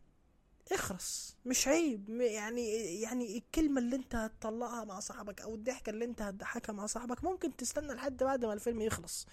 اخرس 0.72 1.36
مش 1.46 1.68
عيب 1.68 2.10
يعني 2.10 3.00
يعني 3.00 3.38
الكلمة 3.38 3.80
اللي 3.80 3.96
أنت 3.96 4.14
هتطلعها 4.14 4.84
مع 4.84 5.00
صاحبك 5.00 5.40
أو 5.40 5.54
الضحكة 5.54 5.90
اللي 5.90 6.04
أنت 6.04 6.22
هتضحكها 6.22 6.72
مع 6.72 6.86
صاحبك 6.86 7.24
ممكن 7.24 7.56
تستنى 7.56 7.92
لحد 7.92 8.22
بعد 8.22 8.44
ما 8.44 8.52
الفيلم 8.52 8.80
يخلص. 8.80 9.26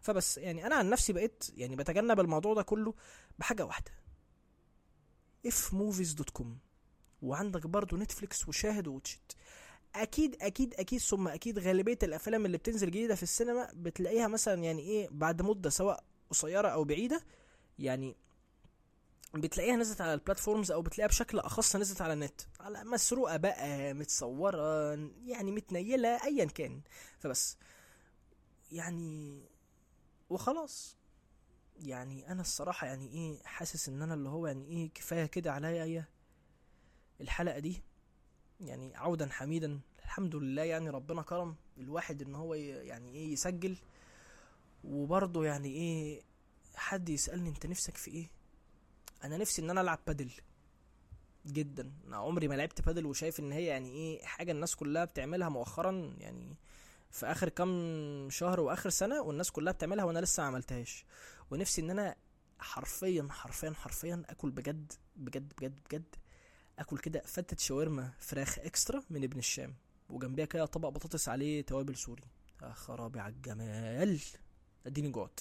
فبس 0.00 0.38
يعني 0.38 0.66
أنا 0.66 0.74
عن 0.74 0.90
نفسي 0.90 1.12
بقيت 1.12 1.44
يعني 1.56 1.76
بتجنب 1.76 2.20
الموضوع 2.20 2.54
ده 2.54 2.62
كله 2.62 2.94
بحاجة 3.38 3.64
واحدة. 3.64 3.90
Ifmovies.com 5.48 6.46
وعندك 7.22 7.66
برضو 7.66 7.96
نتفليكس 7.96 8.48
وشاهد 8.48 8.88
ووتشت 8.88 9.36
أكيد 9.94 10.36
أكيد 10.42 10.74
أكيد 10.74 11.00
ثم 11.00 11.28
أكيد 11.28 11.58
غالبية 11.58 11.98
الأفلام 12.02 12.46
اللي 12.46 12.58
بتنزل 12.58 12.86
جديدة 12.86 13.14
في 13.14 13.22
السينما 13.22 13.68
بتلاقيها 13.74 14.28
مثلا 14.28 14.62
يعني 14.64 14.82
إيه 14.82 15.08
بعد 15.10 15.42
مدة 15.42 15.70
سواء 15.70 16.04
قصيرة 16.30 16.68
أو 16.68 16.84
بعيدة 16.84 17.24
يعني 17.78 18.16
بتلاقيها 19.34 19.76
نزلت 19.76 20.00
على 20.00 20.14
البلاتفورمز 20.14 20.70
أو 20.72 20.82
بتلاقيها 20.82 21.08
بشكل 21.08 21.38
أخص 21.38 21.76
نزلت 21.76 22.02
على 22.02 22.12
النت 22.12 22.40
على 22.60 22.84
مسروقة 22.84 23.36
بقى 23.36 23.94
متصورة 23.94 24.94
يعني 25.24 25.52
متنيلة 25.52 26.24
ايا 26.24 26.44
كان. 26.44 26.80
فبس 27.18 27.56
يعني 28.72 29.40
وخلاص. 30.30 30.96
يعني 31.82 32.32
أنا 32.32 32.40
الصراحة 32.40 32.86
يعني 32.86 33.08
إيه 33.08 33.38
حاسس 33.44 33.88
إن 33.88 34.02
أنا 34.02 34.14
اللي 34.14 34.28
هو 34.28 34.46
يعني 34.46 34.66
إيه 34.66 34.90
كفاية 34.94 35.26
كده 35.26 35.52
عليا 35.52 36.04
الحلقة 37.20 37.58
دي. 37.58 37.82
يعني 38.60 38.96
عودا 38.96 39.28
حميدا 39.28 39.80
الحمد 40.04 40.36
لله 40.36 40.62
يعني 40.62 40.90
ربنا 40.90 41.22
كرم 41.22 41.54
الواحد 41.78 42.22
إن 42.22 42.34
هو 42.34 42.54
يعني 42.54 43.14
إيه 43.14 43.32
يسجل. 43.32 43.76
وبرضه 44.84 45.44
يعني 45.44 45.68
إيه 45.68 46.22
حد 46.74 47.08
يسألني 47.08 47.48
أنت 47.48 47.66
نفسك 47.66 47.96
في 47.96 48.10
إيه؟ 48.10 48.28
أنا 49.24 49.36
نفسي 49.36 49.62
إن 49.62 49.70
أنا 49.70 49.80
ألعب 49.80 49.98
بادل 50.06 50.30
جدا. 51.46 51.92
أنا 52.06 52.16
عمري 52.16 52.48
ما 52.48 52.54
لعبت 52.54 52.80
بادل 52.80 53.06
وشايف 53.06 53.40
إن 53.40 53.52
هي 53.52 53.64
يعني 53.64 53.90
إيه 53.92 54.24
حاجة 54.24 54.52
الناس 54.52 54.76
كلها 54.76 55.04
بتعملها 55.04 55.48
مؤخرا. 55.48 56.14
يعني 56.18 56.56
في 57.10 57.26
آخر 57.26 57.48
كام 57.48 58.28
شهر 58.30 58.60
وآخر 58.60 58.90
سنة 58.90 59.20
والناس 59.22 59.50
كلها 59.50 59.72
بتعملها 59.72 60.04
وأنا 60.04 60.18
لسه 60.18 60.40
ما 60.42 60.46
عملتهاش. 60.46 61.04
ونفسي 61.50 61.80
إن 61.80 61.90
أنا 61.90 62.16
حرفيا 62.58 63.28
حرفيا 63.30 63.70
حرفيا 63.70 64.22
أكل 64.28 64.50
بجد 64.50 64.92
بجد 65.16 65.52
بجد 65.58 65.78
بجد. 65.90 66.16
آكل 66.80 66.98
كده 66.98 67.22
فتة 67.24 67.56
شاورما 67.56 68.12
فراخ 68.18 68.58
إكسترا 68.58 69.02
من 69.10 69.24
ابن 69.24 69.38
الشام 69.38 69.74
وجنبيها 70.10 70.46
كده 70.46 70.66
طبق 70.66 70.88
بطاطس 70.88 71.28
عليه 71.28 71.62
توابل 71.62 71.96
سوري. 71.96 72.22
يا 72.62 72.72
خرابي 72.72 73.20
على 73.20 73.32
الجمال. 73.32 74.20
اديني 74.86 75.10
جوعت. 75.10 75.40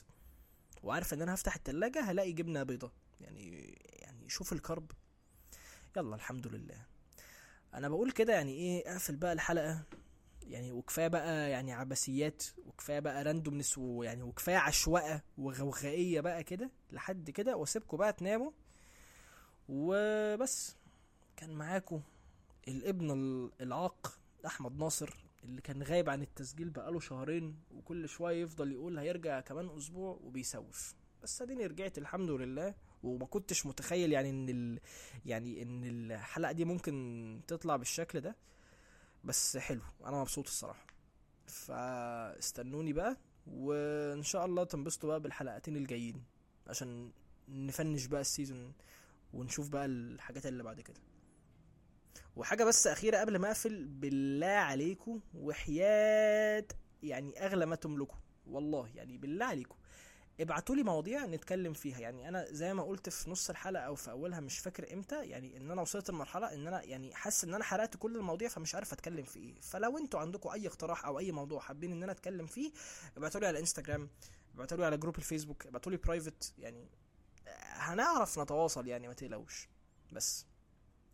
وعارف 0.84 1.14
إن 1.14 1.22
أنا 1.22 1.34
هفتح 1.34 1.56
التلاجة 1.56 2.02
هلاقي 2.02 2.32
جبنة 2.32 2.64
بيضة. 2.64 2.92
يعني 3.22 3.74
يعني 3.92 4.30
شوف 4.30 4.54
الكرب. 4.54 4.92
يلا 5.98 6.16
الحمد 6.16 6.48
لله. 6.48 6.86
أنا 7.74 7.90
بقول 7.90 8.12
كده 8.12 8.34
يعني 8.34 8.52
إيه 8.52 8.92
أقفل 8.92 9.16
بقى 9.16 9.34
الحلقة. 9.34 9.84
يعني 10.44 10.72
وكفاية 10.72 11.08
بقى 11.08 11.50
يعني 11.50 11.74
عبثيات 11.74 12.44
وكفاية 12.66 13.00
بقى 13.00 13.24
راندومنس 13.24 13.78
ويعني 13.78 14.24
وكفاية 14.24 14.58
عشوائيه 14.58 15.24
وغوغائيه 15.38 16.22
بقى 16.22 16.44
كده 16.44 16.72
لحد 16.92 17.30
كده 17.30 17.56
وأسيبكم 17.58 17.98
بقى 17.98 18.14
تناموا. 18.14 18.52
وبس. 19.70 20.76
كان 21.40 21.50
معاكم 21.54 22.02
الابن 22.68 23.12
ال- 23.12 23.52
العاق 23.62 24.20
أحمد 24.46 24.78
ناصر 24.80 25.10
اللي 25.44 25.62
كان 25.62 25.84
غايب 25.84 26.10
عن 26.10 26.22
التسجيل 26.22 26.70
بقاله 26.70 27.00
شهرين 27.00 27.56
وكل 27.76 28.10
شوية 28.10 28.44
يفضل 28.44 28.72
يقول 28.72 28.98
هيرجع 29.00 29.40
كمان 29.40 29.70
أسبوع 29.78 30.20
وبيسوف. 30.24 30.96
بس 31.24 31.42
أديني 31.42 31.66
رجعت 31.66 31.98
الحمد 31.98 32.30
لله 32.30 32.76
وما 33.04 33.26
كنتش 33.26 33.66
متخيل 33.66 34.12
يعني 34.12 34.30
إن 34.30 34.50
ال... 34.50 34.80
يعني 35.26 35.62
إن 35.62 35.84
الحلقة 36.12 36.52
دي 36.52 36.66
ممكن 36.66 37.42
تطلع 37.48 37.76
بالشكل 37.76 38.22
ده. 38.22 38.36
بس 39.24 39.58
حلو 39.58 39.82
أنا 40.06 40.22
مبسوط 40.22 40.48
الصراحة. 40.48 40.86
فاستنوني 41.48 42.94
بقى 42.94 43.18
وإن 43.48 44.24
شاء 44.24 44.46
الله 44.46 44.64
تنبسطوا 44.64 45.10
بقى 45.10 45.20
بالحلقتين 45.20 45.76
الجايين 45.78 46.24
عشان 46.68 47.12
نفنش 47.50 48.06
بقى 48.06 48.22
السيزون 48.22 48.74
ونشوف 49.34 49.70
بقى 49.70 49.86
الحاجات 49.86 50.46
اللي 50.46 50.64
بعد 50.64 50.82
كده. 50.82 51.00
وحاجة 52.40 52.64
بس 52.64 52.88
أخيرة 52.88 53.18
قبل 53.18 53.38
ما 53.38 53.48
أقفل 53.48 53.86
بالله 53.86 54.48
عليكم 54.48 55.20
وحياة 55.34 56.66
يعني 57.04 57.46
أغلى 57.46 57.66
ما 57.66 57.76
تملكوا 57.76 58.18
والله 58.48 58.90
يعني 58.96 59.18
بالله 59.18 59.46
عليكم. 59.46 59.76
ابعتوا 60.40 60.76
لي 60.76 60.84
مواضيع 60.84 61.26
نتكلم 61.26 61.74
فيها. 61.74 62.00
يعني 62.00 62.28
أنا 62.28 62.46
زي 62.52 62.74
ما 62.74 62.84
قلت 62.84 63.10
في 63.10 63.30
نص 63.30 63.50
الحلقة 63.50 63.84
أو 63.84 63.96
في 63.96 64.12
أولها 64.12 64.40
مش 64.40 64.60
فاكر 64.60 64.94
إمتى 64.94 65.26
يعني 65.26 65.58
إن 65.58 65.72
أنا 65.72 65.82
وصلت 65.82 66.10
لمرحلة 66.10 66.54
إن 66.54 66.68
أنا 66.68 66.84
يعني 66.84 67.16
حاسس 67.16 67.44
إن 67.44 67.54
أنا 67.54 67.64
حرقت 67.64 67.98
كل 67.98 68.16
المواضيع 68.18 68.50
فمش 68.50 68.76
عارف 68.76 68.94
أتكلم 68.94 69.24
في 69.24 69.40
إيه. 69.40 69.60
فلو 69.62 69.98
أنتوا 69.98 70.20
عندكم 70.20 70.50
أي 70.50 70.68
اقتراح 70.68 71.06
أو 71.06 71.20
أي 71.20 71.32
موضوع 71.32 71.60
حابين 71.60 71.92
إن 71.92 72.04
أنا 72.04 72.12
أتكلم 72.12 72.46
فيه 72.46 72.72
ابعتوا 73.18 73.40
لي 73.42 73.48
على 73.48 73.60
إنستجرام 73.60 74.10
ابعتوا 74.56 74.78
لي 74.78 74.86
على 74.86 74.98
group 74.98 75.18
الفيسبوك 75.18 75.68
ابعتوا 75.68 75.92
لي 75.92 75.98
private 75.98 76.54
يعني 76.58 76.88
هنعرف 77.74 78.40
نتواصل 78.40 78.88
يعني 78.88 79.08
ما 79.08 79.14
تقلقوش. 79.14 79.70
بس 80.12 80.46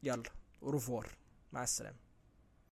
يلا. 0.03 0.23
au 0.65 0.76
revoir 0.76 1.07
مع 1.53 1.63
السلامة. 1.63 2.05